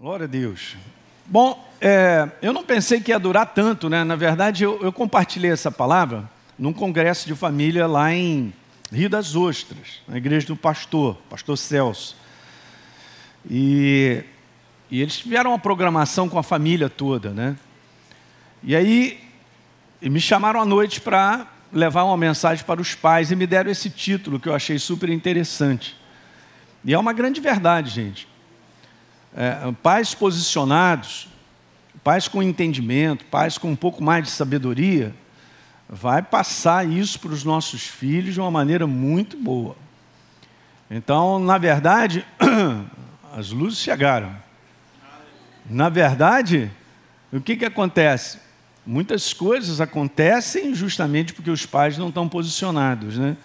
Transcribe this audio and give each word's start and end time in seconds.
Glória 0.00 0.26
a 0.26 0.28
Deus. 0.28 0.76
Bom, 1.26 1.68
é, 1.80 2.30
eu 2.40 2.52
não 2.52 2.62
pensei 2.62 3.00
que 3.00 3.10
ia 3.10 3.18
durar 3.18 3.46
tanto, 3.46 3.88
né? 3.88 4.04
Na 4.04 4.14
verdade, 4.14 4.62
eu, 4.62 4.80
eu, 4.80 4.92
compartilhei 4.92 5.50
essa 5.50 5.72
palavra 5.72 6.30
num 6.56 6.72
congresso 6.72 7.26
de 7.26 7.34
família 7.34 7.84
lá 7.84 8.14
em 8.14 8.54
Rio 8.92 9.10
das 9.10 9.34
Ostras, 9.34 10.00
na 10.06 10.16
igreja 10.16 10.46
do 10.46 10.54
pastor, 10.54 11.16
pastor 11.28 11.58
Celso. 11.58 12.16
E, 13.50 14.22
e 14.88 15.02
eles 15.02 15.18
tiveram 15.18 15.50
uma 15.50 15.58
programação 15.58 16.28
com 16.28 16.38
a 16.38 16.44
família 16.44 16.88
toda, 16.88 17.30
né? 17.30 17.56
E 18.62 18.76
aí 18.76 19.18
me 20.00 20.20
chamaram 20.20 20.60
à 20.60 20.64
noite 20.64 21.00
para 21.00 21.44
levar 21.72 22.04
uma 22.04 22.16
mensagem 22.16 22.64
para 22.64 22.80
os 22.80 22.94
pais 22.94 23.32
e 23.32 23.36
me 23.36 23.48
deram 23.48 23.68
esse 23.68 23.90
título 23.90 24.38
que 24.38 24.48
eu 24.48 24.54
achei 24.54 24.78
super 24.78 25.08
interessante. 25.08 25.96
E 26.84 26.94
é 26.94 26.98
uma 26.98 27.12
grande 27.12 27.40
verdade, 27.40 27.90
gente. 27.90 28.28
É, 29.36 29.72
pais 29.82 30.14
posicionados, 30.14 31.28
pais 32.02 32.26
com 32.26 32.42
entendimento, 32.42 33.24
pais 33.26 33.58
com 33.58 33.70
um 33.70 33.76
pouco 33.76 34.02
mais 34.02 34.24
de 34.24 34.30
sabedoria, 34.30 35.14
vai 35.88 36.22
passar 36.22 36.86
isso 36.86 37.20
para 37.20 37.32
os 37.32 37.44
nossos 37.44 37.86
filhos 37.86 38.34
de 38.34 38.40
uma 38.40 38.50
maneira 38.50 38.86
muito 38.86 39.36
boa. 39.36 39.76
Então, 40.90 41.38
na 41.38 41.58
verdade, 41.58 42.24
as 43.36 43.50
luzes 43.50 43.78
chegaram. 43.78 44.34
Na 45.68 45.88
verdade, 45.88 46.70
o 47.32 47.40
que, 47.40 47.56
que 47.56 47.64
acontece? 47.64 48.38
Muitas 48.86 49.34
coisas 49.34 49.80
acontecem 49.80 50.74
justamente 50.74 51.34
porque 51.34 51.50
os 51.50 51.66
pais 51.66 51.98
não 51.98 52.08
estão 52.08 52.26
posicionados, 52.26 53.18
né? 53.18 53.36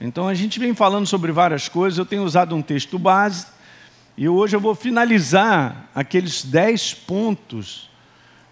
Então 0.00 0.26
a 0.26 0.32
gente 0.32 0.58
vem 0.58 0.74
falando 0.74 1.06
sobre 1.06 1.30
várias 1.30 1.68
coisas. 1.68 1.98
Eu 1.98 2.06
tenho 2.06 2.22
usado 2.22 2.54
um 2.56 2.62
texto 2.62 2.98
base 2.98 3.46
e 4.20 4.28
hoje 4.28 4.56
eu 4.56 4.60
vou 4.60 4.74
finalizar 4.74 5.88
aqueles 5.94 6.44
dez 6.44 6.92
pontos 6.92 7.88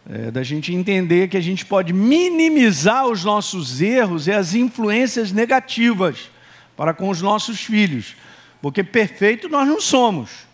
é, 0.08 0.30
da 0.30 0.44
gente 0.44 0.72
entender 0.72 1.26
que 1.26 1.36
a 1.36 1.40
gente 1.40 1.66
pode 1.66 1.92
minimizar 1.92 3.08
os 3.08 3.24
nossos 3.24 3.80
erros 3.80 4.28
e 4.28 4.32
as 4.32 4.54
influências 4.54 5.32
negativas 5.32 6.30
para 6.76 6.94
com 6.94 7.08
os 7.08 7.20
nossos 7.20 7.62
filhos, 7.62 8.14
porque 8.62 8.84
perfeito 8.84 9.48
nós 9.48 9.66
não 9.66 9.80
somos. 9.80 10.46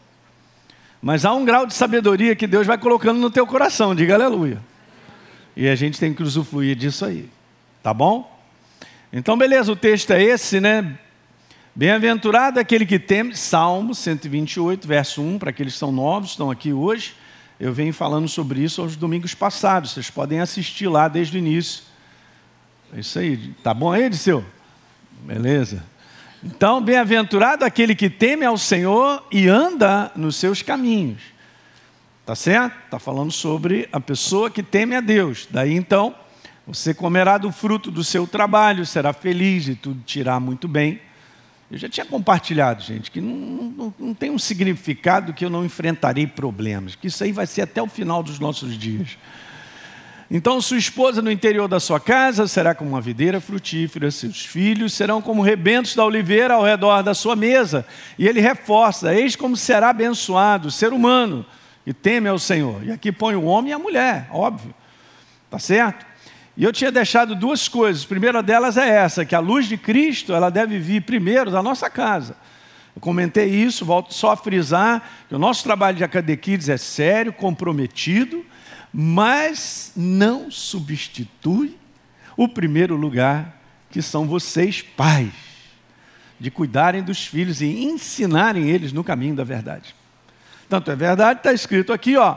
Mas 1.02 1.26
há 1.26 1.34
um 1.34 1.44
grau 1.44 1.66
de 1.66 1.74
sabedoria 1.74 2.34
que 2.34 2.46
Deus 2.46 2.66
vai 2.66 2.78
colocando 2.78 3.20
no 3.20 3.30
teu 3.30 3.46
coração, 3.46 3.94
diga 3.94 4.14
aleluia. 4.14 4.62
E 5.54 5.68
a 5.68 5.74
gente 5.74 6.00
tem 6.00 6.14
que 6.14 6.22
usufruir 6.22 6.74
disso 6.74 7.04
aí. 7.04 7.28
Tá 7.82 7.92
bom? 7.92 8.34
Então, 9.12 9.36
beleza, 9.36 9.70
o 9.70 9.76
texto 9.76 10.10
é 10.12 10.22
esse, 10.22 10.58
né? 10.58 10.98
Bem-aventurado 11.74 12.60
aquele 12.60 12.84
que 12.84 12.98
teme, 12.98 13.34
Salmo 13.34 13.94
128, 13.94 14.86
verso 14.86 15.22
1, 15.22 15.38
para 15.38 15.48
aqueles 15.48 15.72
que 15.72 15.78
são 15.78 15.90
novos, 15.90 16.32
estão 16.32 16.50
aqui 16.50 16.70
hoje. 16.70 17.14
Eu 17.58 17.72
venho 17.72 17.94
falando 17.94 18.28
sobre 18.28 18.60
isso 18.60 18.82
aos 18.82 18.94
domingos 18.94 19.34
passados, 19.34 19.92
vocês 19.92 20.10
podem 20.10 20.38
assistir 20.38 20.86
lá 20.86 21.08
desde 21.08 21.34
o 21.34 21.38
início. 21.38 21.84
É 22.94 23.00
isso 23.00 23.18
aí, 23.18 23.54
tá 23.62 23.72
bom 23.72 23.90
aí, 23.90 24.10
Disseu? 24.10 24.44
Beleza. 25.22 25.82
Então, 26.44 26.78
bem-aventurado 26.78 27.64
aquele 27.64 27.94
que 27.94 28.10
teme 28.10 28.44
ao 28.44 28.58
Senhor 28.58 29.26
e 29.32 29.48
anda 29.48 30.12
nos 30.14 30.36
seus 30.36 30.60
caminhos. 30.60 31.22
Tá 32.26 32.34
certo? 32.34 32.76
Está 32.84 32.98
falando 32.98 33.32
sobre 33.32 33.88
a 33.90 33.98
pessoa 33.98 34.50
que 34.50 34.62
teme 34.62 34.94
a 34.94 35.00
Deus. 35.00 35.48
Daí 35.50 35.72
então, 35.72 36.14
você 36.66 36.92
comerá 36.92 37.38
do 37.38 37.50
fruto 37.50 37.90
do 37.90 38.04
seu 38.04 38.26
trabalho, 38.26 38.84
será 38.84 39.14
feliz 39.14 39.68
e 39.68 39.74
tudo 39.74 40.02
tirar 40.02 40.38
muito 40.38 40.68
bem. 40.68 41.00
Eu 41.72 41.78
já 41.78 41.88
tinha 41.88 42.04
compartilhado, 42.04 42.82
gente, 42.82 43.10
que 43.10 43.18
não, 43.18 43.34
não, 43.34 43.94
não, 43.98 44.14
tem 44.14 44.30
um 44.30 44.38
significado 44.38 45.32
que 45.32 45.42
eu 45.42 45.48
não 45.48 45.64
enfrentarei 45.64 46.26
problemas, 46.26 46.94
que 46.94 47.06
isso 47.06 47.24
aí 47.24 47.32
vai 47.32 47.46
ser 47.46 47.62
até 47.62 47.80
o 47.80 47.86
final 47.86 48.22
dos 48.22 48.38
nossos 48.38 48.76
dias. 48.76 49.16
Então, 50.30 50.60
sua 50.60 50.76
esposa 50.76 51.22
no 51.22 51.30
interior 51.30 51.68
da 51.68 51.80
sua 51.80 51.98
casa 51.98 52.46
será 52.46 52.74
como 52.74 52.90
uma 52.90 53.00
videira 53.00 53.40
frutífera, 53.40 54.10
seus 54.10 54.44
filhos 54.44 54.92
serão 54.92 55.22
como 55.22 55.40
rebentos 55.40 55.96
da 55.96 56.04
oliveira 56.04 56.52
ao 56.52 56.62
redor 56.62 57.02
da 57.02 57.14
sua 57.14 57.34
mesa. 57.34 57.86
E 58.18 58.28
ele 58.28 58.42
reforça: 58.42 59.14
eis 59.14 59.34
como 59.34 59.56
será 59.56 59.88
abençoado 59.88 60.68
o 60.68 60.70
ser 60.70 60.92
humano 60.92 61.44
e 61.86 61.94
teme 61.94 62.28
ao 62.28 62.38
Senhor. 62.38 62.84
E 62.84 62.92
aqui 62.92 63.10
põe 63.10 63.34
o 63.34 63.44
homem 63.44 63.70
e 63.70 63.74
a 63.74 63.78
mulher, 63.78 64.28
óbvio. 64.30 64.74
Tá 65.48 65.58
certo? 65.58 66.04
E 66.56 66.64
eu 66.64 66.72
tinha 66.72 66.92
deixado 66.92 67.34
duas 67.34 67.66
coisas. 67.68 68.04
A 68.04 68.08
primeira 68.08 68.42
delas 68.42 68.76
é 68.76 68.88
essa, 68.88 69.24
que 69.24 69.34
a 69.34 69.40
luz 69.40 69.66
de 69.66 69.76
Cristo, 69.76 70.32
ela 70.32 70.50
deve 70.50 70.78
vir 70.78 71.02
primeiro 71.02 71.50
da 71.50 71.62
nossa 71.62 71.88
casa. 71.88 72.36
Eu 72.94 73.00
comentei 73.00 73.48
isso, 73.48 73.84
volto 73.84 74.12
só 74.12 74.32
a 74.32 74.36
frisar 74.36 75.02
que 75.28 75.34
o 75.34 75.38
nosso 75.38 75.64
trabalho 75.64 75.96
de 75.96 76.04
Acadequides 76.04 76.68
é 76.68 76.76
sério, 76.76 77.32
comprometido, 77.32 78.44
mas 78.92 79.92
não 79.96 80.50
substitui 80.50 81.78
o 82.36 82.46
primeiro 82.46 82.96
lugar, 82.96 83.58
que 83.90 84.02
são 84.02 84.26
vocês, 84.26 84.82
pais, 84.82 85.32
de 86.38 86.50
cuidarem 86.50 87.02
dos 87.02 87.26
filhos 87.26 87.62
e 87.62 87.66
ensinarem 87.66 88.68
eles 88.68 88.92
no 88.92 89.02
caminho 89.02 89.34
da 89.34 89.44
verdade. 89.44 89.94
Tanto 90.68 90.90
é 90.90 90.96
verdade, 90.96 91.40
está 91.40 91.52
escrito 91.52 91.92
aqui, 91.92 92.16
ó. 92.16 92.36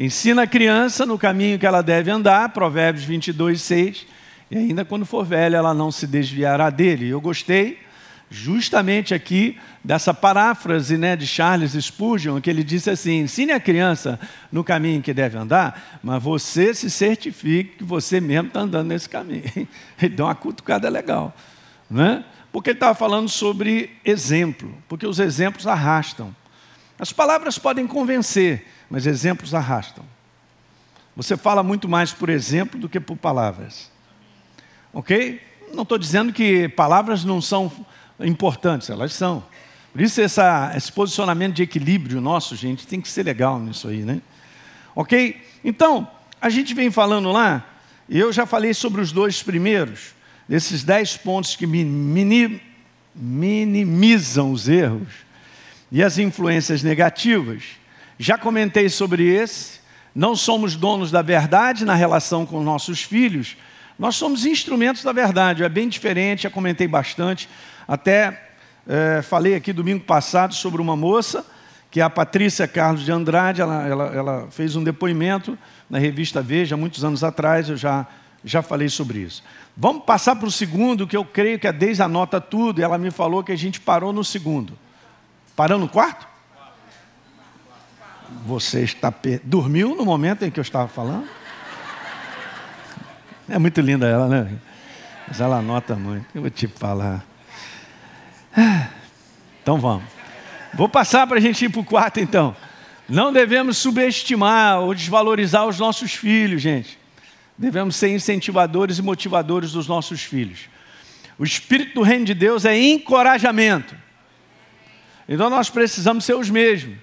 Ensina 0.00 0.44
a 0.44 0.46
criança 0.46 1.04
no 1.04 1.18
caminho 1.18 1.58
que 1.58 1.66
ela 1.66 1.82
deve 1.82 2.10
andar, 2.10 2.48
Provérbios 2.54 3.04
22, 3.04 3.60
6. 3.60 4.06
E 4.50 4.56
ainda 4.56 4.82
quando 4.82 5.04
for 5.04 5.26
velha, 5.26 5.58
ela 5.58 5.74
não 5.74 5.92
se 5.92 6.06
desviará 6.06 6.70
dele. 6.70 7.10
Eu 7.10 7.20
gostei 7.20 7.78
justamente 8.30 9.12
aqui 9.12 9.58
dessa 9.84 10.14
paráfrase 10.14 10.96
né, 10.96 11.14
de 11.16 11.26
Charles 11.26 11.72
Spurgeon, 11.72 12.40
que 12.40 12.48
ele 12.48 12.64
disse 12.64 12.88
assim: 12.88 13.20
ensine 13.20 13.52
a 13.52 13.60
criança 13.60 14.18
no 14.50 14.64
caminho 14.64 15.02
que 15.02 15.12
deve 15.12 15.36
andar, 15.36 16.00
mas 16.02 16.22
você 16.22 16.72
se 16.72 16.90
certifique 16.90 17.76
que 17.76 17.84
você 17.84 18.22
mesmo 18.22 18.48
está 18.48 18.60
andando 18.60 18.88
nesse 18.88 19.06
caminho. 19.06 19.44
Ele 20.00 20.14
deu 20.14 20.24
uma 20.24 20.34
cutucada 20.34 20.88
legal. 20.88 21.36
Né? 21.90 22.24
Porque 22.50 22.70
ele 22.70 22.76
estava 22.76 22.94
falando 22.94 23.28
sobre 23.28 23.90
exemplo, 24.02 24.74
porque 24.88 25.06
os 25.06 25.18
exemplos 25.18 25.66
arrastam. 25.66 26.34
As 27.00 27.12
palavras 27.14 27.58
podem 27.58 27.86
convencer, 27.86 28.66
mas 28.90 29.06
exemplos 29.06 29.54
arrastam. 29.54 30.04
Você 31.16 31.34
fala 31.34 31.62
muito 31.62 31.88
mais 31.88 32.12
por 32.12 32.28
exemplo 32.28 32.78
do 32.78 32.90
que 32.90 33.00
por 33.00 33.16
palavras. 33.16 33.90
Ok? 34.92 35.40
Não 35.72 35.82
estou 35.82 35.96
dizendo 35.96 36.30
que 36.30 36.68
palavras 36.68 37.24
não 37.24 37.40
são 37.40 37.72
importantes, 38.20 38.90
elas 38.90 39.14
são. 39.14 39.42
Por 39.92 40.02
isso, 40.02 40.20
essa, 40.20 40.74
esse 40.76 40.92
posicionamento 40.92 41.54
de 41.54 41.62
equilíbrio 41.62 42.20
nosso, 42.20 42.54
gente, 42.54 42.86
tem 42.86 43.00
que 43.00 43.08
ser 43.08 43.22
legal 43.22 43.58
nisso 43.58 43.88
aí, 43.88 44.02
né? 44.02 44.20
Ok? 44.94 45.40
Então, 45.64 46.06
a 46.38 46.50
gente 46.50 46.74
vem 46.74 46.90
falando 46.90 47.32
lá, 47.32 47.66
e 48.10 48.18
eu 48.18 48.30
já 48.30 48.44
falei 48.44 48.74
sobre 48.74 49.00
os 49.00 49.10
dois 49.10 49.42
primeiros, 49.42 50.14
desses 50.46 50.84
dez 50.84 51.16
pontos 51.16 51.56
que 51.56 51.66
minimizam 53.16 54.52
os 54.52 54.68
erros 54.68 55.29
e 55.90 56.02
as 56.02 56.18
influências 56.18 56.82
negativas. 56.82 57.64
Já 58.18 58.36
comentei 58.36 58.88
sobre 58.88 59.26
esse. 59.26 59.80
Não 60.14 60.34
somos 60.34 60.76
donos 60.76 61.10
da 61.10 61.22
verdade 61.22 61.84
na 61.84 61.94
relação 61.94 62.44
com 62.44 62.62
nossos 62.62 63.02
filhos, 63.02 63.56
nós 64.00 64.16
somos 64.16 64.46
instrumentos 64.46 65.04
da 65.04 65.12
verdade. 65.12 65.62
É 65.62 65.68
bem 65.68 65.86
diferente, 65.86 66.44
já 66.44 66.50
comentei 66.50 66.88
bastante. 66.88 67.50
Até 67.86 68.48
é, 68.88 69.20
falei 69.20 69.54
aqui 69.54 69.74
domingo 69.74 70.02
passado 70.04 70.54
sobre 70.54 70.80
uma 70.80 70.96
moça, 70.96 71.44
que 71.90 72.00
é 72.00 72.02
a 72.02 72.08
Patrícia 72.08 72.66
Carlos 72.66 73.04
de 73.04 73.12
Andrade. 73.12 73.60
Ela, 73.60 73.86
ela, 73.86 74.04
ela 74.06 74.48
fez 74.50 74.74
um 74.74 74.82
depoimento 74.82 75.56
na 75.88 75.98
revista 75.98 76.40
Veja, 76.40 76.78
muitos 76.78 77.04
anos 77.04 77.22
atrás. 77.22 77.68
Eu 77.68 77.76
já, 77.76 78.06
já 78.42 78.62
falei 78.62 78.88
sobre 78.88 79.18
isso. 79.18 79.44
Vamos 79.76 80.04
passar 80.04 80.34
para 80.34 80.48
o 80.48 80.50
segundo, 80.50 81.06
que 81.06 81.16
eu 81.16 81.24
creio 81.24 81.58
que 81.58 81.66
a 81.66 81.72
Deise 81.72 82.02
anota 82.02 82.40
tudo. 82.40 82.80
E 82.80 82.82
ela 82.82 82.96
me 82.96 83.10
falou 83.10 83.44
que 83.44 83.52
a 83.52 83.56
gente 83.56 83.78
parou 83.78 84.14
no 84.14 84.24
segundo. 84.24 84.78
Parou 85.60 85.78
no 85.78 85.90
quarto? 85.90 86.26
Você 88.46 88.80
está 88.80 89.12
per... 89.12 89.42
dormiu 89.44 89.94
no 89.94 90.06
momento 90.06 90.42
em 90.42 90.50
que 90.50 90.58
eu 90.58 90.62
estava 90.62 90.88
falando? 90.88 91.28
É 93.46 93.58
muito 93.58 93.78
linda 93.82 94.06
ela, 94.06 94.26
né? 94.26 94.58
Mas 95.28 95.38
ela 95.38 95.58
anota 95.58 95.96
muito. 95.96 96.24
Eu 96.34 96.40
vou 96.40 96.50
te 96.50 96.66
falar. 96.66 97.22
Então 99.62 99.78
vamos. 99.78 100.04
Vou 100.72 100.88
passar 100.88 101.26
para 101.26 101.36
a 101.36 101.40
gente 101.40 101.62
ir 101.66 101.68
para 101.68 101.82
o 101.82 101.84
quarto 101.84 102.20
então. 102.20 102.56
Não 103.06 103.30
devemos 103.30 103.76
subestimar 103.76 104.80
ou 104.80 104.94
desvalorizar 104.94 105.66
os 105.66 105.78
nossos 105.78 106.14
filhos, 106.14 106.62
gente. 106.62 106.98
Devemos 107.58 107.96
ser 107.96 108.08
incentivadores 108.08 108.96
e 108.96 109.02
motivadores 109.02 109.72
dos 109.72 109.86
nossos 109.86 110.22
filhos. 110.22 110.70
O 111.38 111.44
espírito 111.44 111.96
do 111.96 112.02
reino 112.02 112.24
de 112.24 112.32
Deus 112.32 112.64
é 112.64 112.74
encorajamento. 112.80 113.94
Então 115.30 115.48
nós 115.48 115.70
precisamos 115.70 116.24
ser 116.24 116.34
os 116.34 116.50
mesmos. 116.50 116.98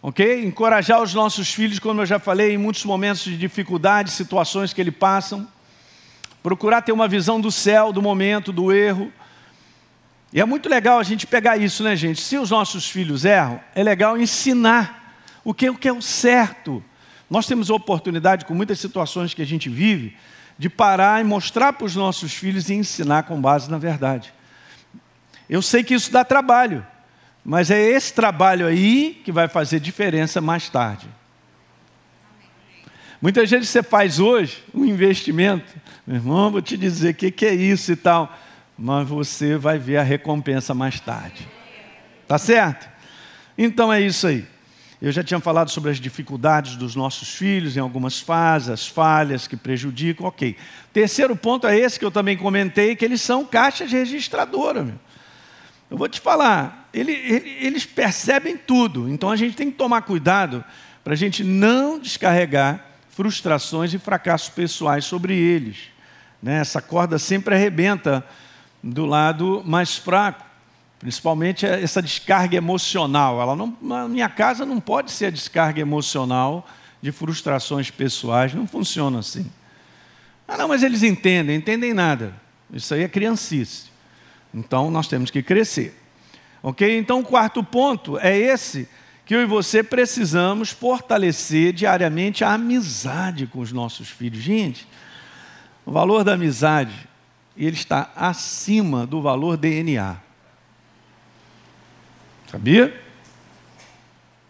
Ok? 0.00 0.44
Encorajar 0.44 1.02
os 1.02 1.12
nossos 1.12 1.52
filhos, 1.52 1.80
como 1.80 2.00
eu 2.00 2.06
já 2.06 2.20
falei, 2.20 2.54
em 2.54 2.58
muitos 2.58 2.84
momentos 2.84 3.24
de 3.24 3.36
dificuldade, 3.36 4.12
situações 4.12 4.72
que 4.72 4.80
eles 4.80 4.94
passam. 4.94 5.48
Procurar 6.40 6.82
ter 6.82 6.92
uma 6.92 7.08
visão 7.08 7.40
do 7.40 7.50
céu, 7.50 7.92
do 7.92 8.00
momento, 8.00 8.52
do 8.52 8.72
erro. 8.72 9.12
E 10.32 10.40
é 10.40 10.44
muito 10.44 10.68
legal 10.68 11.00
a 11.00 11.02
gente 11.02 11.26
pegar 11.26 11.56
isso, 11.56 11.82
né, 11.82 11.96
gente? 11.96 12.20
Se 12.20 12.38
os 12.38 12.48
nossos 12.48 12.88
filhos 12.88 13.24
erram, 13.24 13.60
é 13.74 13.82
legal 13.82 14.16
ensinar 14.16 15.16
o 15.42 15.52
que, 15.52 15.68
o 15.68 15.76
que 15.76 15.88
é 15.88 15.92
o 15.92 16.00
certo. 16.00 16.82
Nós 17.28 17.44
temos 17.44 17.70
a 17.70 17.74
oportunidade, 17.74 18.44
com 18.44 18.54
muitas 18.54 18.78
situações 18.78 19.34
que 19.34 19.42
a 19.42 19.46
gente 19.46 19.68
vive, 19.68 20.16
de 20.56 20.70
parar 20.70 21.20
e 21.20 21.24
mostrar 21.24 21.72
para 21.72 21.86
os 21.86 21.96
nossos 21.96 22.32
filhos 22.32 22.70
e 22.70 22.74
ensinar 22.74 23.24
com 23.24 23.40
base 23.40 23.68
na 23.68 23.78
verdade. 23.78 24.32
Eu 25.50 25.60
sei 25.60 25.82
que 25.82 25.92
isso 25.92 26.12
dá 26.12 26.24
trabalho, 26.24 26.86
mas 27.44 27.70
é 27.70 27.80
esse 27.80 28.12
trabalho 28.12 28.66
aí 28.66 29.20
que 29.24 29.32
vai 29.32 29.48
fazer 29.48 29.80
diferença 29.80 30.40
mais 30.40 30.68
tarde. 30.68 31.08
Muitas 33.20 33.50
vezes 33.50 33.68
você 33.68 33.82
faz 33.82 34.18
hoje 34.18 34.64
um 34.74 34.84
investimento, 34.84 35.72
meu 36.06 36.16
irmão, 36.16 36.50
vou 36.50 36.62
te 36.62 36.76
dizer 36.76 37.10
o 37.10 37.14
que, 37.14 37.30
que 37.30 37.46
é 37.46 37.54
isso 37.54 37.92
e 37.92 37.96
tal, 37.96 38.36
mas 38.76 39.08
você 39.08 39.56
vai 39.56 39.78
ver 39.78 39.96
a 39.96 40.02
recompensa 40.02 40.74
mais 40.74 40.98
tarde. 40.98 41.48
Tá 42.26 42.38
certo? 42.38 42.88
Então 43.56 43.92
é 43.92 44.00
isso 44.00 44.26
aí. 44.26 44.44
Eu 45.00 45.10
já 45.10 45.22
tinha 45.22 45.40
falado 45.40 45.68
sobre 45.68 45.90
as 45.90 45.98
dificuldades 45.98 46.76
dos 46.76 46.94
nossos 46.94 47.34
filhos 47.34 47.76
em 47.76 47.80
algumas 47.80 48.20
fases, 48.20 48.68
as 48.68 48.86
falhas 48.86 49.48
que 49.48 49.56
prejudicam, 49.56 50.26
ok. 50.26 50.56
Terceiro 50.92 51.34
ponto 51.34 51.66
é 51.66 51.76
esse 51.76 51.98
que 51.98 52.04
eu 52.04 52.10
também 52.10 52.36
comentei, 52.36 52.94
que 52.94 53.04
eles 53.04 53.20
são 53.20 53.44
caixas 53.44 53.90
registradoras. 53.90 54.84
Meu. 54.86 54.94
Eu 55.92 55.98
vou 55.98 56.08
te 56.08 56.20
falar, 56.20 56.88
ele, 56.90 57.12
ele, 57.12 57.50
eles 57.60 57.84
percebem 57.84 58.56
tudo, 58.56 59.10
então 59.10 59.30
a 59.30 59.36
gente 59.36 59.54
tem 59.54 59.70
que 59.70 59.76
tomar 59.76 60.00
cuidado 60.00 60.64
para 61.04 61.12
a 61.12 61.16
gente 61.16 61.44
não 61.44 61.98
descarregar 61.98 62.82
frustrações 63.10 63.92
e 63.92 63.98
fracassos 63.98 64.48
pessoais 64.48 65.04
sobre 65.04 65.36
eles. 65.36 65.90
Né? 66.42 66.60
Essa 66.60 66.80
corda 66.80 67.18
sempre 67.18 67.54
arrebenta 67.54 68.24
do 68.82 69.04
lado 69.04 69.62
mais 69.66 69.94
fraco. 69.98 70.42
Principalmente 70.98 71.66
essa 71.66 72.00
descarga 72.00 72.56
emocional. 72.56 73.38
Ela 73.38 73.54
não, 73.54 73.76
na 73.82 74.08
minha 74.08 74.30
casa 74.30 74.64
não 74.64 74.80
pode 74.80 75.12
ser 75.12 75.26
a 75.26 75.30
descarga 75.30 75.82
emocional 75.82 76.66
de 77.02 77.12
frustrações 77.12 77.90
pessoais, 77.90 78.54
não 78.54 78.66
funciona 78.66 79.18
assim. 79.18 79.44
Ah, 80.48 80.56
não, 80.56 80.68
mas 80.68 80.82
eles 80.82 81.02
entendem, 81.02 81.56
entendem 81.56 81.92
nada. 81.92 82.32
Isso 82.72 82.94
aí 82.94 83.02
é 83.02 83.08
criancice. 83.08 83.91
Então 84.54 84.90
nós 84.90 85.08
temos 85.08 85.30
que 85.30 85.42
crescer. 85.42 85.98
Ok? 86.62 86.98
Então 86.98 87.20
o 87.20 87.24
quarto 87.24 87.62
ponto 87.62 88.18
é 88.18 88.36
esse 88.36 88.88
que 89.24 89.34
eu 89.34 89.42
e 89.42 89.46
você 89.46 89.82
precisamos 89.82 90.70
fortalecer 90.70 91.72
diariamente 91.72 92.44
a 92.44 92.52
amizade 92.52 93.46
com 93.46 93.60
os 93.60 93.72
nossos 93.72 94.08
filhos. 94.08 94.42
Gente, 94.42 94.86
o 95.86 95.92
valor 95.92 96.24
da 96.24 96.34
amizade 96.34 97.08
ele 97.56 97.76
está 97.76 98.10
acima 98.16 99.06
do 99.06 99.20
valor 99.20 99.56
DNA. 99.56 100.16
Sabia? 102.50 103.00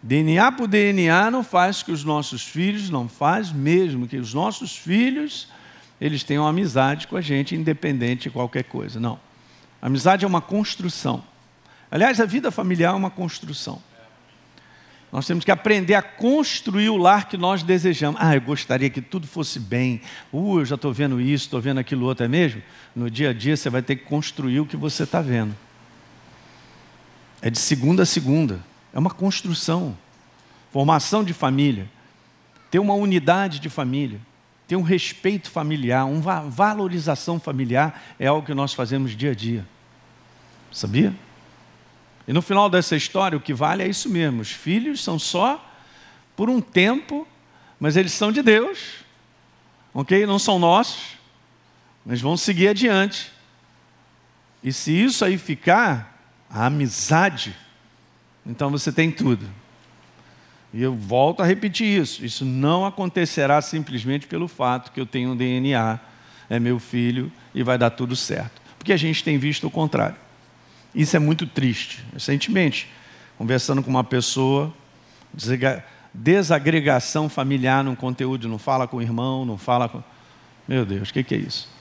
DNA 0.01 0.51
por 0.51 0.67
DNA 0.67 1.31
não 1.31 1.43
faz 1.43 1.81
que 1.81 1.91
os 1.91 2.03
nossos 2.03 2.43
filhos, 2.43 2.89
não 2.89 3.07
faz 3.07 3.51
mesmo 3.51 4.07
que 4.07 4.17
os 4.17 4.33
nossos 4.33 4.75
filhos, 4.75 5.47
eles 5.99 6.23
tenham 6.23 6.45
amizade 6.45 7.07
com 7.07 7.15
a 7.15 7.21
gente, 7.21 7.55
independente 7.55 8.23
de 8.23 8.29
qualquer 8.29 8.65
coisa. 8.65 8.99
Não. 8.99 9.17
Amizade 9.87 10.23
é 10.23 10.27
uma 10.27 10.41
construção. 10.41 11.23
Aliás, 11.91 12.19
a 12.19 12.25
vida 12.25 12.49
familiar 12.51 12.93
é 12.93 12.97
uma 12.97 13.11
construção. 13.11 13.81
Nós 15.11 15.27
temos 15.27 15.45
que 15.45 15.51
aprender 15.51 15.93
a 15.93 16.01
construir 16.01 16.89
o 16.89 16.97
lar 16.97 17.27
que 17.27 17.37
nós 17.37 17.61
desejamos. 17.61 18.19
Ah, 18.19 18.33
eu 18.33 18.41
gostaria 18.41 18.89
que 18.89 18.99
tudo 18.99 19.27
fosse 19.27 19.59
bem. 19.59 20.01
Uh, 20.31 20.61
eu 20.61 20.65
já 20.65 20.73
estou 20.73 20.91
vendo 20.91 21.21
isso, 21.21 21.45
estou 21.45 21.61
vendo 21.61 21.79
aquilo 21.79 22.05
outro, 22.05 22.25
é 22.25 22.27
mesmo? 22.27 22.63
No 22.95 23.11
dia 23.11 23.29
a 23.29 23.33
dia 23.33 23.55
você 23.55 23.69
vai 23.69 23.83
ter 23.83 23.97
que 23.97 24.05
construir 24.05 24.59
o 24.59 24.65
que 24.65 24.75
você 24.75 25.03
está 25.03 25.21
vendo. 25.21 25.55
É 27.41 27.49
de 27.49 27.59
segunda 27.59 28.01
a 28.01 28.05
segunda. 28.07 28.59
É 28.91 28.97
uma 28.97 29.11
construção. 29.11 29.95
Formação 30.71 31.23
de 31.23 31.33
família. 31.33 31.87
Ter 32.71 32.79
uma 32.79 32.95
unidade 32.95 33.59
de 33.59 33.69
família. 33.69 34.19
Ter 34.67 34.77
um 34.77 34.81
respeito 34.81 35.51
familiar, 35.51 36.05
uma 36.05 36.39
valorização 36.41 37.39
familiar 37.39 38.01
é 38.17 38.25
algo 38.25 38.47
que 38.47 38.53
nós 38.53 38.73
fazemos 38.73 39.15
dia 39.15 39.31
a 39.31 39.35
dia. 39.35 39.72
Sabia? 40.73 41.13
E 42.27 42.33
no 42.33 42.41
final 42.41 42.69
dessa 42.69 42.95
história, 42.95 43.37
o 43.37 43.41
que 43.41 43.53
vale 43.53 43.83
é 43.83 43.87
isso 43.87 44.09
mesmo: 44.09 44.41
os 44.41 44.51
filhos 44.51 45.03
são 45.03 45.19
só 45.19 45.63
por 46.35 46.49
um 46.49 46.59
tempo, 46.59 47.27
mas 47.79 47.95
eles 47.95 48.11
são 48.11 48.31
de 48.31 48.41
Deus, 48.41 48.79
ok? 49.93 50.25
Não 50.25 50.39
são 50.39 50.57
nossos, 50.57 51.17
mas 52.03 52.19
vão 52.19 52.35
seguir 52.35 52.69
adiante. 52.69 53.31
E 54.63 54.73
se 54.73 54.91
isso 54.91 55.23
aí 55.23 55.37
ficar, 55.37 56.25
a 56.49 56.65
amizade, 56.65 57.55
então 58.45 58.71
você 58.71 58.91
tem 58.91 59.11
tudo. 59.11 59.47
E 60.73 60.81
eu 60.81 60.95
volto 60.95 61.43
a 61.43 61.45
repetir 61.45 62.01
isso: 62.01 62.25
isso 62.25 62.43
não 62.43 62.83
acontecerá 62.83 63.61
simplesmente 63.61 64.25
pelo 64.25 64.47
fato 64.47 64.91
que 64.91 64.99
eu 64.99 65.05
tenho 65.05 65.31
um 65.31 65.35
DNA, 65.35 65.99
é 66.49 66.59
meu 66.59 66.79
filho 66.79 67.31
e 67.53 67.61
vai 67.61 67.77
dar 67.77 67.91
tudo 67.91 68.15
certo. 68.15 68.61
Porque 68.79 68.91
a 68.91 68.97
gente 68.97 69.23
tem 69.23 69.37
visto 69.37 69.67
o 69.67 69.71
contrário. 69.71 70.22
Isso 70.93 71.15
é 71.15 71.19
muito 71.19 71.47
triste. 71.47 72.03
Recentemente, 72.13 72.89
conversando 73.37 73.81
com 73.81 73.89
uma 73.89 74.03
pessoa, 74.03 74.73
desagregação 76.13 77.27
familiar 77.27 77.83
num 77.83 77.95
conteúdo, 77.95 78.47
não 78.47 78.59
fala 78.59 78.87
com 78.87 78.97
o 78.97 79.01
irmão, 79.01 79.45
não 79.45 79.57
fala 79.57 79.89
com. 79.89 80.03
Meu 80.67 80.85
Deus, 80.85 81.09
o 81.09 81.13
que, 81.13 81.23
que 81.23 81.35
é 81.35 81.37
isso? 81.39 81.73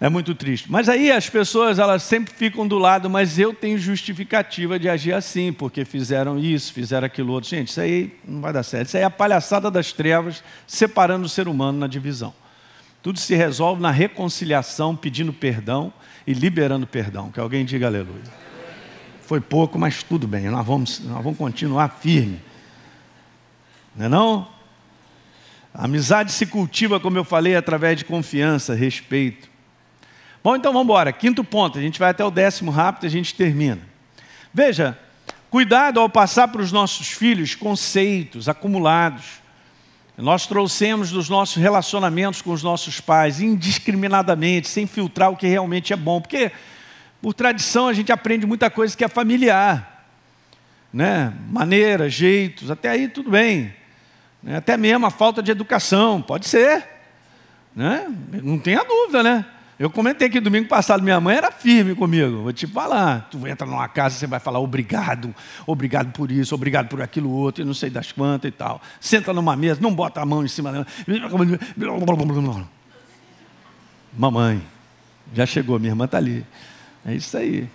É 0.00 0.08
muito 0.08 0.34
triste. 0.34 0.68
Mas 0.68 0.88
aí 0.88 1.12
as 1.12 1.30
pessoas 1.30 1.78
elas 1.78 2.02
sempre 2.02 2.34
ficam 2.34 2.66
do 2.66 2.76
lado, 2.76 3.08
mas 3.08 3.38
eu 3.38 3.54
tenho 3.54 3.78
justificativa 3.78 4.76
de 4.76 4.88
agir 4.88 5.12
assim, 5.12 5.52
porque 5.52 5.84
fizeram 5.84 6.36
isso, 6.40 6.72
fizeram 6.72 7.06
aquilo 7.06 7.32
outro. 7.32 7.48
Gente, 7.48 7.68
isso 7.68 7.80
aí 7.80 8.12
não 8.26 8.40
vai 8.40 8.52
dar 8.52 8.64
certo. 8.64 8.88
Isso 8.88 8.96
aí 8.96 9.04
é 9.04 9.06
a 9.06 9.10
palhaçada 9.10 9.70
das 9.70 9.92
trevas, 9.92 10.42
separando 10.66 11.26
o 11.26 11.28
ser 11.28 11.46
humano 11.46 11.78
na 11.78 11.86
divisão. 11.86 12.34
Tudo 13.02 13.18
se 13.18 13.34
resolve 13.34 13.82
na 13.82 13.90
reconciliação, 13.90 14.94
pedindo 14.94 15.32
perdão 15.32 15.92
e 16.24 16.32
liberando 16.32 16.86
perdão. 16.86 17.32
Que 17.32 17.40
alguém 17.40 17.64
diga 17.64 17.88
aleluia. 17.88 18.22
Foi 19.22 19.40
pouco, 19.40 19.78
mas 19.78 20.02
tudo 20.02 20.28
bem, 20.28 20.44
nós 20.50 20.64
vamos, 20.64 21.00
nós 21.00 21.22
vamos 21.22 21.38
continuar 21.38 21.88
firme. 21.88 22.40
Não 23.96 24.06
é 24.06 24.08
não? 24.08 24.48
A 25.74 25.86
amizade 25.86 26.30
se 26.32 26.46
cultiva, 26.46 27.00
como 27.00 27.16
eu 27.18 27.24
falei, 27.24 27.56
através 27.56 27.96
de 27.96 28.04
confiança, 28.04 28.74
respeito. 28.74 29.48
Bom, 30.44 30.54
então 30.54 30.72
vamos 30.72 30.84
embora. 30.84 31.12
Quinto 31.12 31.42
ponto, 31.42 31.78
a 31.78 31.82
gente 31.82 31.98
vai 31.98 32.10
até 32.10 32.24
o 32.24 32.30
décimo 32.30 32.70
rápido 32.70 33.04
e 33.04 33.06
a 33.06 33.10
gente 33.10 33.34
termina. 33.34 33.80
Veja, 34.52 34.98
cuidado 35.50 35.98
ao 35.98 36.08
passar 36.08 36.48
para 36.48 36.60
os 36.60 36.70
nossos 36.70 37.08
filhos 37.08 37.54
conceitos 37.54 38.48
acumulados. 38.48 39.41
Nós 40.16 40.46
trouxemos 40.46 41.10
dos 41.10 41.28
nossos 41.28 41.56
relacionamentos 41.56 42.42
com 42.42 42.52
os 42.52 42.62
nossos 42.62 43.00
pais, 43.00 43.40
indiscriminadamente, 43.40 44.68
sem 44.68 44.86
filtrar 44.86 45.30
o 45.30 45.36
que 45.36 45.46
realmente 45.46 45.92
é 45.92 45.96
bom, 45.96 46.20
porque 46.20 46.52
por 47.20 47.32
tradição 47.32 47.88
a 47.88 47.94
gente 47.94 48.12
aprende 48.12 48.46
muita 48.46 48.68
coisa 48.68 48.96
que 48.96 49.04
é 49.04 49.08
familiar, 49.08 50.06
né? 50.92 51.32
maneiras, 51.48 52.12
jeitos, 52.12 52.70
até 52.70 52.90
aí 52.90 53.08
tudo 53.08 53.30
bem, 53.30 53.74
né? 54.42 54.56
até 54.56 54.76
mesmo 54.76 55.06
a 55.06 55.10
falta 55.10 55.42
de 55.42 55.50
educação, 55.50 56.20
pode 56.20 56.46
ser, 56.46 56.86
né? 57.74 58.06
não 58.42 58.58
tenha 58.58 58.84
dúvida, 58.84 59.22
né? 59.22 59.46
Eu 59.82 59.90
comentei 59.90 60.30
que 60.30 60.38
domingo 60.38 60.68
passado 60.68 61.02
minha 61.02 61.20
mãe 61.20 61.34
era 61.34 61.50
firme 61.50 61.92
comigo. 61.96 62.42
Vou 62.42 62.52
te 62.52 62.68
falar. 62.68 63.26
Tu 63.28 63.48
entra 63.48 63.66
numa 63.66 63.88
casa, 63.88 64.16
você 64.16 64.28
vai 64.28 64.38
falar 64.38 64.60
obrigado, 64.60 65.34
obrigado 65.66 66.12
por 66.12 66.30
isso, 66.30 66.54
obrigado 66.54 66.86
por 66.86 67.02
aquilo 67.02 67.28
outro, 67.28 67.62
e 67.62 67.64
não 67.64 67.74
sei 67.74 67.90
das 67.90 68.12
quantas 68.12 68.48
e 68.48 68.52
tal. 68.52 68.80
Senta 69.00 69.32
numa 69.32 69.56
mesa, 69.56 69.80
não 69.80 69.92
bota 69.92 70.20
a 70.20 70.24
mão 70.24 70.44
em 70.44 70.46
cima 70.46 70.70
da. 70.70 70.86
Mamãe, 74.16 74.62
já 75.34 75.44
chegou, 75.46 75.80
minha 75.80 75.90
irmã 75.90 76.04
está 76.04 76.18
ali. 76.18 76.46
É 77.04 77.16
isso 77.16 77.36
aí. 77.36 77.68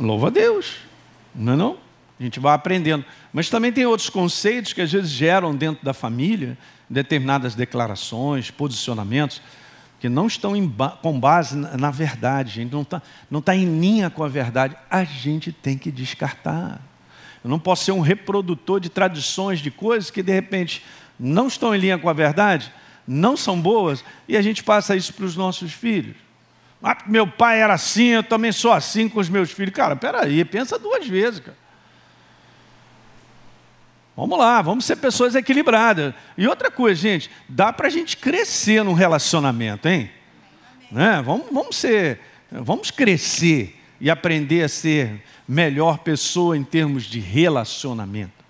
Louva 0.00 0.28
a 0.28 0.30
Deus. 0.30 0.76
Não 1.34 1.52
é 1.52 1.56
não? 1.56 1.76
A 2.18 2.22
gente 2.22 2.40
vai 2.40 2.54
aprendendo. 2.54 3.04
Mas 3.30 3.50
também 3.50 3.70
tem 3.70 3.84
outros 3.84 4.08
conceitos 4.08 4.72
que 4.72 4.80
às 4.80 4.90
vezes 4.90 5.10
geram 5.10 5.54
dentro 5.54 5.84
da 5.84 5.92
família 5.92 6.56
determinadas 6.88 7.54
declarações, 7.54 8.50
posicionamentos 8.50 9.42
que 10.04 10.08
não 10.10 10.26
estão 10.26 10.60
ba 10.66 10.90
com 10.90 11.18
base 11.18 11.56
na, 11.56 11.78
na 11.78 11.90
verdade, 11.90 12.56
gente, 12.56 12.70
não 12.70 12.82
está 12.82 13.00
não 13.30 13.40
tá 13.40 13.56
em 13.56 13.80
linha 13.80 14.10
com 14.10 14.22
a 14.22 14.28
verdade, 14.28 14.76
a 14.90 15.02
gente 15.02 15.50
tem 15.50 15.78
que 15.78 15.90
descartar. 15.90 16.78
Eu 17.42 17.48
não 17.48 17.58
posso 17.58 17.86
ser 17.86 17.92
um 17.92 18.02
reprodutor 18.02 18.80
de 18.80 18.90
tradições, 18.90 19.60
de 19.60 19.70
coisas 19.70 20.10
que 20.10 20.22
de 20.22 20.30
repente 20.30 20.84
não 21.18 21.46
estão 21.46 21.74
em 21.74 21.78
linha 21.78 21.96
com 21.96 22.10
a 22.10 22.12
verdade, 22.12 22.70
não 23.08 23.34
são 23.34 23.58
boas, 23.58 24.04
e 24.28 24.36
a 24.36 24.42
gente 24.42 24.62
passa 24.62 24.94
isso 24.94 25.14
para 25.14 25.24
os 25.24 25.36
nossos 25.36 25.72
filhos. 25.72 26.16
Ah, 26.82 26.98
meu 27.06 27.26
pai 27.26 27.62
era 27.62 27.72
assim, 27.72 28.08
eu 28.08 28.22
também 28.22 28.52
sou 28.52 28.72
assim 28.72 29.08
com 29.08 29.20
os 29.20 29.30
meus 29.30 29.52
filhos. 29.52 29.74
Cara, 29.74 29.96
peraí, 29.96 30.44
pensa 30.44 30.78
duas 30.78 31.08
vezes, 31.08 31.40
cara. 31.40 31.56
Vamos 34.16 34.38
lá, 34.38 34.62
vamos 34.62 34.84
ser 34.84 34.96
pessoas 34.96 35.34
equilibradas. 35.34 36.14
E 36.38 36.46
outra 36.46 36.70
coisa, 36.70 37.00
gente, 37.00 37.30
dá 37.48 37.72
para 37.72 37.88
a 37.88 37.90
gente 37.90 38.16
crescer 38.16 38.84
no 38.84 38.92
relacionamento, 38.92 39.88
hein? 39.88 40.10
Né? 40.90 41.20
Vamos, 41.24 41.46
vamos 41.50 41.76
ser, 41.76 42.20
vamos 42.50 42.90
crescer 42.92 43.80
e 44.00 44.08
aprender 44.08 44.62
a 44.62 44.68
ser 44.68 45.22
melhor 45.48 45.98
pessoa 45.98 46.56
em 46.56 46.62
termos 46.62 47.04
de 47.04 47.18
relacionamento. 47.18 48.44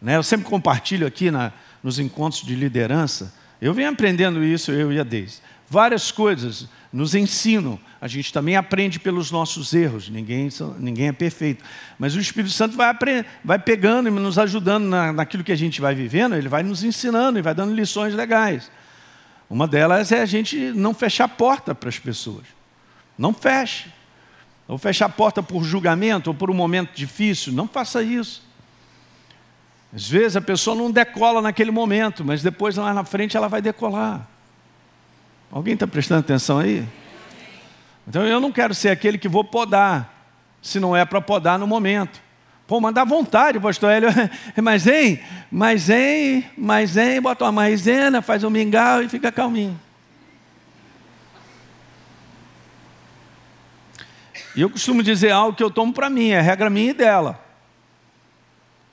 Né? 0.00 0.16
Eu 0.16 0.22
sempre 0.22 0.46
compartilho 0.46 1.06
aqui 1.06 1.30
na, 1.30 1.52
nos 1.82 1.98
encontros 1.98 2.42
de 2.42 2.54
liderança. 2.54 3.34
Eu 3.60 3.72
venho 3.72 3.90
aprendendo 3.90 4.44
isso, 4.44 4.70
eu 4.70 4.92
e 4.92 5.00
a 5.00 5.04
Deise. 5.04 5.40
Várias 5.68 6.12
coisas 6.12 6.68
nos 6.92 7.14
ensinam. 7.14 7.78
A 8.00 8.06
gente 8.06 8.32
também 8.32 8.56
aprende 8.56 9.00
pelos 9.00 9.30
nossos 9.30 9.74
erros. 9.74 10.08
Ninguém, 10.08 10.48
ninguém 10.78 11.08
é 11.08 11.12
perfeito. 11.12 11.64
Mas 11.98 12.14
o 12.14 12.20
Espírito 12.20 12.52
Santo 12.52 12.76
vai, 12.76 12.96
vai 13.44 13.58
pegando 13.58 14.08
e 14.08 14.12
nos 14.12 14.38
ajudando 14.38 14.84
na, 14.84 15.12
naquilo 15.12 15.42
que 15.42 15.50
a 15.50 15.56
gente 15.56 15.80
vai 15.80 15.94
vivendo. 15.94 16.36
Ele 16.36 16.48
vai 16.48 16.62
nos 16.62 16.84
ensinando 16.84 17.38
e 17.38 17.42
vai 17.42 17.54
dando 17.54 17.74
lições 17.74 18.14
legais. 18.14 18.70
Uma 19.50 19.66
delas 19.66 20.12
é 20.12 20.20
a 20.20 20.26
gente 20.26 20.56
não 20.72 20.94
fechar 20.94 21.24
a 21.24 21.28
porta 21.28 21.74
para 21.74 21.88
as 21.88 21.98
pessoas. 21.98 22.44
Não 23.16 23.34
feche. 23.34 23.90
Ou 24.68 24.78
fechar 24.78 25.06
a 25.06 25.10
porta 25.10 25.42
por 25.42 25.64
julgamento 25.64 26.30
ou 26.30 26.34
por 26.34 26.50
um 26.50 26.54
momento 26.54 26.94
difícil. 26.94 27.52
Não 27.52 27.66
faça 27.66 28.00
isso. 28.02 28.46
Às 29.92 30.08
vezes 30.08 30.36
a 30.36 30.40
pessoa 30.40 30.76
não 30.76 30.90
decola 30.90 31.40
naquele 31.40 31.70
momento, 31.70 32.24
mas 32.24 32.42
depois 32.42 32.76
lá 32.76 32.92
na 32.94 33.04
frente 33.04 33.36
ela 33.36 33.48
vai 33.48 33.62
decolar. 33.62 34.28
Alguém 35.50 35.74
está 35.74 35.86
prestando 35.86 36.20
atenção 36.20 36.58
aí? 36.58 36.86
Então 38.08 38.26
eu 38.26 38.40
não 38.40 38.50
quero 38.50 38.74
ser 38.74 38.88
aquele 38.88 39.18
que 39.18 39.28
vou 39.28 39.44
podar, 39.44 40.32
se 40.62 40.80
não 40.80 40.96
é 40.96 41.04
para 41.04 41.20
podar 41.20 41.58
no 41.58 41.66
momento. 41.66 42.22
Pô, 42.66 42.80
mas 42.80 42.94
dá 42.94 43.04
vontade, 43.04 43.60
pastor 43.60 43.90
Hélio. 43.90 44.08
Mas 44.62 44.86
hein, 44.86 45.20
mas 45.50 45.88
hein, 45.88 46.44
mas 46.56 46.96
hein, 46.98 47.20
bota 47.20 47.44
uma 47.44 47.52
maisena, 47.52 48.20
faz 48.20 48.44
um 48.44 48.50
mingau 48.50 49.02
e 49.02 49.08
fica 49.08 49.32
calminho. 49.32 49.80
E 54.54 54.60
eu 54.60 54.68
costumo 54.68 55.02
dizer 55.02 55.30
algo 55.30 55.56
que 55.56 55.62
eu 55.62 55.70
tomo 55.70 55.92
para 55.92 56.10
mim, 56.10 56.30
é 56.30 56.40
regra 56.40 56.68
minha 56.68 56.90
e 56.90 56.94
dela. 56.94 57.42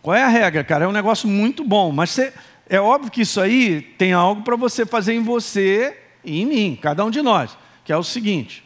Qual 0.02 0.16
é 0.16 0.24
a 0.24 0.30
regra, 0.30 0.64
cara? 0.64 0.86
É 0.86 0.88
um 0.88 0.94
negócio 0.94 1.28
muito 1.28 1.66
bom, 1.66 1.92
mas 1.92 2.12
você, 2.12 2.34
é 2.70 2.80
óbvio 2.80 3.12
que 3.12 3.22
isso 3.22 3.42
aí 3.42 3.82
tem 3.82 4.14
algo 4.14 4.42
para 4.42 4.56
você 4.56 4.86
fazer 4.86 5.14
em 5.14 5.24
você 5.24 5.98
e 6.24 6.42
em 6.42 6.46
mim, 6.46 6.80
cada 6.82 7.04
um 7.04 7.10
de 7.10 7.22
nós, 7.22 7.58
que 7.84 7.92
é 7.92 7.98
o 7.98 8.04
seguinte: 8.04 8.65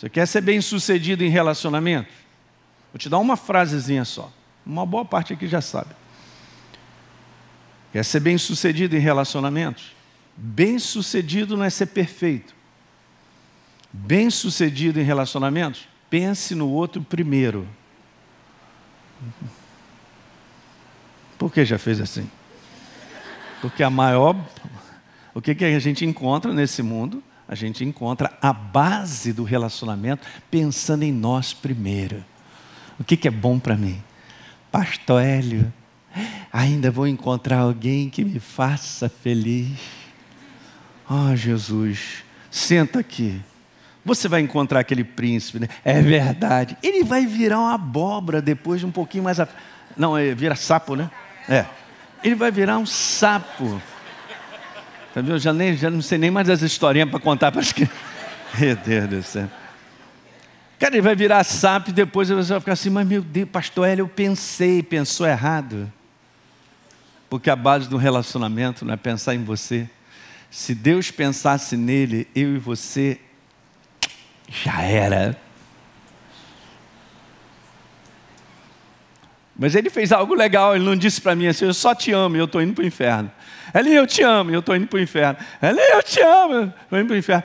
você 0.00 0.08
quer 0.08 0.26
ser 0.26 0.40
bem 0.40 0.62
sucedido 0.62 1.22
em 1.22 1.28
relacionamento? 1.28 2.08
Vou 2.90 2.98
te 2.98 3.06
dar 3.06 3.18
uma 3.18 3.36
frasezinha 3.36 4.02
só. 4.02 4.32
Uma 4.64 4.86
boa 4.86 5.04
parte 5.04 5.34
aqui 5.34 5.46
já 5.46 5.60
sabe. 5.60 5.90
Quer 7.92 8.02
ser 8.02 8.20
bem 8.20 8.38
sucedido 8.38 8.96
em 8.96 8.98
relacionamentos? 8.98 9.94
Bem 10.34 10.78
sucedido 10.78 11.54
não 11.54 11.64
é 11.64 11.68
ser 11.68 11.84
perfeito. 11.84 12.54
Bem 13.92 14.30
sucedido 14.30 14.98
em 14.98 15.02
relacionamentos? 15.02 15.86
Pense 16.08 16.54
no 16.54 16.70
outro 16.70 17.02
primeiro. 17.02 17.68
Por 21.36 21.52
que 21.52 21.62
já 21.62 21.76
fez 21.76 22.00
assim? 22.00 22.30
Porque 23.60 23.82
a 23.82 23.90
maior. 23.90 24.34
O 25.34 25.42
que, 25.42 25.54
que 25.54 25.66
a 25.66 25.78
gente 25.78 26.06
encontra 26.06 26.54
nesse 26.54 26.82
mundo? 26.82 27.22
A 27.50 27.56
gente 27.56 27.84
encontra 27.84 28.32
a 28.40 28.52
base 28.52 29.32
do 29.32 29.42
relacionamento 29.42 30.24
pensando 30.48 31.02
em 31.02 31.10
nós 31.10 31.52
primeiro. 31.52 32.24
O 32.96 33.02
que, 33.02 33.16
que 33.16 33.26
é 33.26 33.30
bom 33.30 33.58
para 33.58 33.74
mim? 33.74 34.00
Pastor 34.70 35.20
Hélio, 35.20 35.72
ainda 36.52 36.92
vou 36.92 37.08
encontrar 37.08 37.58
alguém 37.58 38.08
que 38.08 38.24
me 38.24 38.38
faça 38.38 39.08
feliz. 39.08 39.80
Oh, 41.10 41.34
Jesus, 41.34 42.22
senta 42.52 43.00
aqui. 43.00 43.42
Você 44.04 44.28
vai 44.28 44.42
encontrar 44.42 44.78
aquele 44.78 45.02
príncipe, 45.02 45.58
né? 45.58 45.66
É 45.84 46.00
verdade. 46.00 46.76
Ele 46.80 47.02
vai 47.02 47.26
virar 47.26 47.58
uma 47.58 47.74
abóbora 47.74 48.40
depois 48.40 48.78
de 48.78 48.86
um 48.86 48.92
pouquinho 48.92 49.24
mais. 49.24 49.40
A... 49.40 49.48
Não, 49.96 50.16
ele 50.16 50.36
vira 50.36 50.54
sapo, 50.54 50.94
né? 50.94 51.10
É. 51.48 51.66
Ele 52.22 52.36
vai 52.36 52.52
virar 52.52 52.78
um 52.78 52.86
sapo. 52.86 53.82
Tá 55.14 55.20
vendo? 55.20 55.32
Eu 55.32 55.38
já, 55.38 55.52
nem, 55.52 55.76
já 55.76 55.90
não 55.90 56.02
sei 56.02 56.18
nem 56.18 56.30
mais 56.30 56.48
as 56.48 56.62
historinhas 56.62 57.10
para 57.10 57.18
contar 57.18 57.50
para 57.50 57.60
as 57.60 57.72
crianças. 57.72 57.96
Meu 58.58 58.76
Deus 58.76 59.08
do 59.08 59.22
céu. 59.22 59.48
Cara, 60.78 60.94
ele 60.94 61.02
vai 61.02 61.14
virar 61.14 61.44
sapo 61.44 61.90
e 61.90 61.92
depois 61.92 62.28
você 62.28 62.52
vai 62.52 62.60
ficar 62.60 62.72
assim, 62.72 62.88
mas 62.88 63.06
meu 63.06 63.20
Deus, 63.20 63.50
pastor 63.50 63.86
Hélio, 63.86 64.04
eu 64.04 64.08
pensei, 64.08 64.82
pensou 64.82 65.26
errado. 65.26 65.92
Porque 67.28 67.50
a 67.50 67.54
base 67.54 67.86
do 67.86 67.98
relacionamento 67.98 68.82
não 68.82 68.94
é 68.94 68.96
pensar 68.96 69.34
em 69.34 69.44
você. 69.44 69.86
Se 70.50 70.74
Deus 70.74 71.10
pensasse 71.10 71.76
nele, 71.76 72.26
eu 72.34 72.56
e 72.56 72.58
você, 72.58 73.20
já 74.48 74.82
era. 74.82 75.38
Mas 79.60 79.74
ele 79.74 79.90
fez 79.90 80.10
algo 80.10 80.34
legal, 80.34 80.74
ele 80.74 80.86
não 80.86 80.96
disse 80.96 81.20
para 81.20 81.34
mim 81.34 81.46
assim, 81.46 81.66
eu 81.66 81.74
só 81.74 81.94
te 81.94 82.10
amo 82.12 82.34
e 82.34 82.38
eu 82.38 82.46
estou 82.46 82.62
indo 82.62 82.72
para 82.72 82.82
o 82.82 82.86
inferno. 82.86 83.30
Ele, 83.74 83.92
eu 83.92 84.06
te 84.06 84.22
amo 84.22 84.50
e 84.50 84.54
eu 84.54 84.60
estou 84.60 84.74
indo 84.74 84.86
para 84.86 84.96
o 84.96 85.00
inferno. 85.00 85.38
Ele, 85.60 85.80
eu 85.94 86.02
te 86.02 86.18
amo, 86.22 86.54
eu 86.54 86.64
estou 86.64 86.98
indo 86.98 87.06
para 87.06 87.14
o 87.14 87.18
inferno. 87.18 87.44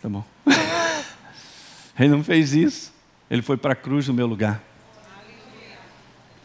Tá 0.00 0.08
bom. 0.08 0.24
ele 2.00 2.08
não 2.08 2.24
fez 2.24 2.54
isso, 2.54 2.94
ele 3.30 3.42
foi 3.42 3.58
para 3.58 3.74
a 3.74 3.76
cruz 3.76 4.08
no 4.08 4.14
meu 4.14 4.26
lugar. 4.26 4.58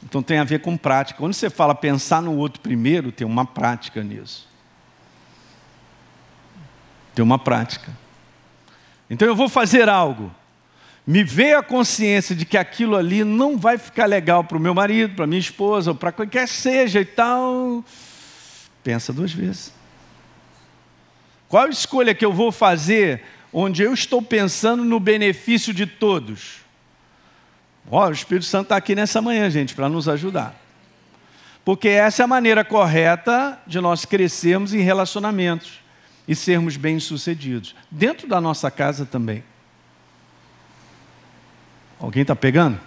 Então 0.04 0.22
tem 0.22 0.38
a 0.38 0.44
ver 0.44 0.60
com 0.60 0.75
prática. 0.75 1.18
Quando 1.18 1.34
você 1.34 1.50
fala 1.50 1.74
pensar 1.74 2.22
no 2.22 2.36
outro 2.36 2.60
primeiro, 2.60 3.13
tem 3.13 3.25
uma 3.25 3.46
prática 3.46 4.04
nisso. 4.04 4.50
Tem 7.15 7.24
uma 7.24 7.39
prática. 7.39 7.89
Então 9.10 9.25
eu 9.25 9.36
vou 9.36 9.48
fazer 9.48 9.88
algo 9.88 10.30
me 11.05 11.24
veio 11.24 11.59
a 11.59 11.63
consciência 11.63 12.35
de 12.35 12.45
que 12.45 12.57
aquilo 12.57 12.95
ali 12.95 13.24
não 13.24 13.57
vai 13.57 13.77
ficar 13.77 14.07
legal 14.07 14.43
para 14.43 14.57
o 14.57 14.59
meu 14.59 14.74
marido, 14.74 15.15
para 15.15 15.27
minha 15.27 15.39
esposa, 15.39 15.91
ou 15.91 15.95
para 15.95 16.12
qualquer 16.12 16.47
seja 16.47 17.00
e 17.00 17.05
tal, 17.05 17.85
pensa 18.83 19.13
duas 19.13 19.31
vezes. 19.31 19.71
Qual 21.47 21.69
escolha 21.69 22.15
que 22.15 22.25
eu 22.25 22.33
vou 22.33 22.51
fazer 22.51 23.21
onde 23.53 23.83
eu 23.83 23.93
estou 23.93 24.21
pensando 24.21 24.83
no 24.83 25.00
benefício 25.00 25.74
de 25.74 25.85
todos? 25.85 26.57
Oh, 27.89 28.00
o 28.00 28.12
Espírito 28.12 28.45
Santo 28.45 28.63
está 28.63 28.75
aqui 28.75 28.95
nessa 28.95 29.21
manhã, 29.21 29.47
gente, 29.50 29.75
para 29.75 29.88
nos 29.88 30.09
ajudar. 30.09 30.59
Porque 31.63 31.88
essa 31.88 32.24
é 32.24 32.25
a 32.25 32.27
maneira 32.27 32.65
correta 32.65 33.59
de 33.67 33.79
nós 33.79 34.05
crescermos 34.05 34.74
em 34.74 34.81
relacionamentos 34.81 35.79
e 36.27 36.35
sermos 36.35 36.77
bem-sucedidos, 36.77 37.75
dentro 37.91 38.27
da 38.27 38.41
nossa 38.41 38.71
casa 38.71 39.05
também. 39.05 39.43
Alguém 42.00 42.22
está 42.22 42.36
pegando? 42.36 42.80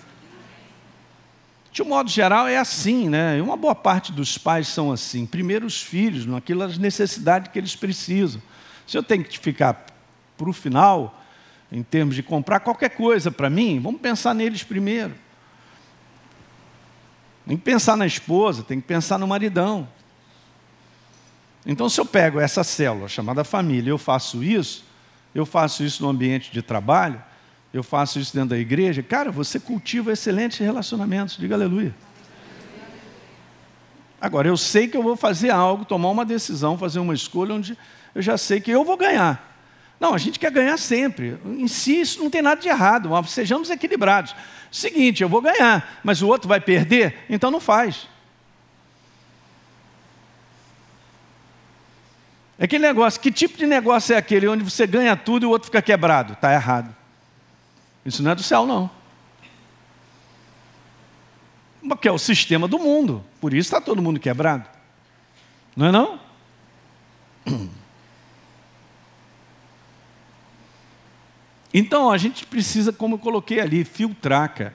De 1.72 1.82
um 1.82 1.86
modo 1.86 2.10
geral, 2.10 2.48
é 2.48 2.56
assim, 2.56 3.08
né? 3.08 3.40
Uma 3.40 3.56
boa 3.56 3.74
parte 3.74 4.12
dos 4.12 4.36
pais 4.36 4.68
são 4.68 4.90
assim. 4.90 5.26
Primeiro, 5.26 5.66
os 5.66 5.82
filhos, 5.82 6.26
naquelas 6.26 6.78
necessidades 6.78 7.52
que 7.52 7.58
eles 7.58 7.76
precisam. 7.76 8.42
Se 8.86 8.96
eu 8.96 9.02
tenho 9.02 9.24
que 9.24 9.38
ficar 9.38 9.86
para 10.36 10.48
o 10.48 10.52
final, 10.52 11.22
em 11.70 11.82
termos 11.82 12.14
de 12.14 12.22
comprar 12.22 12.60
qualquer 12.60 12.90
coisa 12.90 13.30
para 13.30 13.50
mim, 13.50 13.80
vamos 13.80 14.00
pensar 14.00 14.34
neles 14.34 14.62
primeiro. 14.62 15.14
Tem 17.46 17.56
que 17.56 17.62
pensar 17.62 17.96
na 17.96 18.06
esposa, 18.06 18.62
tem 18.62 18.80
que 18.80 18.86
pensar 18.86 19.18
no 19.18 19.26
maridão. 19.26 19.88
Então, 21.64 21.88
se 21.88 22.00
eu 22.00 22.06
pego 22.06 22.40
essa 22.40 22.64
célula 22.64 23.08
chamada 23.08 23.44
família, 23.44 23.90
eu 23.90 23.98
faço 23.98 24.42
isso, 24.42 24.84
eu 25.34 25.44
faço 25.44 25.84
isso 25.84 26.02
no 26.02 26.08
ambiente 26.08 26.50
de 26.50 26.62
trabalho, 26.62 27.22
eu 27.72 27.82
faço 27.82 28.18
isso 28.18 28.34
dentro 28.34 28.50
da 28.50 28.58
igreja, 28.58 29.02
cara, 29.02 29.30
você 29.30 29.60
cultiva 29.60 30.12
excelentes 30.12 30.58
relacionamentos, 30.58 31.36
diga 31.36 31.54
aleluia. 31.54 31.94
Agora, 34.20 34.48
eu 34.48 34.56
sei 34.56 34.88
que 34.88 34.96
eu 34.96 35.02
vou 35.02 35.16
fazer 35.16 35.50
algo, 35.50 35.84
tomar 35.84 36.10
uma 36.10 36.24
decisão, 36.24 36.76
fazer 36.76 36.98
uma 36.98 37.14
escolha 37.14 37.54
onde 37.54 37.78
eu 38.14 38.22
já 38.22 38.36
sei 38.36 38.60
que 38.60 38.70
eu 38.70 38.84
vou 38.84 38.96
ganhar. 38.96 39.56
Não, 40.00 40.14
a 40.14 40.18
gente 40.18 40.38
quer 40.38 40.50
ganhar 40.50 40.76
sempre. 40.76 41.38
Em 41.44 41.68
si, 41.68 42.00
isso 42.00 42.22
não 42.22 42.30
tem 42.30 42.42
nada 42.42 42.60
de 42.60 42.68
errado, 42.68 43.10
sejamos 43.26 43.70
equilibrados. 43.70 44.34
Seguinte, 44.70 45.22
eu 45.22 45.28
vou 45.28 45.40
ganhar, 45.40 46.00
mas 46.02 46.20
o 46.20 46.26
outro 46.28 46.48
vai 46.48 46.60
perder, 46.60 47.24
então 47.28 47.50
não 47.50 47.60
faz. 47.60 48.08
É 52.58 52.64
aquele 52.64 52.84
negócio, 52.84 53.20
que 53.20 53.30
tipo 53.30 53.56
de 53.56 53.66
negócio 53.66 54.14
é 54.14 54.18
aquele 54.18 54.48
onde 54.48 54.64
você 54.64 54.84
ganha 54.84 55.16
tudo 55.16 55.44
e 55.44 55.46
o 55.46 55.50
outro 55.50 55.66
fica 55.66 55.80
quebrado? 55.80 56.32
Está 56.32 56.52
errado. 56.52 56.97
Isso 58.08 58.22
não 58.22 58.30
é 58.30 58.34
do 58.34 58.42
céu, 58.42 58.66
não. 58.66 58.90
Porque 61.86 62.08
é 62.08 62.12
o 62.12 62.18
sistema 62.18 62.66
do 62.66 62.78
mundo. 62.78 63.22
Por 63.38 63.52
isso 63.52 63.68
está 63.68 63.80
todo 63.80 64.02
mundo 64.02 64.18
quebrado. 64.18 64.66
Não 65.76 65.86
é 65.86 65.92
não? 65.92 66.20
Então 71.72 72.10
a 72.10 72.16
gente 72.16 72.46
precisa, 72.46 72.90
como 72.90 73.16
eu 73.16 73.18
coloquei 73.18 73.60
ali, 73.60 73.84
filtrar, 73.84 74.54
cara. 74.54 74.74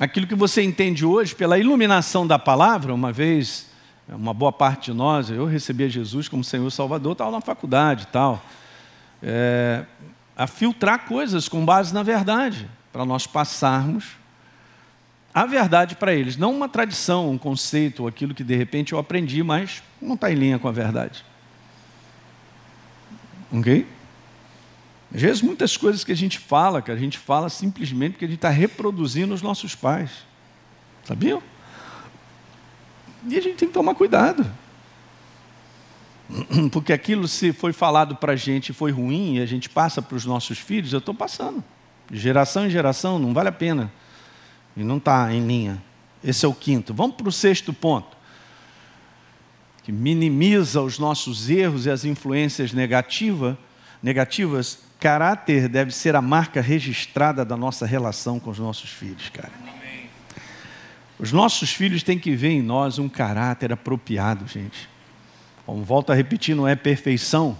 Aquilo 0.00 0.26
que 0.26 0.34
você 0.34 0.62
entende 0.62 1.04
hoje 1.04 1.34
pela 1.34 1.58
iluminação 1.58 2.26
da 2.26 2.38
palavra, 2.38 2.94
uma 2.94 3.12
vez, 3.12 3.68
uma 4.08 4.32
boa 4.32 4.50
parte 4.50 4.90
de 4.90 4.96
nós, 4.96 5.28
eu 5.28 5.44
recebi 5.44 5.84
a 5.84 5.88
Jesus 5.88 6.28
como 6.28 6.42
Senhor 6.42 6.68
Salvador, 6.70 7.12
estava 7.12 7.30
na 7.30 7.42
faculdade 7.42 8.04
e 8.04 8.06
tal. 8.06 8.42
É, 9.22 9.84
a 10.38 10.46
filtrar 10.46 11.06
coisas 11.06 11.48
com 11.48 11.64
base 11.64 11.92
na 11.92 12.04
verdade, 12.04 12.70
para 12.92 13.04
nós 13.04 13.26
passarmos 13.26 14.16
a 15.34 15.44
verdade 15.44 15.96
para 15.96 16.14
eles, 16.14 16.36
não 16.36 16.52
uma 16.54 16.68
tradição, 16.68 17.30
um 17.30 17.36
conceito, 17.36 18.02
ou 18.02 18.08
aquilo 18.08 18.34
que 18.34 18.42
de 18.42 18.56
repente 18.56 18.92
eu 18.92 18.98
aprendi, 18.98 19.42
mas 19.42 19.82
não 20.00 20.14
está 20.14 20.32
em 20.32 20.34
linha 20.34 20.58
com 20.58 20.68
a 20.68 20.72
verdade. 20.72 21.24
Ok? 23.52 23.86
Às 25.14 25.20
vezes, 25.20 25.42
muitas 25.42 25.76
coisas 25.76 26.04
que 26.04 26.12
a 26.12 26.16
gente 26.16 26.38
fala, 26.38 26.82
que 26.82 26.90
a 26.90 26.96
gente 26.96 27.18
fala 27.18 27.48
simplesmente 27.48 28.12
porque 28.12 28.24
a 28.24 28.28
gente 28.28 28.38
está 28.38 28.50
reproduzindo 28.50 29.32
os 29.32 29.42
nossos 29.42 29.74
pais. 29.74 30.10
Sabiam? 31.04 31.42
E 33.26 33.36
a 33.36 33.40
gente 33.40 33.56
tem 33.56 33.68
que 33.68 33.74
tomar 33.74 33.94
cuidado. 33.94 34.44
Porque 36.70 36.92
aquilo, 36.92 37.26
se 37.26 37.52
foi 37.52 37.72
falado 37.72 38.16
para 38.16 38.32
a 38.32 38.36
gente 38.36 38.70
e 38.70 38.72
foi 38.74 38.90
ruim, 38.90 39.36
e 39.36 39.40
a 39.40 39.46
gente 39.46 39.68
passa 39.68 40.02
para 40.02 40.16
os 40.16 40.24
nossos 40.24 40.58
filhos, 40.58 40.92
eu 40.92 40.98
estou 40.98 41.14
passando. 41.14 41.62
De 42.10 42.18
geração 42.18 42.66
em 42.66 42.70
geração, 42.70 43.18
não 43.18 43.32
vale 43.32 43.48
a 43.48 43.52
pena. 43.52 43.92
E 44.76 44.82
não 44.82 44.98
está 44.98 45.32
em 45.32 45.46
linha. 45.46 45.82
Esse 46.22 46.44
é 46.44 46.48
o 46.48 46.54
quinto. 46.54 46.94
Vamos 46.94 47.16
para 47.16 47.28
o 47.28 47.32
sexto 47.32 47.72
ponto. 47.72 48.16
Que 49.82 49.92
minimiza 49.92 50.82
os 50.82 50.98
nossos 50.98 51.48
erros 51.48 51.86
e 51.86 51.90
as 51.90 52.04
influências 52.04 52.72
negativa, 52.72 53.58
negativas. 54.02 54.80
Caráter 55.00 55.68
deve 55.68 55.92
ser 55.92 56.14
a 56.16 56.22
marca 56.22 56.60
registrada 56.60 57.44
da 57.44 57.56
nossa 57.56 57.86
relação 57.86 58.38
com 58.38 58.50
os 58.50 58.58
nossos 58.58 58.90
filhos, 58.90 59.28
cara. 59.30 59.52
Os 61.18 61.32
nossos 61.32 61.72
filhos 61.72 62.02
têm 62.02 62.18
que 62.18 62.36
ver 62.36 62.50
em 62.50 62.62
nós 62.62 62.98
um 62.98 63.08
caráter 63.08 63.72
apropriado, 63.72 64.46
gente. 64.46 64.88
Como 65.68 65.84
volto 65.84 66.10
a 66.10 66.14
repetir, 66.14 66.56
não 66.56 66.66
é 66.66 66.74
perfeição, 66.74 67.58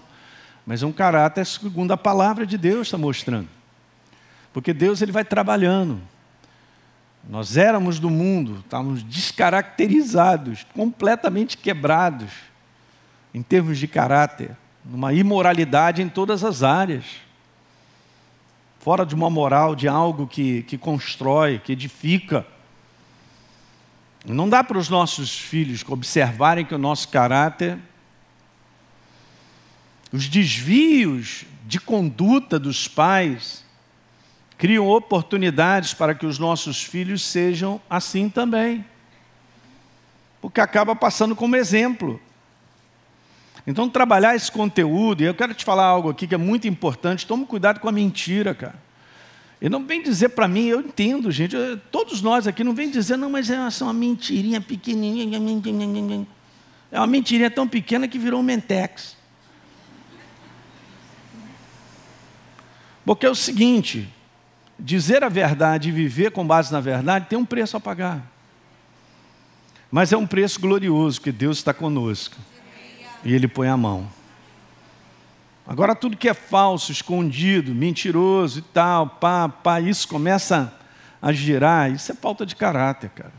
mas 0.65 0.83
é 0.83 0.87
um 0.87 0.93
caráter 0.93 1.45
segundo 1.45 1.93
a 1.93 1.97
palavra 1.97 2.47
de 2.47 2.57
Deus 2.57 2.87
está 2.87 2.97
mostrando. 2.97 3.51
Porque 4.51 4.73
Deus 4.73 5.03
ele 5.03 5.13
vai 5.13 5.27
trabalhando. 5.27 6.01
Nós 7.29 7.59
éramos 7.59 7.99
do 7.99 8.09
mundo, 8.09 8.61
estávamos 8.65 9.03
descaracterizados, 9.03 10.65
completamente 10.75 11.59
quebrados 11.59 12.31
em 13.35 13.43
termos 13.43 13.79
de 13.79 13.87
caráter, 13.87 14.57
numa 14.83 15.13
imoralidade 15.13 16.01
em 16.01 16.09
todas 16.09 16.43
as 16.43 16.63
áreas. 16.63 17.05
Fora 18.81 19.05
de 19.05 19.15
uma 19.15 19.29
moral, 19.29 19.77
de 19.77 19.87
algo 19.87 20.27
que, 20.27 20.63
que 20.63 20.79
constrói, 20.79 21.59
que 21.59 21.73
edifica. 21.73 22.47
Não 24.25 24.49
dá 24.49 24.65
para 24.65 24.79
os 24.79 24.89
nossos 24.89 25.39
filhos 25.39 25.85
observarem 25.87 26.65
que 26.65 26.75
o 26.75 26.79
nosso 26.79 27.09
caráter, 27.09 27.79
os 30.13 30.29
desvios 30.29 31.45
de 31.67 31.79
conduta 31.79 32.59
dos 32.59 32.89
pais, 32.89 33.65
criam 34.57 34.89
oportunidades 34.89 35.95
para 35.95 36.15
que 36.15 36.27
os 36.27 36.39
nossos 36.39 36.83
filhos 36.83 37.23
sejam 37.23 37.81
assim 37.89 38.29
também. 38.29 38.85
Porque 40.41 40.61
acaba 40.61 40.97
passando 40.97 41.37
como 41.37 41.57
exemplo. 41.57 42.21
Então, 43.67 43.89
trabalhar 43.89 44.35
esse 44.35 44.51
conteúdo, 44.51 45.23
e 45.23 45.27
eu 45.27 45.35
quero 45.35 45.53
te 45.53 45.63
falar 45.63 45.85
algo 45.85 46.09
aqui 46.09 46.27
que 46.27 46.35
é 46.35 46.39
muito 46.39 46.67
importante: 46.67 47.27
tome 47.27 47.45
cuidado 47.45 47.81
com 47.81 47.89
a 47.89 47.93
mentira, 47.93 48.55
cara. 48.55 48.89
E 49.61 49.69
não 49.69 49.85
vem 49.85 50.03
dizer 50.03 50.31
para 50.31 50.49
mim, 50.49 50.67
eu 50.67 50.81
entendo, 50.81 51.31
gente, 51.31 51.55
eu, 51.55 51.77
todos 51.77 52.23
nós 52.23 52.47
aqui 52.47 52.63
não 52.63 52.73
vem 52.73 52.91
dizer, 52.91 53.17
não, 53.19 53.29
mas 53.29 53.51
é 53.51 53.59
uma 53.83 53.93
mentirinha 53.93 54.61
pequenininha. 54.61 56.27
É 56.91 56.99
uma 56.99 57.07
mentirinha 57.07 57.51
tão 57.51 57.69
pequena 57.69 58.09
que 58.09 58.19
virou 58.19 58.41
um 58.41 58.43
mentex. 58.43 59.18
Porque 63.09 63.25
é 63.25 63.31
o 63.31 63.35
seguinte, 63.35 64.07
dizer 64.79 65.25
a 65.25 65.31
verdade 65.31 65.89
e 65.89 65.93
viver 65.93 66.31
com 66.31 66.47
base 66.47 66.71
na 66.71 66.79
verdade 66.79 67.25
tem 67.25 67.39
um 67.39 67.45
preço 67.45 67.75
a 67.75 67.81
pagar. 67.81 68.23
Mas 69.91 70.13
é 70.13 70.17
um 70.19 70.27
preço 70.27 70.61
glorioso, 70.61 71.19
que 71.19 71.33
Deus 71.33 71.57
está 71.57 71.73
conosco. 71.73 72.37
E 73.25 73.33
Ele 73.33 73.49
põe 73.49 73.67
a 73.67 73.79
mão. 73.79 74.07
Agora, 75.67 75.95
tudo 75.95 76.19
que 76.19 76.29
é 76.29 76.35
falso, 76.35 76.93
escondido, 76.93 77.75
mentiroso 77.75 78.59
e 78.59 78.63
tal, 78.63 79.07
pá, 79.07 79.49
pá, 79.49 79.81
isso 79.81 80.07
começa 80.07 80.71
a 81.23 81.33
girar, 81.33 81.91
isso 81.91 82.13
é 82.13 82.15
falta 82.15 82.45
de 82.45 82.55
caráter, 82.55 83.09
cara. 83.09 83.33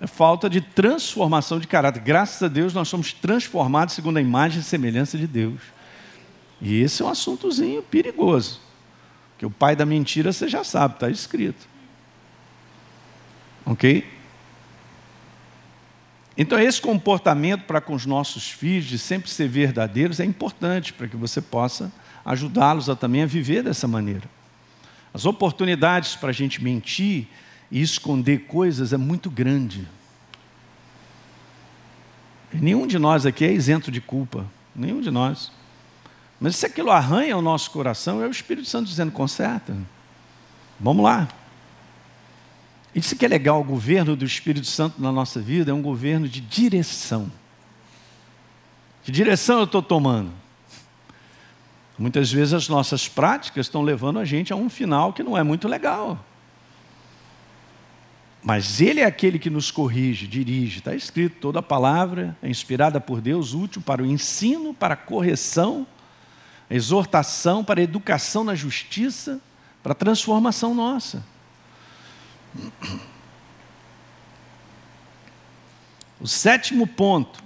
É 0.00 0.06
falta 0.06 0.48
de 0.48 0.62
transformação 0.62 1.60
de 1.60 1.66
caráter. 1.66 2.00
Graças 2.00 2.42
a 2.42 2.48
Deus, 2.48 2.72
nós 2.72 2.88
somos 2.88 3.12
transformados 3.12 3.94
segundo 3.94 4.16
a 4.16 4.22
imagem 4.22 4.60
e 4.60 4.64
semelhança 4.64 5.18
de 5.18 5.26
Deus. 5.26 5.60
E 6.60 6.80
esse 6.80 7.02
é 7.02 7.04
um 7.04 7.08
assuntozinho 7.08 7.82
perigoso. 7.82 8.60
Que 9.38 9.46
o 9.46 9.50
pai 9.50 9.76
da 9.76 9.86
mentira 9.86 10.32
você 10.32 10.48
já 10.48 10.64
sabe, 10.64 10.94
está 10.94 11.10
escrito. 11.10 11.68
Ok? 13.64 14.04
Então, 16.36 16.58
esse 16.58 16.80
comportamento 16.80 17.64
para 17.64 17.80
com 17.80 17.94
os 17.94 18.06
nossos 18.06 18.48
filhos, 18.48 18.86
de 18.86 18.96
sempre 18.96 19.28
ser 19.28 19.48
verdadeiros, 19.48 20.20
é 20.20 20.24
importante 20.24 20.92
para 20.92 21.08
que 21.08 21.16
você 21.16 21.40
possa 21.40 21.92
ajudá-los 22.24 22.88
a 22.88 22.94
também 22.94 23.22
a 23.22 23.26
viver 23.26 23.62
dessa 23.62 23.88
maneira. 23.88 24.28
As 25.12 25.24
oportunidades 25.24 26.14
para 26.14 26.28
a 26.28 26.32
gente 26.32 26.62
mentir 26.62 27.26
e 27.70 27.82
esconder 27.82 28.46
coisas 28.46 28.92
é 28.92 28.96
muito 28.96 29.28
grande. 29.28 29.86
nenhum 32.52 32.86
de 32.86 32.98
nós 32.98 33.26
aqui 33.26 33.44
é 33.44 33.52
isento 33.52 33.90
de 33.90 34.00
culpa, 34.00 34.46
nenhum 34.74 35.00
de 35.00 35.10
nós. 35.10 35.50
Mas 36.40 36.56
se 36.56 36.66
aquilo 36.66 36.90
arranha 36.90 37.36
o 37.36 37.42
nosso 37.42 37.70
coração, 37.70 38.22
é 38.22 38.26
o 38.26 38.30
Espírito 38.30 38.68
Santo 38.68 38.88
dizendo: 38.88 39.10
conserta. 39.10 39.76
Vamos 40.78 41.04
lá. 41.04 41.28
Isso 42.94 43.16
que 43.16 43.24
é 43.24 43.28
legal, 43.28 43.60
o 43.60 43.64
governo 43.64 44.16
do 44.16 44.24
Espírito 44.24 44.66
Santo 44.66 45.00
na 45.00 45.12
nossa 45.12 45.40
vida 45.40 45.70
é 45.70 45.74
um 45.74 45.82
governo 45.82 46.28
de 46.28 46.40
direção. 46.40 47.30
Que 49.02 49.12
direção 49.12 49.58
eu 49.58 49.64
estou 49.64 49.82
tomando? 49.82 50.32
Muitas 51.98 52.30
vezes 52.30 52.54
as 52.54 52.68
nossas 52.68 53.08
práticas 53.08 53.66
estão 53.66 53.82
levando 53.82 54.18
a 54.18 54.24
gente 54.24 54.52
a 54.52 54.56
um 54.56 54.68
final 54.68 55.12
que 55.12 55.22
não 55.22 55.36
é 55.36 55.42
muito 55.42 55.66
legal. 55.66 56.24
Mas 58.42 58.80
Ele 58.80 59.00
é 59.00 59.04
aquele 59.04 59.38
que 59.38 59.50
nos 59.50 59.70
corrige, 59.70 60.26
dirige. 60.26 60.78
Está 60.78 60.94
escrito: 60.94 61.40
toda 61.40 61.60
palavra 61.60 62.36
é 62.40 62.48
inspirada 62.48 63.00
por 63.00 63.20
Deus, 63.20 63.52
útil 63.52 63.82
para 63.82 64.02
o 64.02 64.06
ensino, 64.06 64.72
para 64.72 64.94
a 64.94 64.96
correção, 64.96 65.86
exortação, 66.70 67.64
para 67.64 67.80
a 67.80 67.82
educação 67.82 68.44
na 68.44 68.54
justiça, 68.54 69.40
para 69.82 69.92
a 69.92 69.94
transformação 69.94 70.74
nossa. 70.74 71.24
O 76.20 76.26
sétimo 76.26 76.86
ponto 76.86 77.42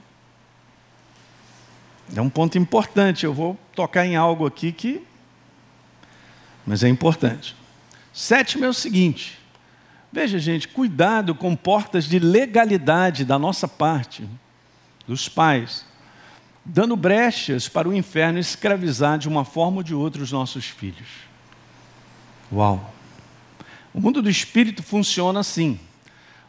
é 2.15 2.21
um 2.21 2.31
ponto 2.31 2.59
importante. 2.59 3.25
Eu 3.25 3.35
vou 3.35 3.59
tocar 3.75 4.07
em 4.07 4.17
algo 4.17 4.47
aqui 4.47 4.73
que. 4.73 5.03
Mas 6.67 6.83
é 6.83 6.89
importante. 6.89 7.57
Sétimo 8.13 8.65
é 8.65 8.69
o 8.69 8.75
seguinte. 8.75 9.39
Veja, 10.13 10.39
gente, 10.39 10.69
cuidado 10.69 11.35
com 11.35 11.57
portas 11.57 12.05
de 12.05 12.19
legalidade 12.19 13.25
da 13.25 13.39
nossa 13.39 13.67
parte, 13.67 14.29
dos 15.07 15.29
pais, 15.29 15.87
dando 16.65 16.97
brechas 16.97 17.69
para 17.69 17.89
o 17.89 17.95
inferno 17.95 18.39
escravizar 18.39 19.19
de 19.19 19.29
uma 19.29 19.45
forma 19.45 19.79
ou 19.79 19.83
de 19.83 19.95
outra 19.95 20.23
os 20.23 20.31
nossos 20.33 20.67
filhos. 20.67 21.09
Uau! 22.53 22.93
O 23.93 24.01
mundo 24.01 24.23
do 24.23 24.31
espírito 24.31 24.83
funciona 24.83 25.41
assim. 25.41 25.79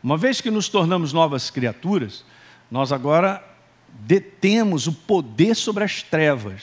Uma 0.01 0.17
vez 0.17 0.39
que 0.39 0.51
nos 0.51 0.69
tornamos 0.69 1.13
novas 1.13 1.49
criaturas, 1.49 2.23
nós 2.69 2.91
agora 2.91 3.43
detemos 3.89 4.87
o 4.87 4.93
poder 4.93 5.55
sobre 5.55 5.83
as 5.83 6.01
trevas. 6.01 6.61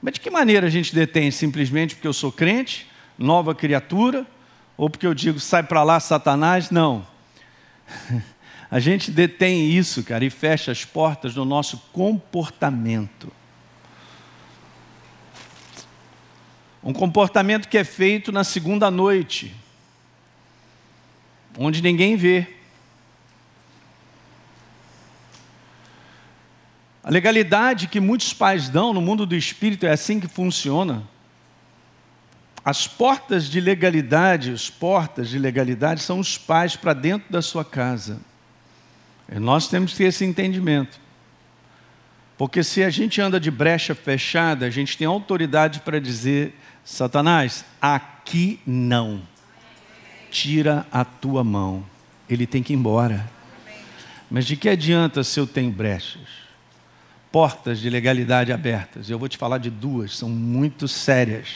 Mas 0.00 0.14
de 0.14 0.20
que 0.20 0.30
maneira 0.30 0.66
a 0.66 0.70
gente 0.70 0.94
detém? 0.94 1.30
Simplesmente 1.30 1.94
porque 1.94 2.08
eu 2.08 2.12
sou 2.12 2.32
crente, 2.32 2.88
nova 3.16 3.54
criatura, 3.54 4.26
ou 4.76 4.90
porque 4.90 5.06
eu 5.06 5.14
digo 5.14 5.38
sai 5.38 5.62
para 5.62 5.82
lá, 5.82 6.00
Satanás? 6.00 6.70
Não. 6.70 7.06
A 8.72 8.80
gente 8.80 9.10
detém 9.10 9.70
isso, 9.70 10.02
cara, 10.02 10.24
e 10.24 10.30
fecha 10.30 10.72
as 10.72 10.82
portas 10.82 11.34
do 11.34 11.44
nosso 11.44 11.76
comportamento. 11.92 13.30
Um 16.82 16.94
comportamento 16.94 17.68
que 17.68 17.76
é 17.76 17.84
feito 17.84 18.32
na 18.32 18.42
segunda 18.42 18.90
noite, 18.90 19.54
onde 21.58 21.82
ninguém 21.82 22.16
vê. 22.16 22.46
A 27.04 27.10
legalidade 27.10 27.88
que 27.88 28.00
muitos 28.00 28.32
pais 28.32 28.70
dão 28.70 28.94
no 28.94 29.02
mundo 29.02 29.26
do 29.26 29.36
espírito 29.36 29.84
é 29.84 29.90
assim 29.90 30.18
que 30.18 30.26
funciona. 30.26 31.06
As 32.64 32.86
portas 32.86 33.50
de 33.50 33.60
legalidade, 33.60 34.50
as 34.50 34.70
portas 34.70 35.28
de 35.28 35.38
legalidade 35.38 36.00
são 36.00 36.18
os 36.18 36.38
pais 36.38 36.74
para 36.74 36.94
dentro 36.94 37.30
da 37.30 37.42
sua 37.42 37.66
casa. 37.66 38.31
E 39.34 39.38
nós 39.38 39.68
temos 39.68 39.92
que 39.92 39.98
ter 39.98 40.04
esse 40.04 40.24
entendimento. 40.24 41.00
Porque 42.36 42.62
se 42.62 42.82
a 42.82 42.90
gente 42.90 43.20
anda 43.20 43.38
de 43.38 43.50
brecha 43.50 43.94
fechada, 43.94 44.66
a 44.66 44.70
gente 44.70 44.96
tem 44.98 45.06
autoridade 45.06 45.80
para 45.80 46.00
dizer 46.00 46.54
Satanás, 46.84 47.64
aqui 47.80 48.60
não. 48.66 49.22
retira 50.24 50.86
a 50.90 51.04
tua 51.04 51.44
mão. 51.44 51.84
Ele 52.28 52.46
tem 52.46 52.62
que 52.62 52.72
ir 52.72 52.76
embora. 52.76 53.30
Mas 54.30 54.46
de 54.46 54.56
que 54.56 54.68
adianta 54.68 55.22
se 55.22 55.38
eu 55.38 55.46
tenho 55.46 55.70
brechas? 55.70 56.42
Portas 57.30 57.78
de 57.78 57.88
legalidade 57.88 58.52
abertas. 58.52 59.08
Eu 59.08 59.18
vou 59.18 59.28
te 59.28 59.38
falar 59.38 59.58
de 59.58 59.70
duas, 59.70 60.16
são 60.16 60.28
muito 60.28 60.88
sérias. 60.88 61.48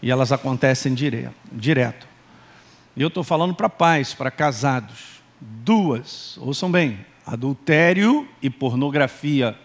E 0.00 0.10
elas 0.10 0.30
acontecem 0.30 0.94
direto. 0.94 1.34
direto. 1.50 2.06
E 2.96 3.02
eu 3.02 3.08
estou 3.08 3.24
falando 3.24 3.54
para 3.54 3.68
pais, 3.68 4.14
para 4.14 4.30
casados. 4.30 5.13
Duas, 5.46 6.38
ouçam 6.38 6.70
bem: 6.70 7.04
adultério 7.26 8.26
e 8.40 8.48
pornografia. 8.48 9.58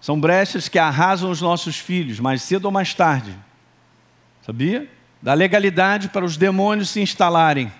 São 0.00 0.18
brechas 0.18 0.68
que 0.68 0.78
arrasam 0.78 1.30
os 1.30 1.42
nossos 1.42 1.78
filhos, 1.78 2.20
mais 2.20 2.40
cedo 2.40 2.66
ou 2.66 2.70
mais 2.70 2.94
tarde. 2.94 3.36
Sabia? 4.40 4.90
Dá 5.20 5.34
legalidade 5.34 6.08
para 6.08 6.24
os 6.24 6.36
demônios 6.36 6.90
se 6.90 7.00
instalarem. 7.00 7.70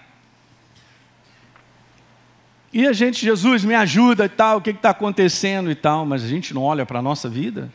E 2.72 2.86
a 2.86 2.92
gente, 2.92 3.24
Jesus, 3.24 3.64
me 3.64 3.74
ajuda 3.74 4.26
e 4.26 4.28
tal, 4.28 4.58
o 4.58 4.60
que 4.60 4.70
está 4.70 4.90
acontecendo 4.90 5.70
e 5.70 5.74
tal, 5.74 6.04
mas 6.04 6.22
a 6.22 6.28
gente 6.28 6.52
não 6.52 6.62
olha 6.62 6.84
para 6.84 6.98
a 6.98 7.02
nossa 7.02 7.26
vida. 7.26 7.72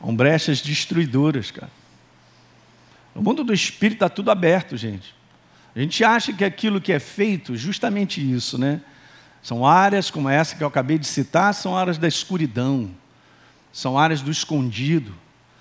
São 0.00 0.14
brechas 0.14 0.60
destruidoras, 0.60 1.50
cara. 1.50 1.85
No 3.16 3.22
mundo 3.22 3.42
do 3.42 3.54
espírito 3.54 3.96
está 3.96 4.10
tudo 4.10 4.30
aberto, 4.30 4.76
gente. 4.76 5.14
A 5.74 5.80
gente 5.80 6.04
acha 6.04 6.34
que 6.34 6.44
aquilo 6.44 6.82
que 6.82 6.92
é 6.92 6.98
feito, 6.98 7.56
justamente 7.56 8.20
isso, 8.20 8.58
né? 8.58 8.82
São 9.42 9.66
áreas 9.66 10.10
como 10.10 10.28
essa 10.28 10.54
que 10.54 10.62
eu 10.62 10.68
acabei 10.68 10.98
de 10.98 11.06
citar, 11.06 11.54
são 11.54 11.74
áreas 11.74 11.96
da 11.96 12.06
escuridão, 12.06 12.90
são 13.72 13.98
áreas 13.98 14.20
do 14.20 14.30
escondido, 14.30 15.14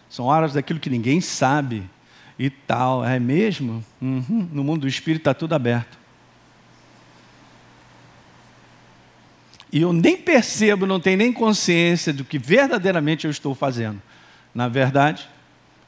são 0.10 0.30
áreas 0.30 0.52
daquilo 0.52 0.82
que 0.82 0.90
ninguém 0.90 1.22
sabe 1.22 1.90
e 2.38 2.50
tal. 2.50 3.06
É 3.06 3.20
mesmo? 3.20 3.82
Uhum. 4.02 4.50
No 4.52 4.62
mundo 4.62 4.82
do 4.82 4.88
espírito 4.90 5.22
está 5.22 5.34
tudo 5.34 5.56
aberto. 5.56 5.98
E 9.72 9.82
eu 9.82 9.94
nem 9.94 10.18
percebo, 10.18 10.86
não 10.86 11.00
tenho 11.00 11.18
nem 11.18 11.32
consciência 11.32 12.12
do 12.12 12.26
que 12.26 12.38
verdadeiramente 12.38 13.24
eu 13.24 13.32
estou 13.32 13.56
fazendo. 13.56 14.02
Na 14.54 14.68
verdade, 14.68 15.30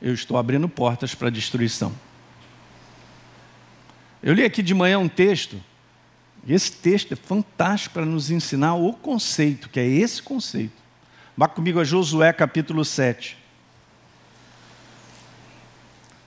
eu 0.02 0.14
estou 0.14 0.38
abrindo 0.38 0.68
portas 0.70 1.16
para 1.16 1.30
destruição. 1.30 1.94
Eu 4.22 4.34
li 4.34 4.44
aqui 4.44 4.62
de 4.62 4.74
manhã 4.74 5.00
um 5.00 5.08
texto 5.08 5.62
e 6.46 6.54
esse 6.54 6.72
texto 6.72 7.14
é 7.14 7.16
fantástico 7.16 7.94
para 7.94 8.06
nos 8.06 8.32
ensinar 8.32 8.76
o 8.76 8.94
conceito, 8.94 9.70
que 9.70 9.80
é 9.80 9.86
esse 9.86 10.22
conceito. 10.22 10.74
Vá 11.36 11.48
comigo 11.48 11.80
a 11.80 11.84
Josué 11.84 12.32
capítulo 12.34 12.84
7. 12.84 13.38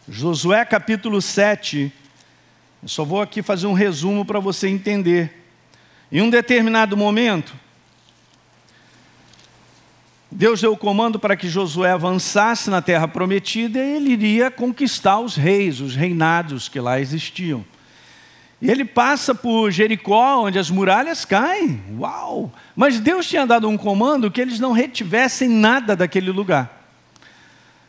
Josué 0.08 0.64
capítulo 0.64 1.22
7. 1.22 1.92
Eu 2.82 2.88
só 2.88 3.04
vou 3.04 3.20
aqui 3.20 3.42
fazer 3.42 3.66
um 3.66 3.72
resumo 3.72 4.24
para 4.24 4.40
você 4.40 4.68
entender. 4.68 5.44
Em 6.10 6.22
um 6.22 6.30
determinado 6.30 6.96
momento, 6.96 7.54
Deus 10.32 10.60
deu 10.60 10.72
o 10.72 10.76
comando 10.76 11.18
para 11.18 11.36
que 11.36 11.48
Josué 11.48 11.90
avançasse 11.90 12.70
na 12.70 12.80
terra 12.80 13.08
prometida 13.08 13.78
e 13.80 13.96
ele 13.96 14.10
iria 14.10 14.50
conquistar 14.50 15.18
os 15.18 15.34
reis, 15.34 15.80
os 15.80 15.96
reinados 15.96 16.68
que 16.68 16.78
lá 16.78 17.00
existiam. 17.00 17.64
E 18.62 18.70
ele 18.70 18.84
passa 18.84 19.34
por 19.34 19.70
Jericó, 19.70 20.44
onde 20.44 20.58
as 20.58 20.70
muralhas 20.70 21.24
caem. 21.24 21.82
Uau! 21.98 22.52
Mas 22.76 23.00
Deus 23.00 23.26
tinha 23.26 23.46
dado 23.46 23.68
um 23.68 23.76
comando 23.76 24.30
que 24.30 24.40
eles 24.40 24.60
não 24.60 24.72
retivessem 24.72 25.48
nada 25.48 25.96
daquele 25.96 26.30
lugar. 26.30 26.78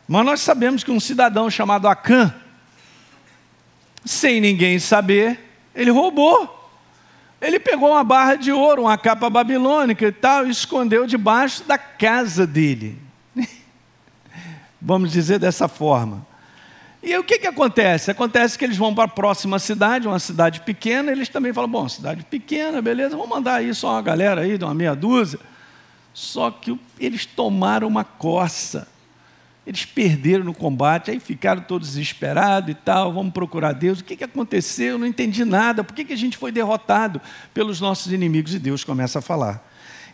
Mas 0.08 0.24
nós 0.24 0.40
sabemos 0.40 0.82
que 0.82 0.90
um 0.90 0.98
cidadão 0.98 1.48
chamado 1.48 1.86
Acã, 1.86 2.34
sem 4.04 4.40
ninguém 4.40 4.78
saber, 4.78 5.38
ele 5.74 5.90
roubou. 5.90 6.61
Ele 7.42 7.58
pegou 7.58 7.90
uma 7.90 8.04
barra 8.04 8.36
de 8.36 8.52
ouro, 8.52 8.82
uma 8.82 8.96
capa 8.96 9.28
babilônica 9.28 10.06
e 10.06 10.12
tal, 10.12 10.46
e 10.46 10.50
escondeu 10.50 11.08
debaixo 11.08 11.64
da 11.64 11.76
casa 11.76 12.46
dele. 12.46 12.96
Vamos 14.80 15.10
dizer 15.10 15.40
dessa 15.40 15.66
forma. 15.66 16.24
E 17.02 17.12
aí, 17.12 17.18
o 17.18 17.24
que, 17.24 17.40
que 17.40 17.48
acontece? 17.48 18.12
Acontece 18.12 18.56
que 18.56 18.64
eles 18.64 18.76
vão 18.76 18.94
para 18.94 19.04
a 19.04 19.08
próxima 19.08 19.58
cidade, 19.58 20.06
uma 20.06 20.20
cidade 20.20 20.60
pequena, 20.60 21.10
eles 21.10 21.28
também 21.28 21.52
falam: 21.52 21.68
bom, 21.68 21.88
cidade 21.88 22.24
pequena, 22.24 22.80
beleza, 22.80 23.16
vamos 23.16 23.28
mandar 23.28 23.56
aí 23.56 23.74
só 23.74 23.90
uma 23.90 24.02
galera 24.02 24.42
aí, 24.42 24.56
de 24.56 24.62
uma 24.64 24.72
meia 24.72 24.94
dúzia. 24.94 25.40
Só 26.14 26.48
que 26.48 26.78
eles 27.00 27.26
tomaram 27.26 27.88
uma 27.88 28.04
coça. 28.04 28.86
Eles 29.64 29.84
perderam 29.84 30.44
no 30.44 30.52
combate, 30.52 31.10
aí 31.12 31.20
ficaram 31.20 31.62
todos 31.62 31.90
desesperados 31.90 32.70
e 32.70 32.74
tal. 32.74 33.12
Vamos 33.12 33.32
procurar 33.32 33.72
Deus. 33.72 34.00
O 34.00 34.04
que, 34.04 34.16
que 34.16 34.24
aconteceu? 34.24 34.92
Eu 34.92 34.98
não 34.98 35.06
entendi 35.06 35.44
nada. 35.44 35.84
Por 35.84 35.94
que, 35.94 36.04
que 36.04 36.12
a 36.12 36.16
gente 36.16 36.36
foi 36.36 36.50
derrotado 36.50 37.20
pelos 37.54 37.80
nossos 37.80 38.12
inimigos? 38.12 38.54
E 38.54 38.58
Deus 38.58 38.82
começa 38.82 39.20
a 39.20 39.22
falar. 39.22 39.64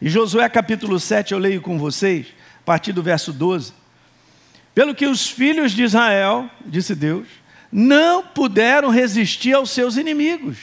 E 0.02 0.08
Josué 0.08 0.48
capítulo 0.48 1.00
7, 1.00 1.32
eu 1.32 1.38
leio 1.38 1.62
com 1.62 1.78
vocês, 1.78 2.26
a 2.60 2.64
partir 2.64 2.92
do 2.92 3.02
verso 3.02 3.32
12. 3.32 3.72
Pelo 4.74 4.94
que 4.94 5.06
os 5.06 5.28
filhos 5.28 5.72
de 5.72 5.82
Israel, 5.82 6.48
disse 6.64 6.94
Deus, 6.94 7.26
não 7.72 8.22
puderam 8.22 8.90
resistir 8.90 9.54
aos 9.54 9.70
seus 9.70 9.96
inimigos. 9.96 10.58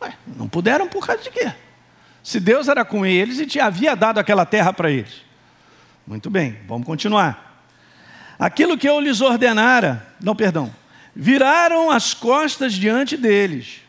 Ué, 0.00 0.14
não 0.36 0.48
puderam 0.48 0.88
por 0.88 1.06
causa 1.06 1.22
de 1.22 1.30
quê? 1.30 1.52
Se 2.22 2.40
Deus 2.40 2.66
era 2.66 2.84
com 2.84 3.04
eles 3.04 3.38
e 3.38 3.46
te 3.46 3.60
havia 3.60 3.94
dado 3.94 4.18
aquela 4.18 4.46
terra 4.46 4.72
para 4.72 4.90
eles. 4.90 5.22
Muito 6.06 6.30
bem, 6.30 6.58
vamos 6.66 6.86
continuar. 6.86 7.47
Aquilo 8.38 8.78
que 8.78 8.88
eu 8.88 9.00
lhes 9.00 9.20
ordenara, 9.20 10.06
não, 10.22 10.36
perdão, 10.36 10.72
viraram 11.14 11.90
as 11.90 12.14
costas 12.14 12.72
diante 12.72 13.16
deles. 13.16 13.80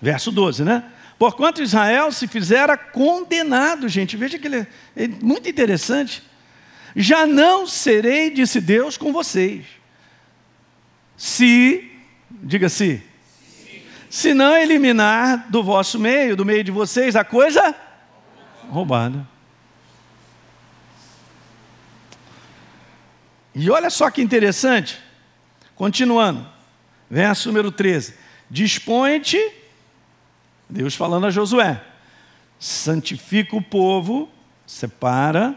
Verso 0.00 0.32
12, 0.32 0.64
né? 0.64 0.84
Porquanto 1.18 1.62
Israel 1.62 2.10
se 2.10 2.26
fizera 2.26 2.76
condenado, 2.76 3.88
gente, 3.88 4.16
veja 4.16 4.38
que 4.38 4.46
ele 4.48 4.66
é, 4.96 5.06
muito 5.06 5.48
interessante. 5.48 6.22
Já 6.96 7.26
não 7.26 7.66
serei, 7.66 8.30
disse 8.30 8.60
Deus, 8.60 8.96
com 8.96 9.12
vocês. 9.12 9.64
Se, 11.16 11.92
diga 12.28 12.68
se, 12.68 13.02
se 14.10 14.34
não 14.34 14.56
eliminar 14.56 15.46
do 15.48 15.62
vosso 15.62 15.98
meio, 15.98 16.34
do 16.34 16.44
meio 16.44 16.64
de 16.64 16.70
vocês, 16.70 17.14
a 17.14 17.22
coisa 17.22 17.74
roubada. 18.68 19.31
E 23.54 23.70
olha 23.70 23.90
só 23.90 24.10
que 24.10 24.22
interessante, 24.22 24.98
continuando, 25.74 26.46
verso 27.10 27.48
número 27.48 27.70
13: 27.70 28.14
Dispõe-te, 28.50 29.38
Deus 30.68 30.94
falando 30.94 31.26
a 31.26 31.30
Josué, 31.30 31.82
santifica 32.58 33.54
o 33.56 33.62
povo, 33.62 34.30
separa, 34.66 35.54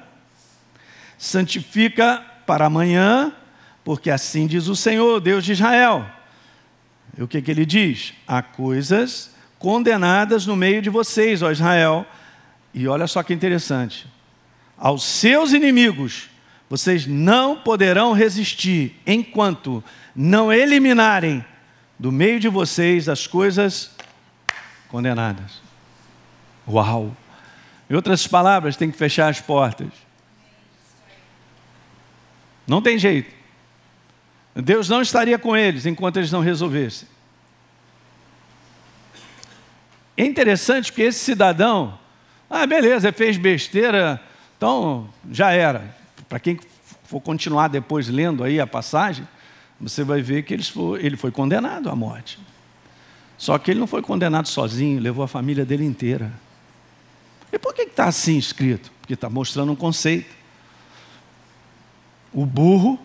santifica 1.18 2.24
para 2.46 2.66
amanhã, 2.66 3.34
porque 3.84 4.10
assim 4.10 4.46
diz 4.46 4.68
o 4.68 4.76
Senhor, 4.76 5.22
Deus 5.22 5.46
de 5.46 5.54
Israel. 5.54 6.06
E 7.18 7.24
o 7.24 7.28
que, 7.28 7.42
que 7.42 7.52
ele 7.52 7.66
diz? 7.66 8.14
Há 8.28 8.42
coisas 8.42 9.34
condenadas 9.58 10.46
no 10.46 10.56
meio 10.56 10.82
de 10.82 10.90
vocês, 10.90 11.42
ó 11.42 11.50
Israel. 11.50 12.06
E 12.74 12.88
olha 12.88 13.08
só 13.08 13.24
que 13.24 13.34
interessante: 13.34 14.06
aos 14.78 15.04
seus 15.04 15.54
inimigos 15.54 16.30
vocês 16.76 17.08
não 17.08 17.56
poderão 17.56 18.12
resistir 18.12 19.00
enquanto 19.08 19.82
não 20.14 20.52
eliminarem 20.52 21.44
do 21.98 22.12
meio 22.12 22.38
de 22.38 22.50
vocês 22.50 23.08
as 23.08 23.26
coisas 23.26 23.92
condenadas. 24.90 25.62
Uau! 26.68 27.16
Em 27.90 27.94
outras 27.94 28.28
palavras, 28.28 28.76
tem 28.76 28.92
que 28.92 28.98
fechar 28.98 29.30
as 29.30 29.40
portas. 29.40 29.88
Não 32.68 32.82
tem 32.82 33.00
jeito. 33.00 33.34
Deus 34.54 34.90
não 34.90 35.02
estaria 35.02 35.40
com 35.40 35.56
eles 35.56 35.86
enquanto 35.86 36.18
eles 36.18 36.32
não 36.32 36.42
resolvessem. 36.42 37.08
É 40.18 40.26
interessante 40.26 40.92
que 40.92 41.04
esse 41.04 41.20
cidadão, 41.20 41.98
ah, 42.50 42.68
beleza, 42.68 43.14
fez 43.14 43.38
besteira, 43.38 44.22
então 44.58 45.10
já 45.32 45.54
era. 45.54 46.05
Para 46.36 46.42
quem 46.42 46.60
for 47.06 47.22
continuar 47.22 47.70
depois 47.70 48.10
lendo 48.10 48.44
aí 48.44 48.60
a 48.60 48.68
passagem, 48.68 49.26
você 49.80 50.04
vai 50.04 50.22
ver 50.22 50.44
que 50.44 50.54
ele 50.54 51.16
foi 51.16 51.32
condenado 51.32 51.90
à 51.90 51.96
morte. 51.96 52.38
Só 53.38 53.58
que 53.58 53.72
ele 53.72 53.80
não 53.80 53.88
foi 53.88 54.02
condenado 54.02 54.46
sozinho, 54.50 55.00
levou 55.00 55.24
a 55.24 55.30
família 55.30 55.64
dele 55.64 55.86
inteira. 55.86 56.34
E 57.54 57.58
por 57.58 57.74
que 57.74 57.84
está 57.84 58.08
assim 58.08 58.38
escrito? 58.38 58.92
Porque 59.00 59.14
está 59.14 59.30
mostrando 59.30 59.72
um 59.72 59.78
conceito. 59.78 60.36
O 62.34 62.46
burro, 62.46 63.00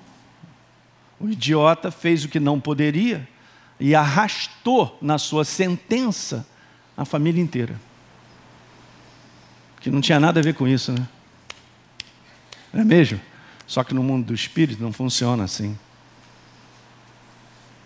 o 1.21 1.29
idiota, 1.29 1.93
fez 1.93 2.25
o 2.25 2.29
que 2.29 2.41
não 2.41 2.59
poderia 2.59 3.29
e 3.79 3.95
arrastou 3.95 4.99
na 5.01 5.19
sua 5.19 5.45
sentença 5.45 6.45
a 6.97 7.05
família 7.05 7.41
inteira. 7.41 7.81
Que 9.81 9.89
não 9.89 10.01
tinha 10.01 10.19
nada 10.19 10.41
a 10.41 10.43
ver 10.43 10.55
com 10.55 10.67
isso, 10.67 10.91
né? 10.91 11.07
Não 12.73 12.83
é 12.83 12.85
mesmo? 12.85 13.21
Só 13.67 13.85
que 13.85 13.95
no 13.95 14.03
mundo 14.03 14.27
do 14.27 14.35
espírito 14.35 14.83
não 14.83 14.93
funciona 14.93 15.45
assim. 15.45 15.79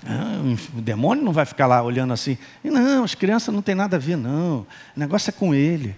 Ah, 0.06 0.40
o 0.76 0.80
demônio 0.80 1.24
não 1.24 1.32
vai 1.32 1.46
ficar 1.46 1.66
lá 1.66 1.82
olhando 1.82 2.12
assim. 2.12 2.36
Não, 2.62 3.04
as 3.04 3.14
crianças 3.14 3.54
não 3.54 3.62
têm 3.62 3.74
nada 3.74 3.96
a 3.96 3.98
ver, 3.98 4.16
não. 4.16 4.60
O 4.60 4.66
negócio 4.96 5.30
é 5.30 5.32
com 5.32 5.54
ele. 5.54 5.96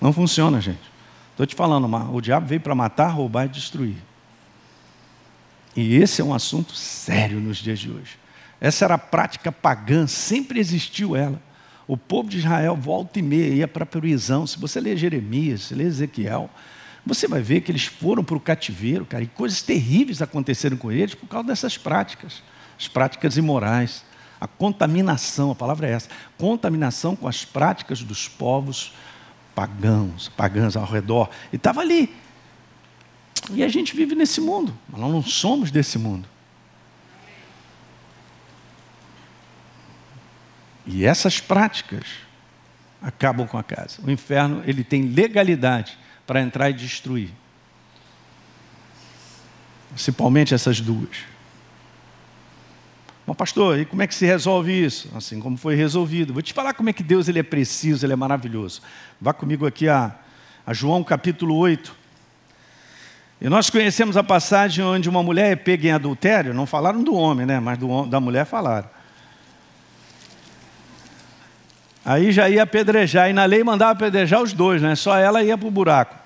Não 0.00 0.12
funciona, 0.12 0.60
gente. 0.60 0.92
Estou 1.30 1.46
te 1.46 1.54
falando, 1.54 1.88
o 2.12 2.20
diabo 2.20 2.46
veio 2.46 2.60
para 2.60 2.74
matar, 2.74 3.08
roubar 3.08 3.46
e 3.46 3.48
destruir. 3.48 3.96
E 5.74 5.96
esse 5.96 6.20
é 6.20 6.24
um 6.24 6.34
assunto 6.34 6.74
sério 6.74 7.40
nos 7.40 7.58
dias 7.58 7.78
de 7.78 7.90
hoje. 7.90 8.18
Essa 8.60 8.84
era 8.84 8.94
a 8.94 8.98
prática 8.98 9.50
pagã, 9.50 10.06
sempre 10.06 10.60
existiu 10.60 11.16
ela. 11.16 11.40
O 11.86 11.96
povo 11.96 12.28
de 12.28 12.38
Israel 12.38 12.76
volta 12.76 13.18
e 13.18 13.22
meia 13.22 13.54
ia 13.54 13.68
para 13.68 13.82
a 13.84 13.86
prisão. 13.86 14.46
Se 14.46 14.58
você 14.58 14.80
ler 14.80 14.96
Jeremias, 14.96 15.62
se 15.62 15.74
ler 15.74 15.86
Ezequiel, 15.86 16.48
você 17.04 17.26
vai 17.26 17.40
ver 17.40 17.62
que 17.62 17.72
eles 17.72 17.84
foram 17.84 18.22
para 18.22 18.36
o 18.36 18.40
cativeiro, 18.40 19.04
cara, 19.04 19.24
e 19.24 19.26
coisas 19.26 19.62
terríveis 19.62 20.22
aconteceram 20.22 20.76
com 20.76 20.92
eles 20.92 21.14
por 21.14 21.28
causa 21.28 21.48
dessas 21.48 21.76
práticas, 21.76 22.42
as 22.78 22.86
práticas 22.86 23.36
imorais, 23.36 24.04
a 24.40 24.46
contaminação, 24.46 25.50
a 25.50 25.54
palavra 25.54 25.88
é 25.88 25.92
essa, 25.92 26.08
contaminação 26.38 27.14
com 27.16 27.26
as 27.26 27.44
práticas 27.44 28.02
dos 28.02 28.28
povos 28.28 28.92
pagãos, 29.54 30.28
pagãs 30.36 30.76
ao 30.76 30.84
redor. 30.84 31.28
E 31.52 31.56
estava 31.56 31.80
ali. 31.80 32.14
E 33.50 33.62
a 33.62 33.68
gente 33.68 33.94
vive 33.94 34.14
nesse 34.14 34.40
mundo, 34.40 34.72
mas 34.88 35.00
nós 35.00 35.12
não 35.12 35.22
somos 35.22 35.70
desse 35.70 35.98
mundo. 35.98 36.28
E 40.86 41.04
essas 41.04 41.40
práticas 41.40 42.04
acabam 43.00 43.46
com 43.46 43.58
a 43.58 43.62
casa. 43.62 43.98
O 44.04 44.10
inferno, 44.10 44.62
ele 44.66 44.84
tem 44.84 45.02
legalidade 45.02 45.98
para 46.26 46.40
entrar 46.40 46.70
e 46.70 46.72
destruir. 46.72 47.30
Principalmente 49.90 50.54
essas 50.54 50.80
duas. 50.80 51.32
Mas 53.26 53.36
pastor, 53.36 53.78
e 53.78 53.84
como 53.84 54.02
é 54.02 54.06
que 54.06 54.14
se 54.14 54.26
resolve 54.26 54.72
isso? 54.72 55.08
Assim 55.14 55.40
como 55.40 55.56
foi 55.56 55.74
resolvido. 55.74 56.32
Vou 56.32 56.42
te 56.42 56.52
falar 56.52 56.74
como 56.74 56.90
é 56.90 56.92
que 56.92 57.02
Deus 57.02 57.28
ele 57.28 57.38
é 57.38 57.42
preciso, 57.42 58.04
ele 58.04 58.12
é 58.12 58.16
maravilhoso. 58.16 58.82
Vá 59.20 59.32
comigo 59.32 59.66
aqui 59.66 59.88
a, 59.88 60.14
a 60.66 60.72
João 60.72 61.04
capítulo 61.04 61.56
8. 61.56 62.02
E 63.40 63.48
nós 63.48 63.70
conhecemos 63.70 64.16
a 64.16 64.22
passagem 64.22 64.84
onde 64.84 65.08
uma 65.08 65.22
mulher 65.22 65.52
é 65.52 65.56
pega 65.56 65.88
em 65.88 65.92
adultério, 65.92 66.54
não 66.54 66.66
falaram 66.66 67.02
do 67.02 67.14
homem, 67.14 67.44
né? 67.44 67.58
mas 67.58 67.78
do, 67.78 68.06
da 68.06 68.20
mulher 68.20 68.44
falaram. 68.44 68.88
Aí 72.04 72.32
já 72.32 72.48
ia 72.48 72.64
apedrejar, 72.64 73.30
e 73.30 73.32
na 73.32 73.44
lei 73.44 73.62
mandava 73.62 73.92
apedrejar 73.92 74.42
os 74.42 74.52
dois, 74.52 74.82
né? 74.82 74.94
Só 74.96 75.16
ela 75.16 75.42
ia 75.42 75.56
para 75.56 75.68
o 75.68 75.70
buraco. 75.70 76.16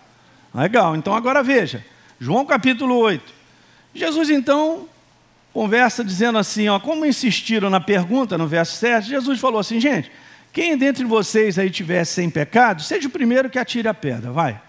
Legal, 0.54 0.96
então 0.96 1.14
agora 1.14 1.42
veja, 1.42 1.84
João 2.18 2.46
capítulo 2.46 2.96
8. 2.96 3.34
Jesus 3.94 4.30
então 4.30 4.88
conversa 5.52 6.04
dizendo 6.04 6.38
assim, 6.38 6.68
ó, 6.68 6.78
como 6.78 7.04
insistiram 7.04 7.68
na 7.68 7.80
pergunta 7.80 8.38
no 8.38 8.46
verso 8.46 8.76
7, 8.76 9.08
Jesus 9.08 9.38
falou 9.38 9.58
assim, 9.60 9.80
gente, 9.80 10.10
quem 10.52 10.76
dentre 10.76 11.04
vocês 11.04 11.58
aí 11.58 11.70
tivesse 11.70 12.14
sem 12.14 12.30
pecado, 12.30 12.82
seja 12.82 13.08
o 13.08 13.10
primeiro 13.10 13.50
que 13.50 13.58
atire 13.58 13.88
a 13.88 13.94
pedra, 13.94 14.30
vai. 14.30 14.60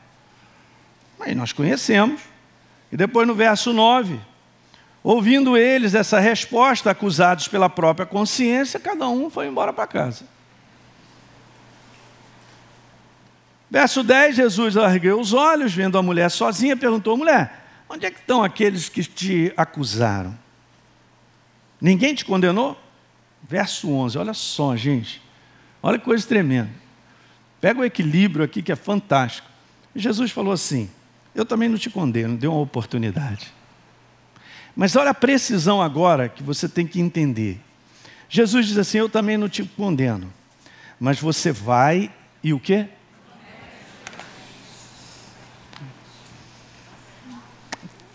Aí 1.19 1.33
nós 1.33 1.51
conhecemos. 1.51 2.21
E 2.91 2.97
depois 2.97 3.27
no 3.27 3.35
verso 3.35 3.73
9, 3.73 4.19
ouvindo 5.03 5.57
eles 5.57 5.93
essa 5.93 6.19
resposta, 6.19 6.91
acusados 6.91 7.47
pela 7.47 7.69
própria 7.69 8.05
consciência, 8.05 8.79
cada 8.79 9.07
um 9.07 9.29
foi 9.29 9.47
embora 9.47 9.73
para 9.73 9.87
casa. 9.87 10.25
Verso 13.69 14.01
10, 14.03 14.35
Jesus 14.35 14.75
ergueu 14.75 15.19
os 15.19 15.33
olhos, 15.33 15.73
vendo 15.73 15.97
a 15.97 16.01
mulher 16.01 16.29
sozinha, 16.29 16.77
perguntou: 16.77 17.17
mulher, 17.17 17.65
onde 17.89 18.05
é 18.05 18.11
que 18.11 18.19
estão 18.19 18.43
aqueles 18.43 18.87
que 18.87 19.03
te 19.03 19.53
acusaram? 19.57 20.37
Ninguém 21.79 22.15
te 22.15 22.23
condenou? 22.23 22.79
Verso 23.47 23.91
11, 23.91 24.17
olha 24.17 24.33
só, 24.33 24.75
gente, 24.75 25.21
olha 25.81 25.99
que 25.99 26.05
coisa 26.05 26.25
tremenda. 26.25 26.69
Pega 27.59 27.79
o 27.79 27.85
equilíbrio 27.85 28.43
aqui 28.43 28.61
que 28.61 28.71
é 28.71 28.75
fantástico. 28.75 29.47
Jesus 29.95 30.31
falou 30.31 30.53
assim: 30.53 30.89
Eu 31.35 31.45
também 31.45 31.67
não 31.67 31.77
te 31.77 31.89
condeno, 31.89 32.37
deu 32.37 32.51
uma 32.51 32.61
oportunidade. 32.61 33.53
Mas 34.75 34.95
olha 34.95 35.09
a 35.09 35.13
precisão 35.13 35.81
agora 35.81 36.29
que 36.29 36.43
você 36.43 36.69
tem 36.69 36.85
que 36.85 37.01
entender. 37.01 37.59
Jesus 38.29 38.67
diz 38.67 38.77
assim: 38.77 38.99
Eu 38.99 39.09
também 39.09 39.37
não 39.37 39.49
te 39.49 39.63
condeno, 39.63 40.31
mas 40.99 41.19
você 41.19 41.51
vai 41.51 42.11
e 42.43 42.53
o 42.53 42.59
quê? 42.59 42.87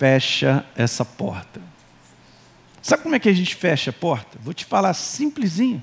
Fecha 0.03 0.67
essa 0.75 1.05
porta. 1.05 1.63
Sabe 2.83 3.05
como 3.05 3.15
é 3.15 3.21
que 3.21 3.29
a 3.29 3.33
gente 3.33 3.55
fecha 3.55 3.91
a 3.91 3.93
porta? 3.93 4.37
Vou 4.43 4.53
te 4.53 4.65
falar 4.65 4.95
simplesinho. 4.95 5.81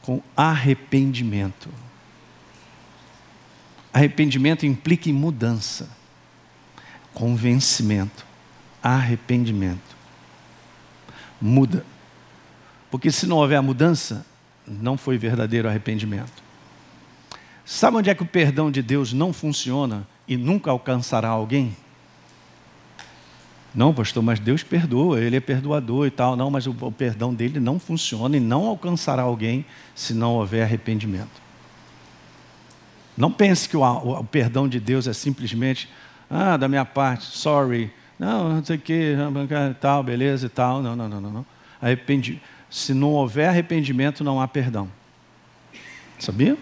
Com 0.00 0.20
arrependimento. 0.36 1.68
Arrependimento 3.94 4.66
implica 4.66 5.08
em 5.08 5.12
mudança, 5.12 5.88
convencimento, 7.14 8.26
arrependimento. 8.82 9.96
Muda. 11.40 11.86
Porque 12.90 13.12
se 13.12 13.28
não 13.28 13.36
houver 13.36 13.62
mudança, 13.62 14.26
não 14.66 14.98
foi 14.98 15.16
verdadeiro 15.16 15.68
arrependimento. 15.68 16.42
Sabe 17.64 17.98
onde 17.98 18.10
é 18.10 18.14
que 18.16 18.24
o 18.24 18.26
perdão 18.26 18.72
de 18.72 18.82
Deus 18.82 19.12
não 19.12 19.32
funciona 19.32 20.04
e 20.26 20.36
nunca 20.36 20.72
alcançará 20.72 21.28
alguém? 21.28 21.76
Não, 23.74 23.94
pastor, 23.94 24.22
mas 24.22 24.38
Deus 24.38 24.62
perdoa, 24.62 25.20
Ele 25.20 25.36
é 25.36 25.40
perdoador 25.40 26.06
e 26.06 26.10
tal. 26.10 26.36
Não, 26.36 26.50
mas 26.50 26.66
o, 26.66 26.74
perdão 26.92 27.32
dele 27.32 27.58
não 27.58 27.78
funciona 27.78 28.36
e 28.36 28.40
não 28.40 28.66
alcançará 28.66 29.22
alguém 29.22 29.64
se 29.94 30.12
não 30.12 30.34
houver 30.34 30.62
arrependimento. 30.62 31.40
Não 33.16 33.30
pense 33.32 33.68
que 33.68 33.76
o, 33.76 33.80
o, 33.80 34.20
o 34.20 34.24
perdão 34.24 34.68
de 34.68 34.78
Deus 34.78 35.06
é 35.06 35.12
simplesmente, 35.12 35.88
ah, 36.30 36.56
da 36.56 36.68
minha 36.68 36.84
parte, 36.84 37.24
sorry, 37.24 37.92
não, 38.18 38.54
não 38.54 38.64
sei 38.64 38.76
o 38.76 38.78
que, 38.78 39.16
tal, 39.80 40.02
beleza 40.02 40.46
e 40.46 40.48
tal. 40.48 40.80
Não, 40.82 40.94
não, 40.94 41.08
não, 41.08 41.20
não. 41.20 41.30
não. 41.30 41.46
Arrependi... 41.80 42.40
Se 42.70 42.94
não 42.94 43.10
houver 43.10 43.48
arrependimento, 43.48 44.24
não 44.24 44.40
há 44.40 44.48
perdão. 44.48 44.90
Sabia? 46.18 46.56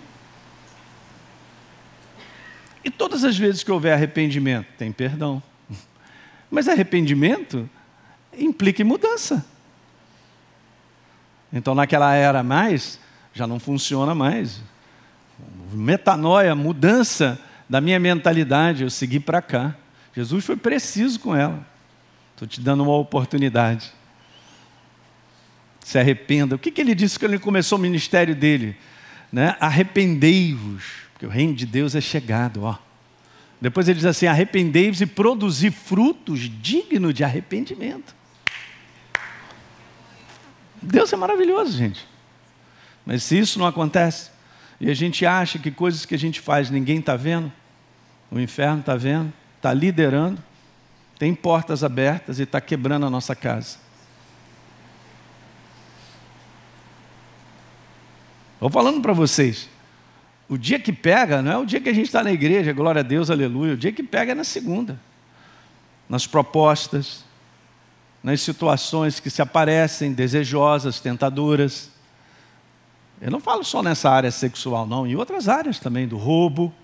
E 2.85 2.91
todas 2.91 3.23
as 3.23 3.39
vezes 3.39 3.63
que 3.63 3.71
houver 3.71 3.93
arrependimento, 3.93 4.67
tem 4.77 4.91
perdão. 4.91 5.41
Mas 6.51 6.69
arrependimento 6.69 7.69
implica 8.37 8.83
em 8.83 8.85
mudança. 8.85 9.47
Então, 11.53 11.75
naquela 11.75 12.15
era 12.15 12.43
mais, 12.43 12.99
já 13.33 13.47
não 13.47 13.59
funciona 13.59 14.15
mais. 14.15 14.61
Metanoia, 15.73 16.55
mudança 16.55 17.39
da 17.69 17.81
minha 17.81 18.01
mentalidade, 18.01 18.83
eu 18.83 18.91
segui 18.91 19.21
para 19.21 19.41
cá. 19.41 19.75
Jesus 20.15 20.45
foi 20.45 20.57
preciso 20.57 21.21
com 21.21 21.35
ela. 21.35 21.65
Estou 22.33 22.49
te 22.49 22.61
dando 22.61 22.83
uma 22.83 22.97
oportunidade. 22.97 23.93
Se 25.85 25.99
arrependa. 25.99 26.57
O 26.57 26.59
que, 26.59 26.71
que 26.71 26.81
ele 26.81 26.95
disse 26.95 27.19
quando 27.19 27.33
ele 27.33 27.43
começou 27.43 27.79
o 27.79 27.81
ministério 27.81 28.35
dele? 28.35 28.77
Né? 29.33 29.57
Arrependei-vos, 29.61 30.85
porque 31.13 31.27
o 31.27 31.29
reino 31.29 31.55
de 31.55 31.67
Deus 31.67 31.95
é 31.95 32.01
chegado. 32.01 32.65
Ó. 32.65 32.77
Depois 33.61 33.89
ele 33.89 33.97
diz 33.97 34.07
assim: 34.07 34.27
arrependei-vos 34.27 35.01
e 35.01 35.07
produzi 35.07 35.71
frutos 35.71 36.41
dignos 36.41 37.13
de 37.13 37.23
arrependimento. 37.23 38.15
Deus 40.81 41.13
é 41.13 41.17
maravilhoso, 41.17 41.77
gente. 41.77 42.07
Mas 43.05 43.23
se 43.23 43.39
isso 43.39 43.59
não 43.59 43.67
acontece, 43.67 44.31
e 44.81 44.91
a 44.91 44.95
gente 44.95 45.27
acha 45.27 45.59
que 45.59 45.71
coisas 45.71 46.07
que 46.07 46.15
a 46.15 46.19
gente 46.19 46.41
faz 46.41 46.71
ninguém 46.71 46.99
está 47.01 47.17
vendo, 47.17 47.53
o 48.31 48.41
inferno 48.41 48.81
está 48.81 48.97
vendo, 48.97 49.33
está 49.57 49.75
liderando, 49.75 50.43
tem 51.19 51.35
portas 51.35 51.85
abertas 51.85 52.39
e 52.39 52.45
está 52.45 52.61
quebrando 52.61 53.05
a 53.05 53.11
nossa 53.11 53.37
casa. 53.37 53.79
Estou 58.55 58.71
falando 58.71 59.03
para 59.03 59.13
vocês, 59.13 59.69
o 60.51 60.59
dia 60.59 60.81
que 60.81 60.93
pega 60.93 61.41
não 61.41 61.53
é 61.53 61.57
o 61.59 61.65
dia 61.65 61.81
que 61.81 61.89
a 61.89 61.93
gente 61.93 62.07
está 62.07 62.25
na 62.25 62.33
igreja, 62.33 62.73
glória 62.73 62.99
a 62.99 63.05
Deus, 63.05 63.31
aleluia. 63.31 63.75
O 63.75 63.77
dia 63.77 63.93
que 63.93 64.03
pega 64.03 64.33
é 64.33 64.35
na 64.35 64.43
segunda. 64.43 64.99
Nas 66.09 66.27
propostas, 66.27 67.25
nas 68.21 68.41
situações 68.41 69.21
que 69.21 69.31
se 69.31 69.41
aparecem 69.41 70.13
desejosas, 70.13 70.99
tentadoras. 70.99 71.93
Eu 73.21 73.31
não 73.31 73.39
falo 73.39 73.63
só 73.63 73.81
nessa 73.81 74.11
área 74.11 74.33
sexual, 74.33 74.89
não, 74.89 75.07
em 75.07 75.15
outras 75.15 75.49
áreas 75.49 75.79
também, 75.79 76.09
do 76.09 76.17
roubo. 76.17 76.75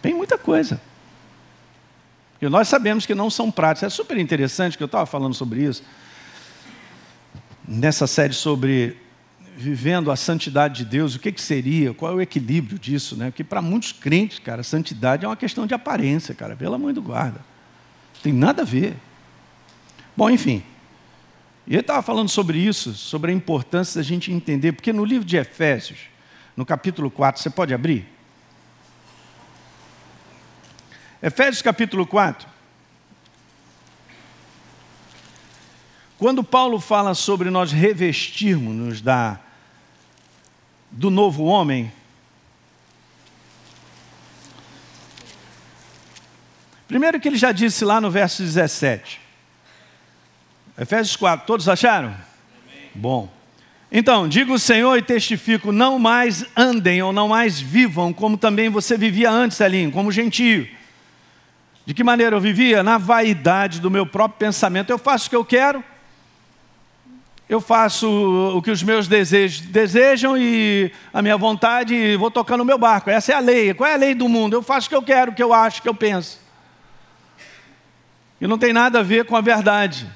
Tem 0.00 0.14
muita 0.14 0.38
coisa. 0.38 0.80
E 2.40 2.48
nós 2.48 2.68
sabemos 2.68 3.04
que 3.04 3.14
não 3.14 3.28
são 3.28 3.50
práticas. 3.50 3.92
É 3.92 3.94
super 3.94 4.16
interessante 4.16 4.78
que 4.78 4.82
eu 4.82 4.86
estava 4.86 5.04
falando 5.04 5.34
sobre 5.34 5.62
isso. 5.62 5.82
Nessa 7.68 8.06
série 8.06 8.32
sobre 8.32 9.09
vivendo 9.60 10.10
a 10.10 10.16
santidade 10.16 10.78
de 10.78 10.84
Deus, 10.86 11.14
o 11.14 11.18
que, 11.18 11.30
que 11.30 11.40
seria, 11.40 11.92
qual 11.92 12.12
é 12.12 12.14
o 12.14 12.20
equilíbrio 12.20 12.78
disso, 12.78 13.14
né? 13.14 13.26
Porque 13.26 13.44
para 13.44 13.60
muitos 13.60 13.92
crentes, 13.92 14.38
cara, 14.38 14.62
santidade 14.62 15.24
é 15.24 15.28
uma 15.28 15.36
questão 15.36 15.66
de 15.66 15.74
aparência, 15.74 16.34
cara, 16.34 16.56
pela 16.56 16.78
mãe 16.78 16.94
do 16.94 17.02
guarda. 17.02 17.40
Não 18.14 18.22
tem 18.22 18.32
nada 18.32 18.62
a 18.62 18.64
ver. 18.64 18.96
Bom, 20.16 20.30
enfim. 20.30 20.62
E 21.66 21.74
ele 21.74 21.82
estava 21.82 22.00
falando 22.00 22.30
sobre 22.30 22.58
isso, 22.58 22.94
sobre 22.94 23.30
a 23.30 23.34
importância 23.34 24.00
da 24.00 24.02
gente 24.02 24.32
entender, 24.32 24.72
porque 24.72 24.92
no 24.92 25.04
livro 25.04 25.26
de 25.26 25.36
Efésios, 25.36 25.98
no 26.56 26.64
capítulo 26.64 27.10
4, 27.10 27.42
você 27.42 27.50
pode 27.50 27.74
abrir? 27.74 28.08
Efésios 31.22 31.60
capítulo 31.60 32.06
4. 32.06 32.48
Quando 36.18 36.42
Paulo 36.42 36.80
fala 36.80 37.14
sobre 37.14 37.50
nós 37.50 37.72
revestirmos-nos 37.72 39.02
da 39.02 39.38
do 40.90 41.10
novo 41.10 41.44
homem, 41.44 41.92
primeiro 46.88 47.20
que 47.20 47.28
ele 47.28 47.36
já 47.36 47.52
disse 47.52 47.84
lá 47.84 48.00
no 48.00 48.10
verso 48.10 48.42
17. 48.42 49.20
Efésios 50.78 51.16
4, 51.16 51.46
todos 51.46 51.68
acharam? 51.68 52.08
Amém. 52.08 52.90
Bom. 52.94 53.40
Então, 53.92 54.28
digo 54.28 54.54
o 54.54 54.58
Senhor 54.58 54.96
e 54.96 55.02
testifico: 55.02 55.72
não 55.72 55.98
mais 55.98 56.44
andem 56.56 57.02
ou 57.02 57.12
não 57.12 57.28
mais 57.28 57.60
vivam 57.60 58.12
como 58.12 58.36
também 58.36 58.68
você 58.68 58.96
vivia 58.96 59.30
antes, 59.30 59.60
Elinho, 59.60 59.90
como 59.90 60.12
gentio. 60.12 60.68
De 61.84 61.92
que 61.92 62.04
maneira 62.04 62.36
eu 62.36 62.40
vivia? 62.40 62.82
Na 62.82 62.98
vaidade 62.98 63.80
do 63.80 63.90
meu 63.90 64.06
próprio 64.06 64.38
pensamento. 64.38 64.90
Eu 64.90 64.98
faço 64.98 65.26
o 65.26 65.30
que 65.30 65.36
eu 65.36 65.44
quero, 65.44 65.82
eu 67.50 67.60
faço 67.60 68.08
o 68.56 68.62
que 68.62 68.70
os 68.70 68.80
meus 68.80 69.08
desejos 69.08 69.60
desejam 69.62 70.38
e 70.38 70.92
a 71.12 71.20
minha 71.20 71.36
vontade 71.36 71.92
e 71.92 72.16
vou 72.16 72.30
tocando 72.30 72.60
o 72.60 72.64
meu 72.64 72.78
barco. 72.78 73.10
Essa 73.10 73.32
é 73.32 73.34
a 73.34 73.40
lei. 73.40 73.74
Qual 73.74 73.90
é 73.90 73.94
a 73.94 73.96
lei 73.96 74.14
do 74.14 74.28
mundo? 74.28 74.54
Eu 74.54 74.62
faço 74.62 74.86
o 74.86 74.88
que 74.88 74.94
eu 74.94 75.02
quero, 75.02 75.32
o 75.32 75.34
que 75.34 75.42
eu 75.42 75.52
acho, 75.52 75.80
o 75.80 75.82
que 75.82 75.88
eu 75.88 75.94
penso. 75.94 76.38
E 78.40 78.46
não 78.46 78.56
tem 78.56 78.72
nada 78.72 79.00
a 79.00 79.02
ver 79.02 79.24
com 79.24 79.34
a 79.34 79.40
verdade. 79.40 80.08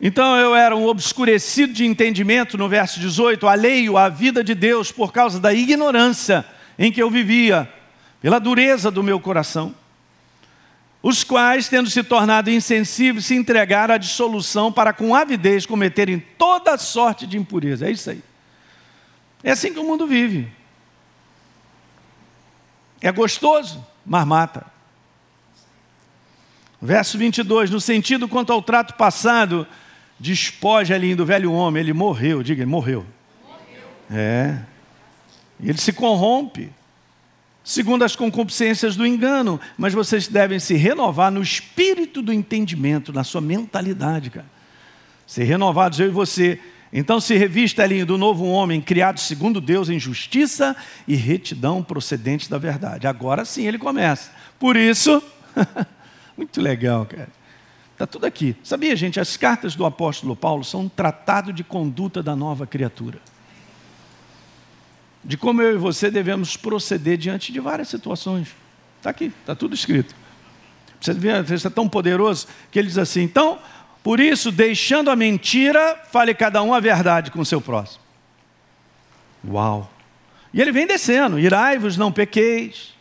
Então 0.00 0.36
eu 0.36 0.56
era 0.56 0.74
um 0.74 0.88
obscurecido 0.88 1.72
de 1.72 1.86
entendimento, 1.86 2.58
no 2.58 2.68
verso 2.68 2.98
18, 2.98 3.46
alheio 3.46 3.96
à 3.96 4.08
vida 4.08 4.42
de 4.42 4.56
Deus 4.56 4.90
por 4.90 5.12
causa 5.12 5.38
da 5.38 5.54
ignorância 5.54 6.44
em 6.76 6.90
que 6.90 7.00
eu 7.00 7.10
vivia, 7.10 7.72
pela 8.20 8.40
dureza 8.40 8.90
do 8.90 9.04
meu 9.04 9.20
coração. 9.20 9.72
Os 11.02 11.24
quais, 11.24 11.68
tendo 11.68 11.90
se 11.90 12.04
tornado 12.04 12.48
insensíveis, 12.48 13.26
se 13.26 13.34
entregaram 13.34 13.94
à 13.94 13.98
dissolução 13.98 14.70
para 14.70 14.92
com 14.92 15.14
avidez 15.14 15.66
cometerem 15.66 16.20
toda 16.38 16.78
sorte 16.78 17.26
de 17.26 17.36
impureza. 17.36 17.88
É 17.88 17.90
isso 17.90 18.08
aí. 18.10 18.22
É 19.42 19.50
assim 19.50 19.72
que 19.72 19.80
o 19.80 19.84
mundo 19.84 20.06
vive. 20.06 20.48
É 23.00 23.10
gostoso, 23.10 23.84
mas 24.06 24.24
mata. 24.24 24.64
Verso 26.80 27.18
22, 27.18 27.70
no 27.70 27.80
sentido 27.80 28.28
quanto 28.28 28.52
ao 28.52 28.62
trato 28.62 28.94
passado, 28.94 29.66
despoja 30.20 30.94
ali 30.94 31.16
do 31.16 31.26
velho 31.26 31.52
homem, 31.52 31.80
ele 31.80 31.92
morreu, 31.92 32.44
diga, 32.44 32.62
ele 32.62 32.70
morreu. 32.70 33.04
morreu. 33.44 33.88
É. 34.08 34.58
Ele 35.60 35.78
se 35.78 35.92
corrompe, 35.92 36.70
segundo 37.64 38.04
as 38.04 38.16
concupiscências 38.16 38.96
do 38.96 39.06
engano, 39.06 39.60
mas 39.76 39.94
vocês 39.94 40.28
devem 40.28 40.58
se 40.58 40.74
renovar 40.74 41.30
no 41.30 41.42
espírito 41.42 42.20
do 42.20 42.32
entendimento, 42.32 43.12
na 43.12 43.24
sua 43.24 43.40
mentalidade, 43.40 44.30
cara. 44.30 44.46
Ser 45.26 45.44
renovados, 45.44 46.00
eu 46.00 46.08
e 46.08 46.10
você. 46.10 46.60
Então 46.92 47.20
se 47.20 47.34
revista, 47.36 47.82
ali 47.82 48.04
do 48.04 48.18
novo 48.18 48.44
homem, 48.46 48.80
criado 48.80 49.18
segundo 49.18 49.60
Deus 49.60 49.88
em 49.88 49.98
justiça 49.98 50.76
e 51.08 51.14
retidão 51.14 51.82
procedente 51.82 52.50
da 52.50 52.58
verdade. 52.58 53.06
Agora 53.06 53.44
sim 53.44 53.66
ele 53.66 53.78
começa. 53.78 54.30
Por 54.58 54.76
isso, 54.76 55.22
muito 56.36 56.60
legal, 56.60 57.06
cara. 57.06 57.30
Está 57.92 58.06
tudo 58.06 58.26
aqui. 58.26 58.56
Sabia, 58.64 58.96
gente? 58.96 59.20
As 59.20 59.36
cartas 59.36 59.74
do 59.74 59.86
apóstolo 59.86 60.34
Paulo 60.34 60.64
são 60.64 60.82
um 60.82 60.88
tratado 60.88 61.52
de 61.52 61.62
conduta 61.62 62.22
da 62.22 62.34
nova 62.34 62.66
criatura. 62.66 63.20
De 65.24 65.36
como 65.36 65.62
eu 65.62 65.74
e 65.74 65.78
você 65.78 66.10
devemos 66.10 66.56
proceder 66.56 67.16
diante 67.16 67.52
de 67.52 67.60
várias 67.60 67.88
situações. 67.88 68.48
Está 68.98 69.10
aqui, 69.10 69.32
está 69.40 69.54
tudo 69.54 69.74
escrito. 69.74 70.14
Você 71.00 71.12
vê, 71.12 71.30
é 71.30 71.70
tão 71.70 71.88
poderoso 71.88 72.46
que 72.70 72.78
ele 72.78 72.88
diz 72.88 72.98
assim: 72.98 73.22
então, 73.22 73.58
por 74.02 74.20
isso, 74.20 74.50
deixando 74.50 75.10
a 75.10 75.16
mentira, 75.16 76.00
fale 76.10 76.34
cada 76.34 76.62
um 76.62 76.74
a 76.74 76.80
verdade 76.80 77.30
com 77.30 77.40
o 77.40 77.46
seu 77.46 77.60
próximo. 77.60 78.02
Uau! 79.48 79.92
E 80.52 80.60
ele 80.60 80.72
vem 80.72 80.86
descendo: 80.86 81.38
irai-vos, 81.38 81.96
não 81.96 82.12
pequeis. 82.12 82.94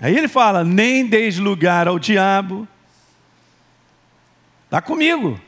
Aí 0.00 0.16
ele 0.16 0.28
fala: 0.28 0.64
nem 0.64 1.06
deis 1.06 1.38
lugar 1.38 1.88
ao 1.88 1.98
diabo, 1.98 2.68
Está 4.74 4.82
comigo. 4.82 5.40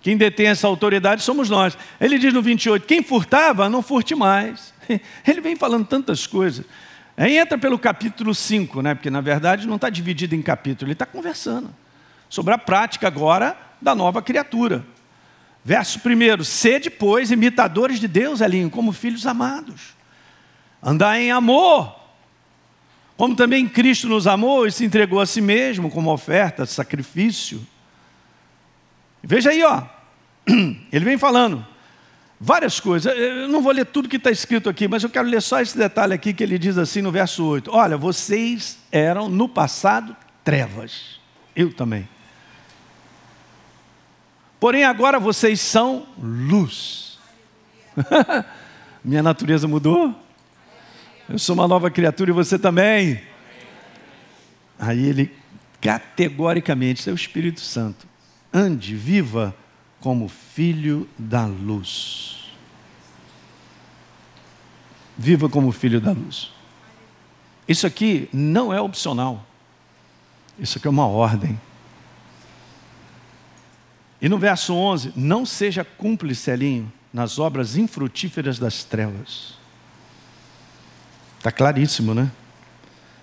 Quem 0.00 0.16
detém 0.16 0.46
essa 0.46 0.66
autoridade 0.66 1.22
somos 1.22 1.50
nós. 1.50 1.76
Ele 2.00 2.18
diz 2.18 2.32
no 2.32 2.40
28, 2.40 2.86
quem 2.86 3.02
furtava, 3.02 3.68
não 3.68 3.82
furte 3.82 4.14
mais. 4.14 4.72
Ele 5.26 5.40
vem 5.40 5.56
falando 5.56 5.86
tantas 5.86 6.26
coisas. 6.26 6.64
Aí 7.16 7.36
entra 7.36 7.58
pelo 7.58 7.78
capítulo 7.78 8.32
5, 8.32 8.80
né? 8.80 8.94
porque 8.94 9.10
na 9.10 9.20
verdade 9.20 9.66
não 9.66 9.74
está 9.74 9.90
dividido 9.90 10.36
em 10.36 10.42
capítulo, 10.42 10.86
ele 10.86 10.92
está 10.92 11.04
conversando 11.04 11.74
sobre 12.28 12.54
a 12.54 12.58
prática 12.58 13.08
agora 13.08 13.58
da 13.82 13.92
nova 13.92 14.22
criatura. 14.22 14.86
Verso 15.64 15.98
1: 15.98 16.44
Sede, 16.44 16.88
pois, 16.88 17.32
imitadores 17.32 17.98
de 17.98 18.06
Deus, 18.06 18.40
Elinho, 18.40 18.70
como 18.70 18.92
filhos 18.92 19.26
amados. 19.26 19.96
Andai 20.80 21.24
em 21.24 21.32
amor, 21.32 21.92
como 23.16 23.34
também 23.34 23.68
Cristo 23.68 24.08
nos 24.08 24.28
amou 24.28 24.64
e 24.64 24.70
se 24.70 24.84
entregou 24.84 25.20
a 25.20 25.26
si 25.26 25.40
mesmo 25.40 25.90
como 25.90 26.12
oferta, 26.12 26.64
sacrifício 26.66 27.66
Veja 29.22 29.50
aí, 29.50 29.62
ó. 29.62 29.82
Ele 30.92 31.04
vem 31.04 31.18
falando 31.18 31.64
várias 32.40 32.78
coisas. 32.78 33.12
Eu 33.16 33.48
não 33.48 33.62
vou 33.62 33.72
ler 33.72 33.86
tudo 33.86 34.08
que 34.08 34.16
está 34.16 34.30
escrito 34.30 34.68
aqui, 34.68 34.86
mas 34.86 35.02
eu 35.02 35.10
quero 35.10 35.28
ler 35.28 35.42
só 35.42 35.60
esse 35.60 35.76
detalhe 35.76 36.14
aqui 36.14 36.32
que 36.32 36.42
ele 36.42 36.58
diz 36.58 36.78
assim 36.78 37.02
no 37.02 37.10
verso 37.10 37.44
8: 37.44 37.70
Olha, 37.72 37.96
vocês 37.96 38.78
eram 38.92 39.28
no 39.28 39.48
passado 39.48 40.16
trevas, 40.44 41.20
eu 41.54 41.72
também. 41.72 42.08
Porém, 44.60 44.84
agora 44.84 45.20
vocês 45.20 45.60
são 45.60 46.06
luz. 46.20 47.18
Minha 49.04 49.22
natureza 49.22 49.68
mudou. 49.68 50.14
Eu 51.28 51.38
sou 51.38 51.54
uma 51.54 51.68
nova 51.68 51.90
criatura 51.90 52.30
e 52.30 52.34
você 52.34 52.58
também. 52.58 53.20
Aí 54.78 55.06
ele, 55.06 55.32
categoricamente, 55.80 57.00
isso 57.00 57.10
é 57.10 57.12
o 57.12 57.16
Espírito 57.16 57.60
Santo 57.60 58.08
ande, 58.52 58.94
viva 58.94 59.54
como 60.00 60.28
filho 60.28 61.08
da 61.18 61.44
luz. 61.44 62.52
Viva 65.16 65.48
como 65.48 65.72
filho 65.72 66.00
da 66.00 66.12
luz. 66.12 66.52
Isso 67.66 67.86
aqui 67.86 68.28
não 68.32 68.72
é 68.72 68.80
opcional. 68.80 69.44
Isso 70.58 70.78
aqui 70.78 70.86
é 70.86 70.90
uma 70.90 71.06
ordem. 71.06 71.60
E 74.20 74.28
no 74.28 74.38
verso 74.38 74.74
11, 74.74 75.12
não 75.14 75.44
seja 75.44 75.84
cúmplice, 75.84 76.50
Elinho, 76.50 76.92
nas 77.12 77.38
obras 77.38 77.76
infrutíferas 77.76 78.58
das 78.58 78.84
trevas. 78.84 79.54
Está 81.36 81.52
claríssimo, 81.52 82.14
né? 82.14 82.30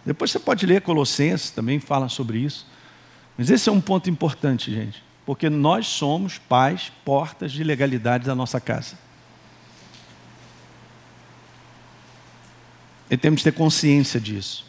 Depois 0.06 0.32
você 0.32 0.40
pode 0.40 0.66
ler 0.66 0.82
Colossenses, 0.82 1.50
também 1.50 1.80
fala 1.80 2.08
sobre 2.08 2.38
isso. 2.38 2.66
Mas 3.38 3.50
esse 3.50 3.68
é 3.68 3.72
um 3.72 3.82
ponto 3.82 4.10
importante, 4.10 4.72
gente 4.74 5.06
porque 5.26 5.50
nós 5.50 5.88
somos 5.88 6.38
pais, 6.38 6.92
portas 7.04 7.52
de 7.52 7.64
legalidade 7.64 8.26
da 8.26 8.36
nossa 8.36 8.62
casa. 8.62 8.96
E 13.10 13.18
temos 13.18 13.40
que 13.42 13.50
ter 13.50 13.58
consciência 13.58 14.20
disso. 14.20 14.66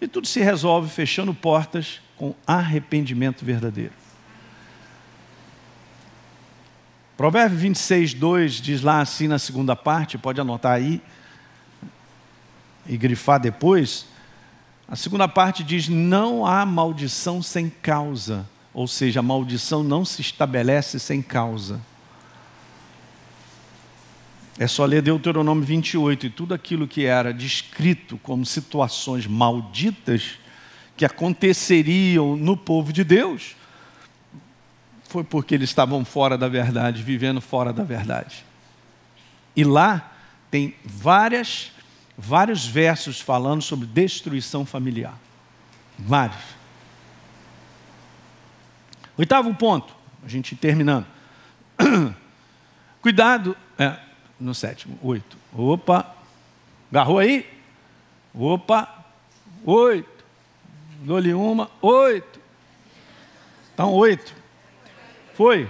E 0.00 0.08
tudo 0.08 0.26
se 0.26 0.40
resolve 0.40 0.88
fechando 0.88 1.34
portas 1.34 2.00
com 2.16 2.34
arrependimento 2.46 3.44
verdadeiro. 3.44 3.92
Provérbio 7.16 7.58
26, 7.58 8.14
2 8.14 8.52
diz 8.54 8.80
lá 8.80 9.00
assim 9.00 9.28
na 9.28 9.38
segunda 9.38 9.76
parte, 9.76 10.16
pode 10.16 10.40
anotar 10.40 10.72
aí 10.72 11.02
e 12.86 12.96
grifar 12.96 13.38
depois. 13.38 14.06
A 14.88 14.96
segunda 14.96 15.28
parte 15.28 15.62
diz: 15.62 15.86
Não 15.86 16.46
há 16.46 16.64
maldição 16.64 17.42
sem 17.42 17.68
causa 17.68 18.48
ou 18.72 18.86
seja, 18.86 19.20
a 19.20 19.22
maldição 19.22 19.82
não 19.82 20.04
se 20.04 20.20
estabelece 20.20 20.98
sem 20.98 21.20
causa. 21.20 21.80
É 24.58 24.66
só 24.66 24.84
ler 24.84 25.02
Deuteronômio 25.02 25.64
28 25.64 26.26
e 26.26 26.30
tudo 26.30 26.54
aquilo 26.54 26.86
que 26.86 27.06
era 27.06 27.32
descrito 27.32 28.18
como 28.18 28.44
situações 28.44 29.26
malditas 29.26 30.38
que 30.96 31.04
aconteceriam 31.04 32.36
no 32.36 32.56
povo 32.56 32.92
de 32.92 33.02
Deus, 33.02 33.56
foi 35.08 35.24
porque 35.24 35.54
eles 35.54 35.70
estavam 35.70 36.04
fora 36.04 36.36
da 36.36 36.46
verdade, 36.46 37.02
vivendo 37.02 37.40
fora 37.40 37.72
da 37.72 37.82
verdade. 37.82 38.44
E 39.56 39.64
lá 39.64 40.12
tem 40.50 40.74
várias, 40.84 41.72
vários 42.18 42.66
versos 42.66 43.18
falando 43.20 43.62
sobre 43.62 43.86
destruição 43.86 44.66
familiar. 44.66 45.18
Vários. 45.98 46.59
Oitavo 49.20 49.54
ponto, 49.54 49.94
a 50.24 50.28
gente 50.28 50.56
terminando. 50.56 51.04
Cuidado, 53.02 53.54
é, 53.78 53.98
no 54.40 54.54
sétimo, 54.54 54.98
oito. 55.02 55.36
Opa, 55.52 56.16
agarrou 56.90 57.18
aí? 57.18 57.46
Opa, 58.32 58.88
oito. 59.62 60.24
Dou-lhe 61.02 61.34
uma, 61.34 61.70
oito. 61.82 62.40
Então, 63.74 63.92
oito. 63.92 64.34
Foi. 65.34 65.68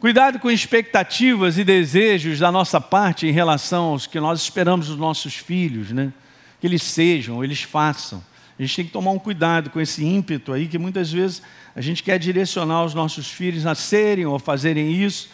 Cuidado 0.00 0.38
com 0.38 0.50
expectativas 0.50 1.58
e 1.58 1.64
desejos 1.64 2.38
da 2.38 2.50
nossa 2.50 2.80
parte 2.80 3.26
em 3.26 3.32
relação 3.32 3.84
aos 3.84 4.06
que 4.06 4.18
nós 4.18 4.40
esperamos 4.40 4.86
dos 4.88 4.96
nossos 4.96 5.34
filhos, 5.34 5.90
né? 5.90 6.10
Que 6.58 6.66
eles 6.66 6.82
sejam, 6.82 7.44
eles 7.44 7.60
façam. 7.60 8.24
A 8.58 8.62
gente 8.62 8.76
tem 8.76 8.84
que 8.86 8.90
tomar 8.90 9.12
um 9.12 9.18
cuidado 9.18 9.70
com 9.70 9.80
esse 9.80 10.04
ímpeto 10.04 10.52
aí, 10.52 10.66
que 10.66 10.78
muitas 10.78 11.12
vezes 11.12 11.42
a 11.76 11.80
gente 11.80 12.02
quer 12.02 12.18
direcionar 12.18 12.84
os 12.84 12.92
nossos 12.92 13.30
filhos 13.30 13.64
a 13.66 13.74
serem 13.74 14.26
ou 14.26 14.34
a 14.34 14.40
fazerem 14.40 14.92
isso, 14.92 15.30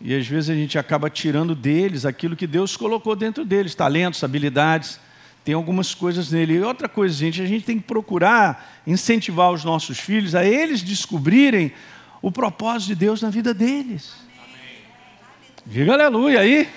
e 0.00 0.14
às 0.14 0.26
vezes 0.26 0.48
a 0.48 0.54
gente 0.54 0.78
acaba 0.78 1.10
tirando 1.10 1.54
deles 1.54 2.06
aquilo 2.06 2.34
que 2.34 2.46
Deus 2.46 2.76
colocou 2.76 3.14
dentro 3.14 3.44
deles, 3.44 3.74
talentos, 3.74 4.24
habilidades, 4.24 4.98
tem 5.44 5.54
algumas 5.54 5.94
coisas 5.94 6.30
nele. 6.30 6.54
E 6.54 6.62
outra 6.62 6.88
coisa, 6.88 7.14
gente, 7.14 7.42
a 7.42 7.46
gente 7.46 7.64
tem 7.64 7.78
que 7.78 7.84
procurar 7.84 8.80
incentivar 8.86 9.50
os 9.50 9.62
nossos 9.62 9.98
filhos 9.98 10.34
a 10.34 10.44
eles 10.44 10.82
descobrirem 10.82 11.72
o 12.22 12.32
propósito 12.32 12.88
de 12.88 12.94
Deus 12.94 13.20
na 13.20 13.28
vida 13.28 13.52
deles. 13.52 14.14
Diga 15.66 15.92
aleluia 15.92 16.40
aí. 16.40 16.68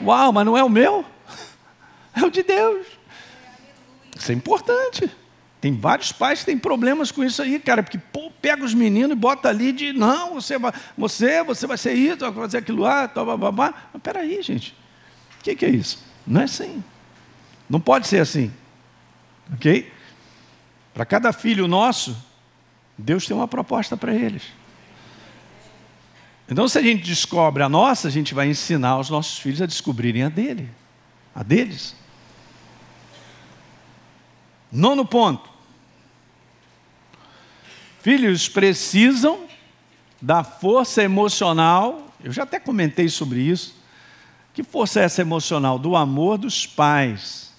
Uau, 0.00 0.32
mas 0.32 0.46
não 0.46 0.56
é 0.56 0.64
o 0.64 0.68
meu? 0.68 1.04
É 2.14 2.22
o 2.26 2.30
de 2.30 2.42
Deus. 2.42 2.86
Isso 4.16 4.30
é 4.30 4.34
importante. 4.34 5.10
Tem 5.60 5.76
vários 5.76 6.10
pais 6.10 6.40
que 6.40 6.46
têm 6.46 6.58
problemas 6.58 7.12
com 7.12 7.22
isso 7.22 7.40
aí, 7.40 7.58
cara, 7.60 7.84
porque 7.84 7.96
pô, 7.96 8.32
pega 8.42 8.64
os 8.64 8.74
meninos 8.74 9.12
e 9.12 9.14
bota 9.14 9.48
ali 9.48 9.70
de 9.70 9.92
não, 9.92 10.34
você 10.34 10.58
vai, 10.58 10.72
você, 10.98 11.42
você 11.44 11.68
vai 11.68 11.78
ser 11.78 11.92
isso, 11.94 12.18
vai 12.18 12.32
fazer 12.32 12.58
aquilo 12.58 12.82
lá, 12.82 13.06
tal, 13.06 13.38
babá. 13.38 13.72
Mas 13.92 14.02
peraí, 14.02 14.42
gente. 14.42 14.76
O 15.38 15.44
que, 15.44 15.54
que 15.54 15.64
é 15.64 15.70
isso? 15.70 16.02
Não 16.26 16.40
é 16.40 16.44
assim. 16.44 16.82
Não 17.70 17.80
pode 17.80 18.08
ser 18.08 18.18
assim. 18.18 18.52
Ok? 19.54 19.90
Para 20.92 21.04
cada 21.04 21.32
filho 21.32 21.68
nosso, 21.68 22.16
Deus 22.98 23.26
tem 23.26 23.36
uma 23.36 23.48
proposta 23.48 23.96
para 23.96 24.12
eles. 24.12 24.42
Então, 26.48 26.66
se 26.66 26.76
a 26.76 26.82
gente 26.82 27.04
descobre 27.04 27.62
a 27.62 27.68
nossa, 27.68 28.08
a 28.08 28.10
gente 28.10 28.34
vai 28.34 28.48
ensinar 28.48 28.98
os 28.98 29.08
nossos 29.08 29.38
filhos 29.38 29.62
a 29.62 29.66
descobrirem 29.66 30.24
a 30.24 30.28
dele, 30.28 30.68
a 31.34 31.42
deles. 31.42 31.94
Nono 34.72 35.04
ponto. 35.04 35.50
Filhos 38.00 38.48
precisam 38.48 39.46
da 40.20 40.42
força 40.42 41.02
emocional, 41.02 42.08
eu 42.24 42.32
já 42.32 42.44
até 42.44 42.58
comentei 42.58 43.08
sobre 43.08 43.40
isso. 43.40 43.76
Que 44.54 44.62
força 44.62 45.00
é 45.00 45.04
essa 45.04 45.20
emocional? 45.20 45.78
Do 45.78 45.94
amor 45.94 46.38
dos 46.38 46.66
pais, 46.66 47.52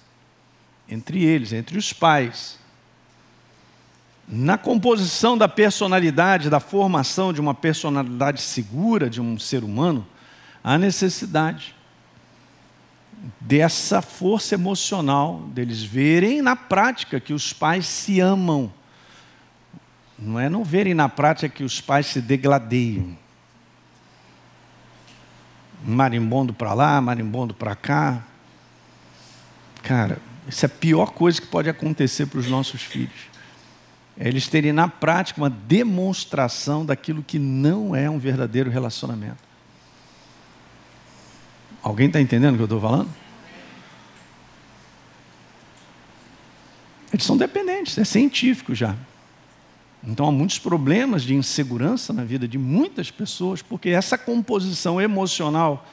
entre 0.88 1.22
eles, 1.22 1.52
entre 1.52 1.78
os 1.78 1.92
pais. 1.92 2.58
Na 4.26 4.58
composição 4.58 5.36
da 5.36 5.46
personalidade, 5.46 6.50
da 6.50 6.60
formação 6.60 7.32
de 7.32 7.40
uma 7.40 7.54
personalidade 7.54 8.40
segura 8.40 9.08
de 9.08 9.20
um 9.20 9.38
ser 9.38 9.62
humano, 9.62 10.06
há 10.62 10.78
necessidade 10.78 11.74
dessa 13.40 14.02
força 14.02 14.54
emocional, 14.54 15.40
deles 15.52 15.82
verem 15.82 16.42
na 16.42 16.54
prática 16.54 17.18
que 17.18 17.32
os 17.32 17.52
pais 17.52 17.86
se 17.86 18.20
amam. 18.20 18.72
Não 20.18 20.38
é 20.38 20.48
não 20.48 20.62
verem 20.62 20.94
na 20.94 21.08
prática 21.08 21.48
que 21.48 21.64
os 21.64 21.80
pais 21.80 22.06
se 22.06 22.20
degladeiam. 22.20 23.16
Marimbondo 25.84 26.52
para 26.52 26.72
lá, 26.72 27.00
marimbondo 27.00 27.52
para 27.52 27.74
cá. 27.74 28.22
Cara, 29.82 30.18
isso 30.48 30.64
é 30.64 30.66
a 30.66 30.70
pior 30.70 31.10
coisa 31.12 31.40
que 31.40 31.46
pode 31.46 31.68
acontecer 31.68 32.26
para 32.26 32.38
os 32.38 32.48
nossos 32.48 32.82
filhos. 32.82 33.34
É 34.18 34.28
eles 34.28 34.46
terem 34.46 34.72
na 34.72 34.88
prática 34.88 35.40
uma 35.40 35.50
demonstração 35.50 36.86
daquilo 36.86 37.22
que 37.22 37.38
não 37.38 37.94
é 37.94 38.08
um 38.08 38.18
verdadeiro 38.18 38.70
relacionamento. 38.70 39.53
Alguém 41.84 42.06
está 42.06 42.18
entendendo 42.18 42.54
o 42.54 42.56
que 42.56 42.62
eu 42.62 42.64
estou 42.64 42.80
falando? 42.80 43.10
Eles 47.12 47.26
são 47.26 47.36
dependentes, 47.36 47.98
é 47.98 48.04
científico 48.04 48.74
já. 48.74 48.96
Então 50.02 50.26
há 50.26 50.32
muitos 50.32 50.58
problemas 50.58 51.22
de 51.22 51.34
insegurança 51.34 52.10
na 52.10 52.24
vida 52.24 52.48
de 52.48 52.56
muitas 52.56 53.10
pessoas, 53.10 53.60
porque 53.60 53.90
essa 53.90 54.16
composição 54.16 54.98
emocional 54.98 55.86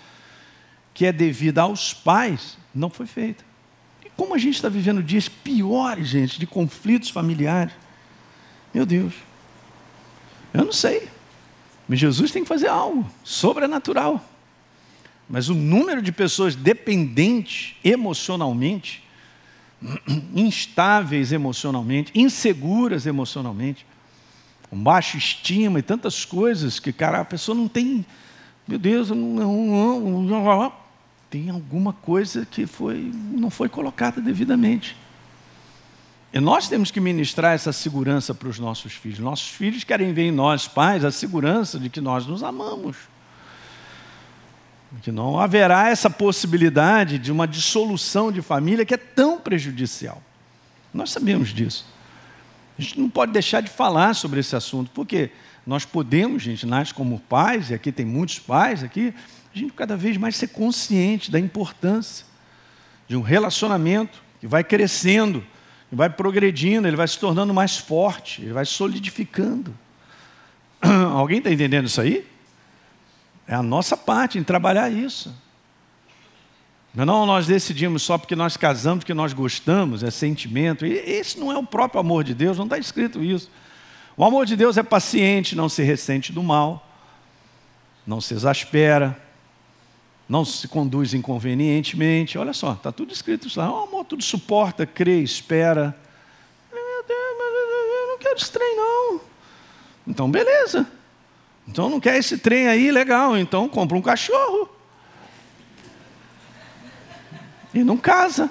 que 0.93 1.05
é 1.05 1.11
devida 1.11 1.63
aos 1.63 1.93
pais 1.93 2.57
não 2.73 2.89
foi 2.89 3.05
feita. 3.05 3.43
E 4.05 4.09
como 4.15 4.33
a 4.33 4.37
gente 4.37 4.55
está 4.55 4.69
vivendo 4.69 5.03
dias 5.03 5.27
piores, 5.27 6.07
gente, 6.07 6.39
de 6.39 6.47
conflitos 6.47 7.09
familiares, 7.09 7.73
meu 8.73 8.85
Deus, 8.85 9.13
eu 10.53 10.63
não 10.63 10.73
sei. 10.73 11.09
Mas 11.85 11.99
Jesus 11.99 12.31
tem 12.31 12.43
que 12.43 12.47
fazer 12.47 12.67
algo 12.67 13.05
sobrenatural. 13.25 14.30
Mas 15.29 15.49
o 15.49 15.53
número 15.53 16.01
de 16.01 16.11
pessoas 16.11 16.55
dependentes 16.55 17.75
emocionalmente, 17.83 19.03
instáveis 20.35 21.31
emocionalmente, 21.31 22.11
inseguras 22.13 23.05
emocionalmente, 23.05 23.85
com 24.69 24.77
baixa 24.77 25.17
estima 25.17 25.79
e 25.79 25.81
tantas 25.81 26.23
coisas 26.25 26.79
que, 26.79 26.93
cara, 26.93 27.21
a 27.21 27.25
pessoa 27.25 27.55
não 27.55 27.67
tem, 27.67 28.05
meu 28.67 28.79
Deus, 28.79 29.09
não, 29.09 29.17
não, 29.17 30.21
não, 30.21 30.73
tem 31.29 31.49
alguma 31.49 31.93
coisa 31.93 32.45
que 32.45 32.65
foi, 32.65 33.11
não 33.31 33.49
foi 33.49 33.69
colocada 33.69 34.21
devidamente. 34.21 34.95
E 36.33 36.39
nós 36.39 36.69
temos 36.69 36.91
que 36.91 36.99
ministrar 36.99 37.53
essa 37.53 37.73
segurança 37.73 38.33
para 38.33 38.47
os 38.47 38.59
nossos 38.59 38.93
filhos. 38.93 39.19
Nossos 39.19 39.49
filhos 39.49 39.83
querem 39.83 40.13
ver 40.13 40.23
em 40.23 40.31
nós, 40.31 40.67
pais, 40.67 41.03
a 41.03 41.11
segurança 41.11 41.77
de 41.77 41.89
que 41.89 41.99
nós 41.99 42.25
nos 42.25 42.41
amamos. 42.41 42.95
Que 45.01 45.11
não 45.11 45.39
haverá 45.39 45.89
essa 45.89 46.09
possibilidade 46.09 47.17
de 47.17 47.31
uma 47.31 47.47
dissolução 47.47 48.31
de 48.31 48.41
família 48.41 48.85
que 48.85 48.93
é 48.93 48.97
tão 48.97 49.39
prejudicial. 49.39 50.21
Nós 50.93 51.11
sabemos 51.11 51.49
disso. 51.49 51.85
A 52.77 52.81
gente 52.81 52.99
não 52.99 53.09
pode 53.09 53.31
deixar 53.31 53.61
de 53.61 53.69
falar 53.69 54.13
sobre 54.13 54.39
esse 54.39 54.55
assunto, 54.55 54.91
porque 54.93 55.31
nós 55.65 55.85
podemos, 55.85 56.43
gente, 56.43 56.65
nós 56.65 56.91
como 56.91 57.19
pais, 57.19 57.69
e 57.69 57.73
aqui 57.73 57.91
tem 57.91 58.05
muitos 58.05 58.39
pais 58.39 58.83
aqui, 58.83 59.13
a 59.53 59.57
gente 59.57 59.73
cada 59.73 59.95
vez 59.95 60.17
mais 60.17 60.35
ser 60.35 60.47
consciente 60.47 61.29
da 61.29 61.39
importância 61.39 62.25
de 63.07 63.15
um 63.15 63.21
relacionamento 63.21 64.21
que 64.39 64.47
vai 64.47 64.63
crescendo, 64.63 65.45
vai 65.91 66.09
progredindo, 66.09 66.87
ele 66.87 66.95
vai 66.95 67.07
se 67.07 67.19
tornando 67.19 67.53
mais 67.53 67.77
forte, 67.77 68.41
ele 68.41 68.53
vai 68.53 68.65
solidificando. 68.65 69.73
Alguém 71.13 71.39
está 71.39 71.51
entendendo 71.51 71.85
isso 71.85 71.99
aí? 71.99 72.25
É 73.51 73.55
a 73.55 73.61
nossa 73.61 73.97
parte 73.97 74.39
em 74.39 74.43
trabalhar 74.45 74.89
isso. 74.89 75.35
Não, 76.95 77.25
nós 77.25 77.47
decidimos 77.47 78.01
só 78.01 78.17
porque 78.17 78.33
nós 78.33 78.55
casamos, 78.55 78.99
porque 78.99 79.13
nós 79.13 79.33
gostamos, 79.33 80.03
é 80.03 80.09
sentimento. 80.09 80.85
E 80.85 80.93
esse 80.93 81.37
não 81.37 81.51
é 81.51 81.57
o 81.57 81.63
próprio 81.63 81.99
amor 81.99 82.23
de 82.23 82.33
Deus, 82.33 82.57
não 82.57 82.63
está 82.63 82.77
escrito 82.77 83.21
isso. 83.21 83.51
O 84.15 84.23
amor 84.23 84.45
de 84.45 84.55
Deus 84.55 84.77
é 84.77 84.83
paciente, 84.83 85.53
não 85.53 85.67
se 85.67 85.83
ressente 85.83 86.31
do 86.31 86.41
mal, 86.41 86.87
não 88.07 88.21
se 88.21 88.33
exaspera, 88.33 89.21
não 90.29 90.45
se 90.45 90.69
conduz 90.69 91.13
inconvenientemente. 91.13 92.37
Olha 92.37 92.53
só, 92.53 92.71
está 92.71 92.89
tudo 92.89 93.11
escrito 93.11 93.49
lá. 93.59 93.69
O 93.69 93.83
amor 93.83 94.05
tudo 94.05 94.23
suporta, 94.23 94.85
crê, 94.85 95.19
espera. 95.19 95.93
Meu 96.71 97.03
Deus, 97.05 97.37
eu 97.99 98.07
não 98.07 98.17
quero 98.17 98.49
trem, 98.49 98.77
não. 98.77 99.21
Então, 100.07 100.31
beleza. 100.31 100.87
Então, 101.71 101.89
não 101.89 102.01
quer 102.01 102.17
esse 102.17 102.37
trem 102.37 102.67
aí, 102.67 102.91
legal. 102.91 103.37
Então, 103.37 103.69
compra 103.69 103.97
um 103.97 104.01
cachorro. 104.01 104.69
E 107.73 107.81
não 107.81 107.95
casa. 107.95 108.49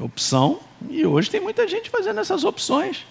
Opção. 0.00 0.60
E 0.88 1.04
hoje 1.04 1.28
tem 1.28 1.40
muita 1.40 1.66
gente 1.66 1.90
fazendo 1.90 2.20
essas 2.20 2.44
opções. 2.44 3.04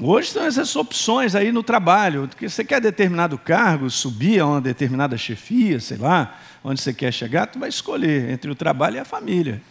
Hoje 0.00 0.30
são 0.30 0.44
essas 0.44 0.74
opções 0.74 1.36
aí 1.36 1.52
no 1.52 1.62
trabalho, 1.62 2.28
que 2.36 2.48
você 2.48 2.64
quer 2.64 2.80
determinado 2.80 3.38
cargo, 3.38 3.88
subir 3.88 4.40
a 4.40 4.46
uma 4.46 4.60
determinada 4.60 5.16
chefia, 5.16 5.78
sei 5.78 5.98
lá, 5.98 6.36
onde 6.64 6.80
você 6.80 6.92
quer 6.92 7.12
chegar, 7.12 7.46
tu 7.46 7.60
vai 7.60 7.68
escolher 7.68 8.30
entre 8.30 8.50
o 8.50 8.56
trabalho 8.56 8.96
e 8.96 8.98
a 8.98 9.04
família. 9.04 9.62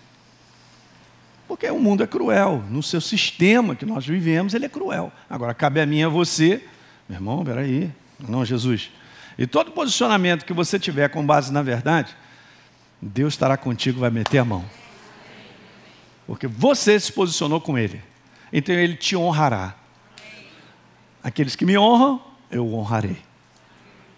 Porque 1.45 1.69
o 1.69 1.79
mundo 1.79 2.03
é 2.03 2.07
cruel, 2.07 2.63
no 2.69 2.81
seu 2.81 2.99
sistema 3.01 3.75
que 3.75 3.85
nós 3.85 4.05
vivemos, 4.05 4.53
ele 4.53 4.65
é 4.65 4.69
cruel. 4.69 5.11
Agora, 5.29 5.53
cabe 5.53 5.79
a 5.79 5.85
mim 5.85 5.99
e 5.99 6.03
a 6.03 6.09
você, 6.09 6.61
meu 7.07 7.17
irmão, 7.17 7.43
peraí, 7.43 7.91
não, 8.19 8.43
Jesus, 8.43 8.91
E 9.37 9.45
todo 9.45 9.71
posicionamento 9.71 10.45
que 10.45 10.53
você 10.53 10.79
tiver 10.79 11.09
com 11.09 11.25
base 11.25 11.53
na 11.53 11.61
verdade, 11.61 12.15
Deus 13.01 13.33
estará 13.33 13.55
contigo, 13.55 13.99
vai 13.99 14.09
meter 14.09 14.39
a 14.39 14.45
mão. 14.45 14.65
Porque 16.25 16.47
você 16.47 16.99
se 16.99 17.11
posicionou 17.13 17.61
com 17.61 17.77
Ele. 17.77 18.01
Então 18.51 18.73
Ele 18.73 18.95
te 18.95 19.15
honrará. 19.15 19.75
Aqueles 21.23 21.55
que 21.55 21.65
me 21.65 21.77
honram, 21.77 22.21
eu 22.49 22.73
honrarei. 22.73 23.17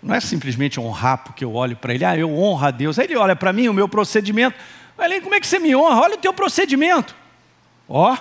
Não 0.02 0.16
é 0.16 0.20
simplesmente 0.20 0.80
honrar 0.80 1.20
porque 1.20 1.44
eu 1.44 1.54
olho 1.54 1.76
para 1.76 1.94
Ele, 1.94 2.06
ah, 2.06 2.18
eu 2.18 2.34
honro 2.34 2.66
a 2.66 2.72
Deus. 2.72 2.98
Aí 2.98 3.06
Ele 3.06 3.18
olha 3.18 3.36
para 3.36 3.52
mim, 3.52 3.68
o 3.68 3.74
meu 3.74 3.90
procedimento. 3.90 4.58
Ele, 4.98 5.22
como 5.22 5.36
é 5.36 5.40
que 5.40 5.48
você 5.48 5.60
me 5.60 5.76
honra? 5.76 6.02
Olha 6.02 6.16
o 6.16 6.20
teu 6.20 6.34
procedimento. 6.34 7.16
Ó. 7.88 8.16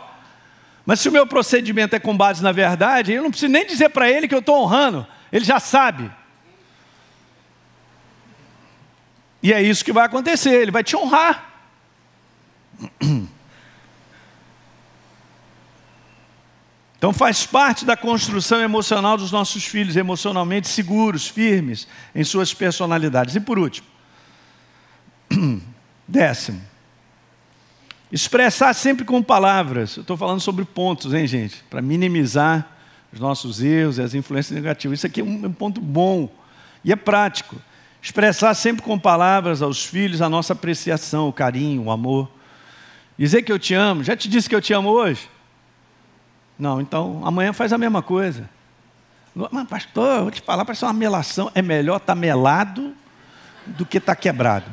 Mas 0.89 1.01
se 1.01 1.09
o 1.11 1.12
meu 1.12 1.26
procedimento 1.26 1.95
é 1.95 1.99
com 1.99 2.16
base 2.16 2.43
na 2.43 2.51
verdade, 2.51 3.12
eu 3.12 3.22
não 3.22 3.28
preciso 3.30 3.53
nem 3.53 3.66
dizer 3.66 3.91
para 3.91 4.11
Ele 4.11 4.26
que 4.26 4.34
eu 4.34 4.39
estou 4.39 4.62
honrando. 4.62 5.07
Ele 5.30 5.45
já 5.45 5.61
sabe. 5.61 6.11
E 9.43 9.53
é 9.53 9.61
isso 9.61 9.84
que 9.84 9.93
vai 9.93 10.07
acontecer, 10.07 10.62
ele 10.62 10.70
vai 10.70 10.82
te 10.82 10.97
honrar. 10.97 11.53
Então 16.97 17.12
faz 17.12 17.47
parte 17.47 17.84
da 17.84 17.97
construção 17.97 18.61
emocional 18.61 19.16
dos 19.16 19.30
nossos 19.30 19.64
filhos, 19.64 19.95
emocionalmente 19.95 20.66
seguros, 20.66 21.28
firmes 21.28 21.86
em 22.12 22.24
suas 22.24 22.53
personalidades. 22.53 23.36
E 23.36 23.41
por 23.41 23.57
último, 23.57 23.86
décimo, 26.09 26.61
expressar 28.11 28.75
sempre 28.75 29.05
com 29.05 29.23
palavras. 29.23 29.97
Eu 29.97 30.01
estou 30.03 30.17
falando 30.17 30.41
sobre 30.41 30.65
pontos, 30.65 31.13
hein, 31.13 31.27
gente? 31.27 31.63
Para 31.69 31.83
minimizar 31.83 32.67
os 33.13 33.21
nossos 33.21 33.63
erros 33.63 33.99
e 33.99 34.03
as 34.03 34.15
influências 34.15 34.55
negativas. 34.55 34.99
Isso 34.99 35.07
aqui 35.07 35.21
é 35.21 35.25
um 35.25 35.53
ponto 35.53 35.81
bom 35.81 36.31
e 36.85 36.93
é 36.93 36.97
prático. 36.97 37.57
Expressar 38.03 38.55
sempre 38.55 38.83
com 38.83 38.99
palavras 38.99 39.61
aos 39.61 39.85
filhos 39.85 40.23
a 40.23 40.29
nossa 40.29 40.53
apreciação, 40.53 41.29
o 41.29 41.33
carinho, 41.33 41.85
o 41.85 41.91
amor. 41.91 42.31
Dizer 43.19 43.43
que 43.43 43.53
eu 43.53 43.59
te 43.59 43.75
amo. 43.75 44.05
Já 44.05 44.17
te 44.17 44.29
disse 44.29 44.49
que 44.49 44.55
eu 44.55 44.61
te 44.61 44.73
amo 44.73 44.89
hoje? 44.91 45.29
Não, 46.59 46.81
então 46.81 47.21
amanhã 47.25 47.53
faz 47.53 47.73
a 47.73 47.79
mesma 47.79 48.03
coisa. 48.03 48.49
Mas, 49.53 49.69
pastor, 49.69 50.23
vou 50.23 50.31
te 50.31 50.41
falar, 50.41 50.65
parece 50.65 50.85
uma 50.85 50.93
melação. 50.93 51.51
É 51.55 51.63
melhor 51.63 51.97
estar 51.97 52.15
tá 52.15 52.21
melado 52.21 52.95
do 53.67 53.85
que 53.85 53.99
estar 53.99 54.15
tá 54.15 54.21
quebrado. 54.21 54.73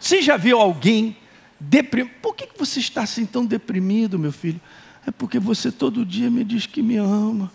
Você 0.00 0.22
já 0.22 0.36
viu 0.36 0.60
alguém 0.60 1.16
deprimido? 1.58 2.14
Por 2.20 2.34
que 2.34 2.48
você 2.58 2.80
está 2.80 3.02
assim 3.02 3.26
tão 3.26 3.44
deprimido, 3.44 4.18
meu 4.18 4.32
filho? 4.32 4.60
É 5.06 5.10
porque 5.10 5.38
você 5.38 5.72
todo 5.72 6.04
dia 6.04 6.30
me 6.30 6.44
diz 6.44 6.66
que 6.66 6.82
me 6.82 6.96
ama. 6.96 7.50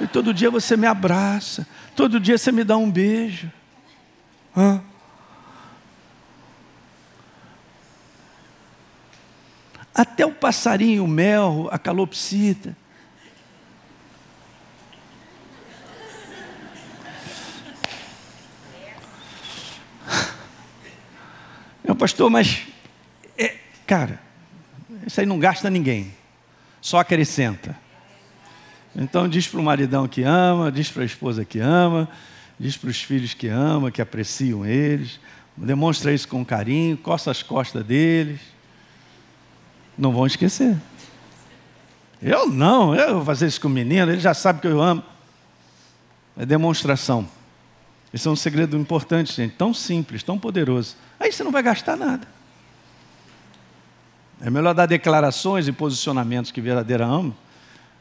E 0.00 0.06
todo 0.06 0.32
dia 0.32 0.50
você 0.50 0.76
me 0.76 0.86
abraça. 0.86 1.66
Todo 1.94 2.20
dia 2.20 2.38
você 2.38 2.52
me 2.52 2.64
dá 2.64 2.76
um 2.76 2.90
beijo. 2.90 3.50
Hã? 4.56 4.82
Até 9.94 10.24
o 10.24 10.32
passarinho, 10.32 11.04
o 11.04 11.08
mel, 11.08 11.68
a 11.72 11.78
calopsita. 11.78 12.76
Meu 21.84 21.96
pastor, 21.96 22.30
mas, 22.30 22.66
cara, 23.88 24.20
isso 25.06 25.18
aí 25.18 25.26
não 25.26 25.38
gasta 25.38 25.70
ninguém, 25.70 26.12
só 26.78 26.98
acrescenta. 26.98 27.74
Então 28.94 29.26
diz 29.26 29.48
para 29.48 29.58
o 29.58 29.62
maridão 29.62 30.06
que 30.06 30.22
ama, 30.22 30.70
diz 30.70 30.90
para 30.90 31.02
a 31.02 31.06
esposa 31.06 31.42
que 31.42 31.58
ama, 31.58 32.06
diz 32.60 32.76
para 32.76 32.90
os 32.90 33.02
filhos 33.02 33.32
que 33.32 33.48
ama, 33.48 33.90
que 33.90 34.02
apreciam 34.02 34.66
eles, 34.66 35.18
demonstra 35.56 36.12
isso 36.12 36.28
com 36.28 36.44
carinho, 36.44 36.98
coça 36.98 37.30
as 37.30 37.42
costas 37.42 37.82
deles. 37.82 38.40
Não 39.96 40.12
vão 40.12 40.26
esquecer. 40.26 40.76
Eu 42.20 42.46
não, 42.46 42.94
eu 42.94 43.14
vou 43.16 43.24
fazer 43.24 43.46
isso 43.46 43.60
com 43.60 43.68
o 43.68 43.70
menino, 43.70 44.12
ele 44.12 44.20
já 44.20 44.34
sabe 44.34 44.60
que 44.60 44.66
eu 44.66 44.82
amo. 44.82 45.02
É 46.36 46.44
demonstração. 46.44 47.26
Esse 48.12 48.28
é 48.28 48.30
um 48.30 48.36
segredo 48.36 48.76
importante, 48.76 49.32
gente, 49.32 49.54
tão 49.54 49.72
simples, 49.72 50.22
tão 50.22 50.38
poderoso. 50.38 50.94
Aí 51.18 51.32
você 51.32 51.42
não 51.42 51.50
vai 51.50 51.62
gastar 51.62 51.96
nada. 51.96 52.37
É 54.40 54.50
melhor 54.50 54.72
dar 54.72 54.86
declarações 54.86 55.66
e 55.66 55.72
posicionamentos 55.72 56.50
que 56.50 56.60
verdadeira 56.60 57.04
ama. 57.04 57.34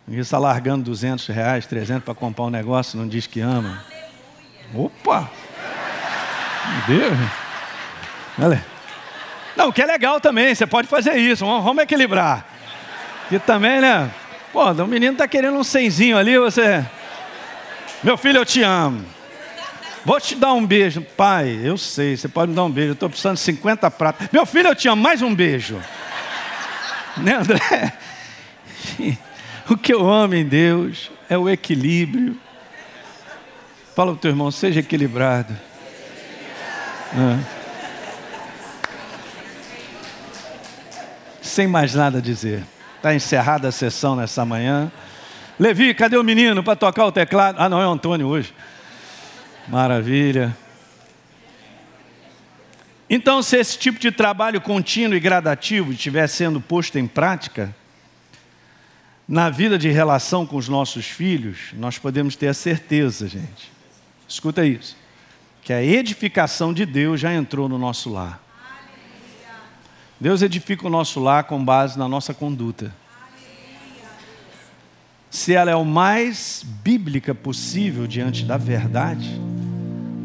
Ninguém 0.07 0.21
está 0.21 0.38
largando 0.38 0.85
200 0.85 1.27
reais, 1.27 1.65
300 1.65 2.03
para 2.03 2.13
comprar 2.13 2.45
um 2.45 2.49
negócio, 2.49 2.97
não 2.97 3.07
diz 3.07 3.25
que 3.27 3.41
ama. 3.41 3.83
Opa! 4.73 5.29
Meu 6.88 6.99
Deus! 6.99 7.17
Olha. 8.39 8.65
Não, 9.55 9.71
que 9.71 9.81
é 9.81 9.85
legal 9.85 10.21
também, 10.21 10.53
você 10.53 10.67
pode 10.67 10.88
fazer 10.88 11.17
isso, 11.17 11.45
vamos, 11.45 11.83
equilibrar. 11.83 12.45
E 13.31 13.39
também, 13.39 13.81
né? 13.81 14.09
Pô, 14.53 14.71
o 14.71 14.88
menino 14.88 15.13
está 15.13 15.27
querendo 15.27 15.57
um 15.57 15.63
cenzinho 15.63 16.17
ali, 16.17 16.38
você. 16.38 16.85
Meu 18.03 18.15
filho, 18.15 18.38
eu 18.38 18.45
te 18.45 18.61
amo. 18.61 19.03
Vou 20.05 20.21
te 20.21 20.35
dar 20.35 20.53
um 20.53 20.65
beijo. 20.65 21.01
Pai, 21.01 21.59
eu 21.63 21.77
sei, 21.77 22.15
você 22.15 22.29
pode 22.29 22.51
me 22.51 22.55
dar 22.55 22.63
um 22.63 22.71
beijo. 22.71 22.91
Eu 22.91 22.93
estou 22.93 23.09
precisando 23.09 23.35
de 23.35 23.41
50 23.41 23.91
pratos. 23.91 24.29
Meu 24.31 24.45
filho, 24.45 24.69
eu 24.69 24.75
te 24.75 24.88
amo, 24.88 25.01
mais 25.01 25.21
um 25.21 25.33
beijo. 25.33 25.77
Né, 27.22 27.36
André? 27.36 27.93
O 29.70 29.76
que 29.76 29.93
eu 29.93 30.09
amo 30.09 30.34
em 30.34 30.45
Deus 30.45 31.11
é 31.30 31.38
o 31.38 31.49
equilíbrio 31.49 32.39
Fala 33.97 34.11
para 34.11 34.18
o 34.18 34.22
teu 34.22 34.30
irmão, 34.30 34.51
seja 34.51 34.82
equilibrado. 34.82 35.57
É. 37.15 37.39
Sem 41.41 41.65
mais 41.65 41.95
nada 41.95 42.20
a 42.20 42.22
dizer. 42.22 42.63
Está 42.97 43.15
encerrada 43.15 43.70
a 43.70 43.72
sessão 43.72 44.15
nessa 44.15 44.45
manhã. 44.45 44.91
Levi, 45.59 45.95
cadê 45.95 46.15
o 46.15 46.24
menino 46.24 46.63
para 46.63 46.76
tocar 46.76 47.07
o 47.07 47.11
teclado? 47.11 47.55
Ah, 47.57 47.68
não, 47.68 47.82
é 47.82 47.88
o 47.88 47.91
Antônio 47.91 48.28
hoje. 48.28 48.53
Maravilha. 49.68 50.55
Então, 53.10 53.41
se 53.41 53.58
esse 53.58 53.78
tipo 53.78 53.99
de 53.99 54.12
trabalho 54.12 54.60
contínuo 54.60 55.16
e 55.16 55.20
gradativo 55.20 55.91
estiver 55.91 56.28
sendo 56.28 56.60
posto 56.60 56.99
em 56.99 57.08
prática, 57.08 57.74
na 59.28 59.49
vida 59.49 59.78
de 59.78 59.89
relação 59.89 60.45
com 60.45 60.58
os 60.58 60.68
nossos 60.68 61.05
filhos, 61.05 61.74
nós 61.74 61.97
podemos 61.97 62.36
ter 62.36 62.47
a 62.47 62.53
certeza, 62.53 63.28
gente, 63.28 63.78
Escuta 64.28 64.66
isso. 64.66 64.97
Que 65.62 65.72
a 65.72 65.82
edificação 65.82 66.74
de 66.74 66.86
Deus 66.86 67.20
já 67.20 67.34
entrou 67.34 67.70
no 67.70 67.78
nosso 67.78 68.12
lar. 68.12 68.41
Deus 70.20 70.41
edifica 70.41 70.88
o 70.88 70.89
nosso 70.89 71.20
lar 71.20 71.45
com 71.45 71.64
base 71.64 71.97
na 71.97 72.08
nossa 72.08 72.34
conduta. 72.34 72.93
Se 75.30 75.53
ela 75.53 75.70
é 75.70 75.76
o 75.76 75.86
mais 75.86 76.66
bíblica 76.84 77.36
possível 77.36 78.08
diante 78.08 78.43
da 78.43 78.58
verdade, 78.58 79.39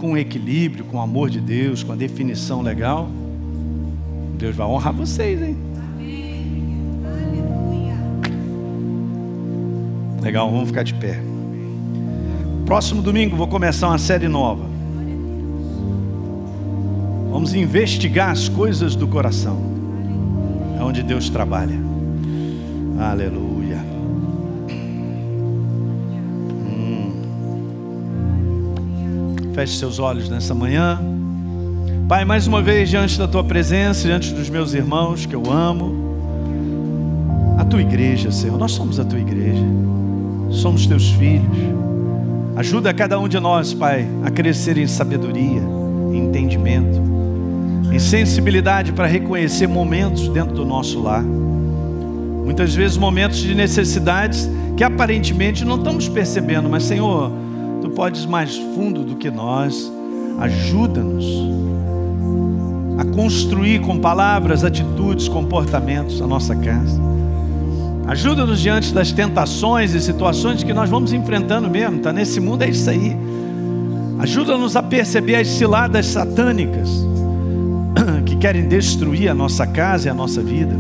com 0.03 0.19
equilíbrio, 0.19 0.85
com 0.87 0.97
o 0.97 1.01
amor 1.01 1.31
de 1.31 1.41
Deus, 1.41 1.85
com 1.85 1.93
a 1.93 1.95
definição 1.95 2.61
legal, 2.61 3.09
Deus 4.37 4.57
vai 4.57 4.67
honrar 4.67 4.93
vocês, 4.93 5.41
hein? 5.41 5.57
Legal, 10.21 10.51
vamos 10.51 10.71
ficar 10.71 10.83
de 10.83 10.93
pé. 10.95 11.21
Próximo 12.67 13.01
domingo 13.01 13.37
vou 13.37 13.47
começar 13.47 13.87
uma 13.87 13.99
série 13.99 14.27
nova. 14.27 14.65
Vamos 17.31 17.55
investigar 17.55 18.31
as 18.31 18.49
coisas 18.49 18.97
do 18.97 19.07
coração. 19.07 19.57
É 20.81 20.83
onde 20.83 21.05
Deus 21.05 21.31
trabalha. 21.31 21.79
Aleluia. 22.99 23.52
Feche 29.55 29.77
seus 29.77 29.99
olhos 29.99 30.31
nessa 30.31 30.55
manhã. 30.55 30.99
Pai, 32.09 32.25
mais 32.25 32.47
uma 32.47 32.63
vez 32.63 32.89
diante 32.89 33.19
da 33.19 33.29
tua 33.29 33.45
presença, 33.45 34.09
diante 34.09 34.33
dos 34.33 34.49
meus 34.49 34.73
irmãos 34.73 35.27
que 35.27 35.35
eu 35.35 35.51
amo, 35.51 35.95
a 37.59 37.65
tua 37.65 37.83
igreja, 37.83 38.31
Senhor, 38.31 38.59
nós 38.59 38.73
somos 38.73 38.99
a 38.99 39.05
tua 39.05 39.21
igreja, 39.21 39.65
somos 40.51 40.87
teus 40.87 41.11
filhos. 41.11 41.57
Ajuda 42.57 42.95
cada 42.95 43.19
um 43.19 43.29
de 43.29 43.39
nós, 43.39 43.75
Pai, 43.75 44.09
a 44.25 44.31
crescer 44.31 44.79
em 44.79 44.87
sabedoria, 44.87 45.63
em 46.13 46.19
entendimento, 46.29 47.01
em 47.93 47.99
sensibilidade 47.99 48.93
para 48.93 49.07
reconhecer 49.07 49.67
momentos 49.67 50.29
dentro 50.29 50.55
do 50.55 50.65
nosso 50.65 50.99
lar. 51.03 51.23
Muitas 51.23 52.75
vezes 52.75 52.97
momentos 52.97 53.39
de 53.39 53.55
necessidades 53.55 54.49
que 54.79 54.83
aparentemente 54.83 55.63
não 55.63 55.77
estamos 55.77 56.09
percebendo, 56.09 56.71
mas 56.71 56.85
Senhor, 56.85 57.42
podes 57.95 58.27
mais 58.27 58.57
fundo 58.57 59.03
do 59.05 59.17
que 59.17 59.31
nós. 59.31 59.91
Ajuda-nos 60.39 61.25
a 62.99 63.05
construir 63.05 63.81
com 63.81 63.99
palavras, 63.99 64.65
atitudes, 64.65 65.29
comportamentos 65.29 66.21
a 66.21 66.27
nossa 66.27 66.55
casa. 66.55 67.01
Ajuda-nos 68.07 68.61
diante 68.61 68.93
das 68.93 69.13
tentações 69.13 69.95
e 69.95 70.01
situações 70.01 70.63
que 70.63 70.73
nós 70.73 70.91
vamos 70.91 71.13
enfrentando 71.13 71.71
mesmo, 71.71 72.01
tá? 72.01 72.13
Nesse 72.13 72.41
mundo 72.41 72.63
é 72.63 72.69
isso 72.69 72.91
aí. 72.91 73.17
Ajuda-nos 74.19 74.77
a 74.77 74.83
perceber 74.83 75.37
as 75.37 75.49
ciladas 75.49 76.07
satânicas 76.07 76.89
que 78.27 78.37
querem 78.37 78.69
destruir 78.69 79.29
a 79.29 79.35
nossa 79.35 79.67
casa 79.67 80.09
e 80.09 80.11
a 80.11 80.15
nossa 80.15 80.43
vida. 80.43 80.75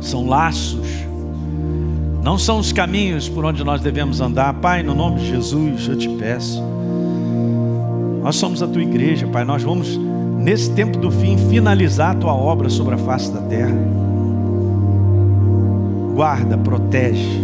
São 0.00 0.26
laços, 0.26 1.06
não 2.22 2.38
são 2.38 2.60
os 2.60 2.72
caminhos 2.72 3.28
por 3.28 3.44
onde 3.44 3.64
nós 3.64 3.80
devemos 3.80 4.20
andar. 4.20 4.54
Pai, 4.54 4.82
no 4.82 4.94
nome 4.94 5.20
de 5.20 5.26
Jesus, 5.26 5.88
eu 5.88 5.96
te 5.96 6.08
peço. 6.08 6.62
Nós 8.22 8.36
somos 8.36 8.62
a 8.62 8.68
tua 8.68 8.80
igreja, 8.80 9.26
Pai. 9.26 9.44
Nós 9.44 9.64
vamos, 9.64 9.98
nesse 10.38 10.70
tempo 10.70 10.96
do 10.98 11.10
fim, 11.10 11.36
finalizar 11.50 12.12
a 12.12 12.14
tua 12.14 12.32
obra 12.32 12.68
sobre 12.68 12.94
a 12.94 12.98
face 12.98 13.32
da 13.32 13.40
terra. 13.40 13.74
Guarda, 16.14 16.56
protege. 16.56 17.40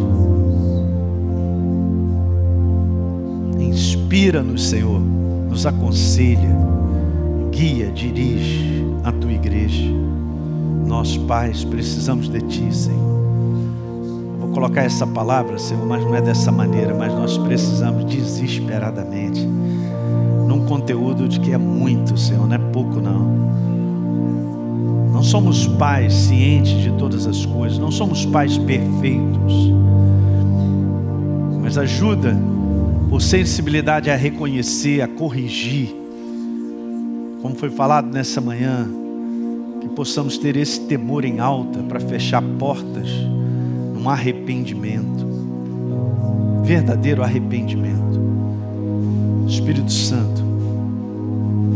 Inspira-nos, 3.58 4.68
Senhor. 4.68 5.00
Nos 5.50 5.66
aconselha, 5.66 6.56
guia, 7.50 7.90
dirige 7.90 8.86
a 9.02 9.10
tua 9.10 9.32
igreja. 9.32 9.90
Nós, 10.86 11.16
pais, 11.16 11.64
precisamos 11.64 12.28
de 12.28 12.40
ti, 12.42 12.72
Senhor 12.72 13.17
colocar 14.58 14.82
essa 14.82 15.06
palavra, 15.06 15.56
Senhor, 15.56 15.86
mas 15.86 16.02
não 16.02 16.16
é 16.16 16.20
dessa 16.20 16.50
maneira, 16.50 16.92
mas 16.92 17.14
nós 17.14 17.38
precisamos 17.38 18.04
desesperadamente 18.06 19.40
num 19.40 20.66
conteúdo 20.66 21.28
de 21.28 21.38
que 21.38 21.52
é 21.52 21.56
muito, 21.56 22.18
Senhor, 22.18 22.44
não 22.44 22.56
é 22.56 22.58
pouco 22.58 23.00
não. 23.00 23.38
Não 25.12 25.22
somos 25.22 25.68
pais 25.68 26.12
cientes 26.12 26.72
de 26.82 26.90
todas 26.90 27.24
as 27.24 27.46
coisas, 27.46 27.78
não 27.78 27.92
somos 27.92 28.26
pais 28.26 28.58
perfeitos. 28.58 29.72
Mas 31.62 31.78
ajuda 31.78 32.36
por 33.08 33.22
sensibilidade 33.22 34.10
a 34.10 34.16
reconhecer, 34.16 35.02
a 35.02 35.06
corrigir. 35.06 35.94
Como 37.40 37.54
foi 37.54 37.70
falado 37.70 38.12
nessa 38.12 38.40
manhã, 38.40 38.88
que 39.80 39.88
possamos 39.90 40.36
ter 40.36 40.56
esse 40.56 40.80
temor 40.80 41.24
em 41.24 41.38
alta 41.38 41.78
para 41.84 42.00
fechar 42.00 42.42
portas 42.58 43.37
um 43.98 44.08
arrependimento, 44.08 45.26
verdadeiro 46.62 47.22
arrependimento. 47.22 48.18
Espírito 49.46 49.90
Santo, 49.90 50.42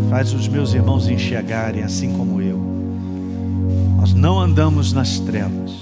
faz 0.09 0.33
os 0.33 0.47
meus 0.47 0.73
irmãos 0.73 1.09
enxergarem 1.09 1.83
assim 1.83 2.13
como 2.13 2.41
eu. 2.41 2.61
Nós 3.97 4.15
não 4.15 4.39
andamos 4.39 4.93
nas 4.93 5.19
trevas, 5.19 5.73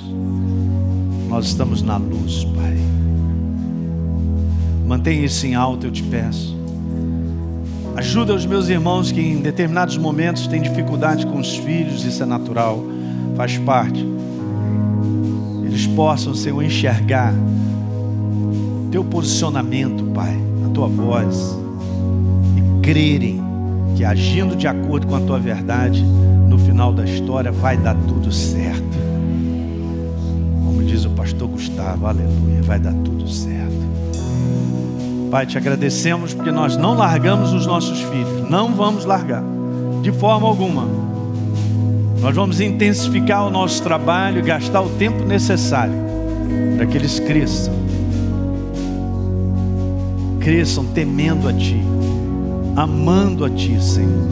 nós 1.28 1.47
estamos 1.47 1.82
na 1.82 1.97
luz, 1.97 2.45
Pai. 2.45 2.76
Mantenha 4.86 5.24
isso 5.24 5.47
em 5.47 5.55
alto, 5.55 5.86
eu 5.86 5.91
te 5.91 6.03
peço. 6.03 6.59
Ajuda 7.97 8.34
os 8.34 8.47
meus 8.47 8.68
irmãos 8.68 9.12
que 9.12 9.20
em 9.20 9.41
determinados 9.41 9.99
momentos 9.99 10.47
têm 10.47 10.62
dificuldade 10.62 11.26
com 11.26 11.38
os 11.38 11.57
filhos, 11.57 12.05
isso 12.05 12.22
é 12.22 12.26
natural, 12.26 12.82
faz 13.36 13.59
parte 13.59 14.20
possam, 15.95 16.34
Senhor, 16.34 16.62
enxergar 16.62 17.34
teu 18.91 19.05
posicionamento, 19.05 20.05
Pai, 20.12 20.36
a 20.66 20.68
tua 20.70 20.88
voz, 20.88 21.59
e 22.57 22.80
crerem 22.82 23.41
que 23.97 24.05
agindo 24.05 24.57
de 24.57 24.66
acordo 24.66 25.07
com 25.07 25.14
a 25.14 25.20
tua 25.20 25.38
verdade, 25.38 26.03
no 26.03 26.59
final 26.59 26.93
da 26.93 27.05
história 27.05 27.53
vai 27.53 27.76
dar 27.76 27.95
tudo 27.95 28.32
certo. 28.32 28.99
Como 30.64 30.82
diz 30.82 31.05
o 31.05 31.11
pastor 31.11 31.49
Gustavo, 31.49 32.07
aleluia, 32.07 32.62
vai 32.62 32.78
dar 32.78 32.95
tudo 32.95 33.28
certo. 33.28 33.61
Pai, 35.30 35.47
te 35.47 35.57
agradecemos 35.57 36.34
porque 36.34 36.51
nós 36.51 36.76
não 36.76 36.95
largamos 36.95 37.53
os 37.53 37.64
nossos 37.64 38.01
filhos, 38.01 38.51
não 38.51 38.74
vamos 38.74 39.05
largar, 39.05 39.45
de 40.03 40.11
forma 40.11 40.49
alguma. 40.49 41.10
Nós 42.21 42.37
vamos 42.37 42.61
intensificar 42.61 43.47
o 43.47 43.51
nosso 43.51 43.83
trabalho 43.83 44.41
e 44.41 44.43
gastar 44.43 44.83
o 44.83 44.91
tempo 44.91 45.25
necessário 45.25 45.95
para 46.77 46.87
que 46.87 46.97
eles 46.97 47.18
cresçam. 47.18 47.75
Cresçam 50.39 50.85
temendo 50.87 51.49
a 51.49 51.53
Ti, 51.53 51.81
amando 52.77 53.45
a 53.45 53.51
Ti, 53.51 53.83
Senhor. 53.83 54.29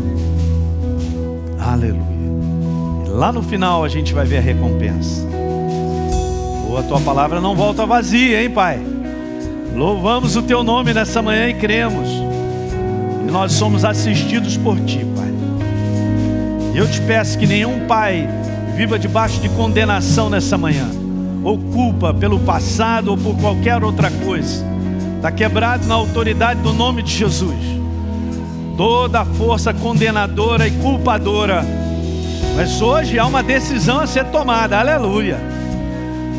Aleluia. 1.59 2.03
Lá 3.09 3.33
no 3.33 3.43
final 3.43 3.85
a 3.85 3.89
gente 3.89 4.13
vai 4.13 4.27
ver 4.27 4.39
a 4.39 4.41
recompensa. 4.43 5.27
Ou 6.69 6.79
a 6.79 6.83
Tua 6.83 7.01
palavra 7.01 7.41
não 7.41 7.57
volta 7.57 7.87
vazia, 7.87 8.43
hein, 8.43 8.51
Pai? 8.51 8.81
Louvamos 9.75 10.37
o 10.37 10.43
Teu 10.43 10.63
nome 10.63 10.93
nessa 10.93 11.23
manhã 11.23 11.49
e 11.49 11.55
cremos. 11.55 12.09
E 13.27 13.31
nós 13.31 13.53
somos 13.53 13.85
assistidos 13.85 14.57
por 14.59 14.79
Ti, 14.81 15.07
Pai. 15.17 15.28
Eu 16.75 16.89
te 16.89 17.01
peço 17.03 17.39
que 17.39 17.47
nenhum 17.47 17.87
pai 17.87 18.29
viva 18.77 18.99
debaixo 18.99 19.41
de 19.41 19.49
condenação 19.49 20.31
nessa 20.31 20.57
manhã, 20.57 20.89
ou 21.43 21.59
culpa 21.59 22.15
pelo 22.15 22.39
passado 22.39 23.09
ou 23.09 23.17
por 23.17 23.35
qualquer 23.37 23.83
outra 23.83 24.11
coisa. 24.25 24.65
Está 25.17 25.33
quebrado 25.33 25.87
na 25.89 25.97
autoridade 25.97 26.61
do 26.61 26.73
nome 26.73 27.03
de 27.03 27.13
Jesus. 27.13 27.59
Toda 28.77 29.23
a 29.23 29.25
força 29.25 29.75
condenadora 29.75 30.69
e 30.69 30.71
culpadora. 30.71 31.65
Mas 32.55 32.81
hoje 32.81 33.19
há 33.19 33.27
uma 33.27 33.43
decisão 33.43 33.99
a 33.99 34.07
ser 34.07 34.27
tomada, 34.27 34.79
aleluia. 34.79 35.39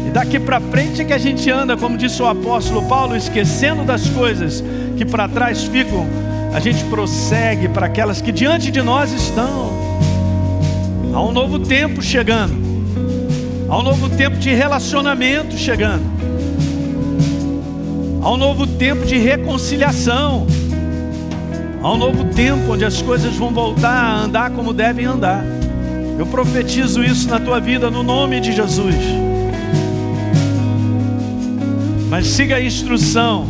E 0.08 0.12
daqui 0.12 0.40
para 0.40 0.62
frente 0.62 1.02
é 1.02 1.06
que 1.06 1.14
a 1.14 1.18
gente 1.18 1.52
anda, 1.52 1.76
como 1.76 1.98
disse 1.98 2.22
o 2.22 2.28
apóstolo 2.28 2.84
Paulo, 2.88 3.16
esquecendo 3.16 3.84
das 3.84 4.10
coisas 4.10 4.64
que 4.98 5.06
para 5.06 5.28
trás 5.28 5.66
ficam, 5.66 6.08
a 6.54 6.60
gente 6.60 6.84
prossegue 6.86 7.68
para 7.68 7.86
aquelas 7.86 8.22
que 8.22 8.32
diante 8.32 8.72
de 8.72 8.82
nós 8.82 9.12
estão. 9.12 9.79
Há 11.20 11.22
um 11.22 11.34
novo 11.34 11.60
tempo 11.60 12.02
chegando. 12.02 12.54
Há 13.68 13.78
um 13.78 13.84
novo 13.84 14.10
tempo 14.10 14.38
de 14.38 14.52
relacionamento 14.54 15.58
chegando. 15.58 16.02
Há 18.22 18.32
um 18.32 18.38
novo 18.38 18.66
tempo 18.66 19.06
de 19.06 19.18
reconciliação. 19.18 20.48
Há 21.84 21.92
um 21.92 21.98
novo 21.98 22.24
tempo 22.34 22.72
onde 22.72 22.86
as 22.86 23.02
coisas 23.02 23.36
vão 23.36 23.50
voltar 23.50 23.92
a 23.92 24.22
andar 24.22 24.52
como 24.52 24.72
devem 24.72 25.04
andar. 25.04 25.44
Eu 26.18 26.26
profetizo 26.26 27.04
isso 27.04 27.28
na 27.28 27.38
tua 27.38 27.60
vida 27.60 27.92
no 27.92 28.02
nome 28.02 28.40
de 28.40 28.54
Jesus. 28.54 28.96
Mas 32.10 32.28
siga 32.28 32.56
a 32.56 32.62
instrução. 32.64 33.46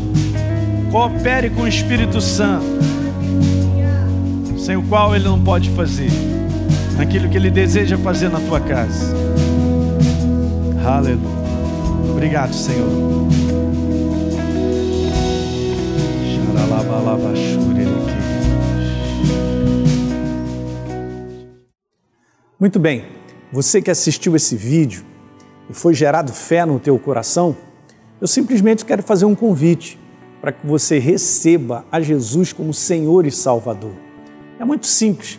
Coopere 0.89 1.51
com 1.51 1.61
o 1.61 1.67
Espírito 1.67 2.19
Santo. 2.19 2.65
Sem 4.57 4.75
o 4.75 4.81
qual 4.81 5.15
ele 5.15 5.25
não 5.25 5.39
pode 5.39 5.69
fazer 5.69 6.38
naquilo 6.99 7.29
que 7.29 7.37
Ele 7.37 7.49
deseja 7.49 7.97
fazer 7.97 8.27
na 8.27 8.41
tua 8.41 8.59
casa. 8.59 9.15
Aleluia. 10.85 11.39
Obrigado, 12.11 12.53
Senhor. 12.53 12.89
Muito 22.59 22.77
bem, 22.77 23.05
você 23.53 23.81
que 23.81 23.89
assistiu 23.89 24.35
esse 24.35 24.57
vídeo 24.57 25.05
e 25.69 25.73
foi 25.73 25.93
gerado 25.93 26.33
fé 26.33 26.65
no 26.65 26.81
teu 26.81 26.99
coração, 26.99 27.55
eu 28.19 28.27
simplesmente 28.27 28.83
quero 28.83 29.01
fazer 29.01 29.23
um 29.23 29.33
convite 29.33 29.97
para 30.41 30.51
que 30.51 30.67
você 30.67 30.99
receba 30.99 31.85
a 31.89 32.01
Jesus 32.01 32.51
como 32.51 32.73
Senhor 32.73 33.25
e 33.25 33.31
Salvador. 33.31 33.93
É 34.59 34.65
muito 34.65 34.85
simples 34.85 35.38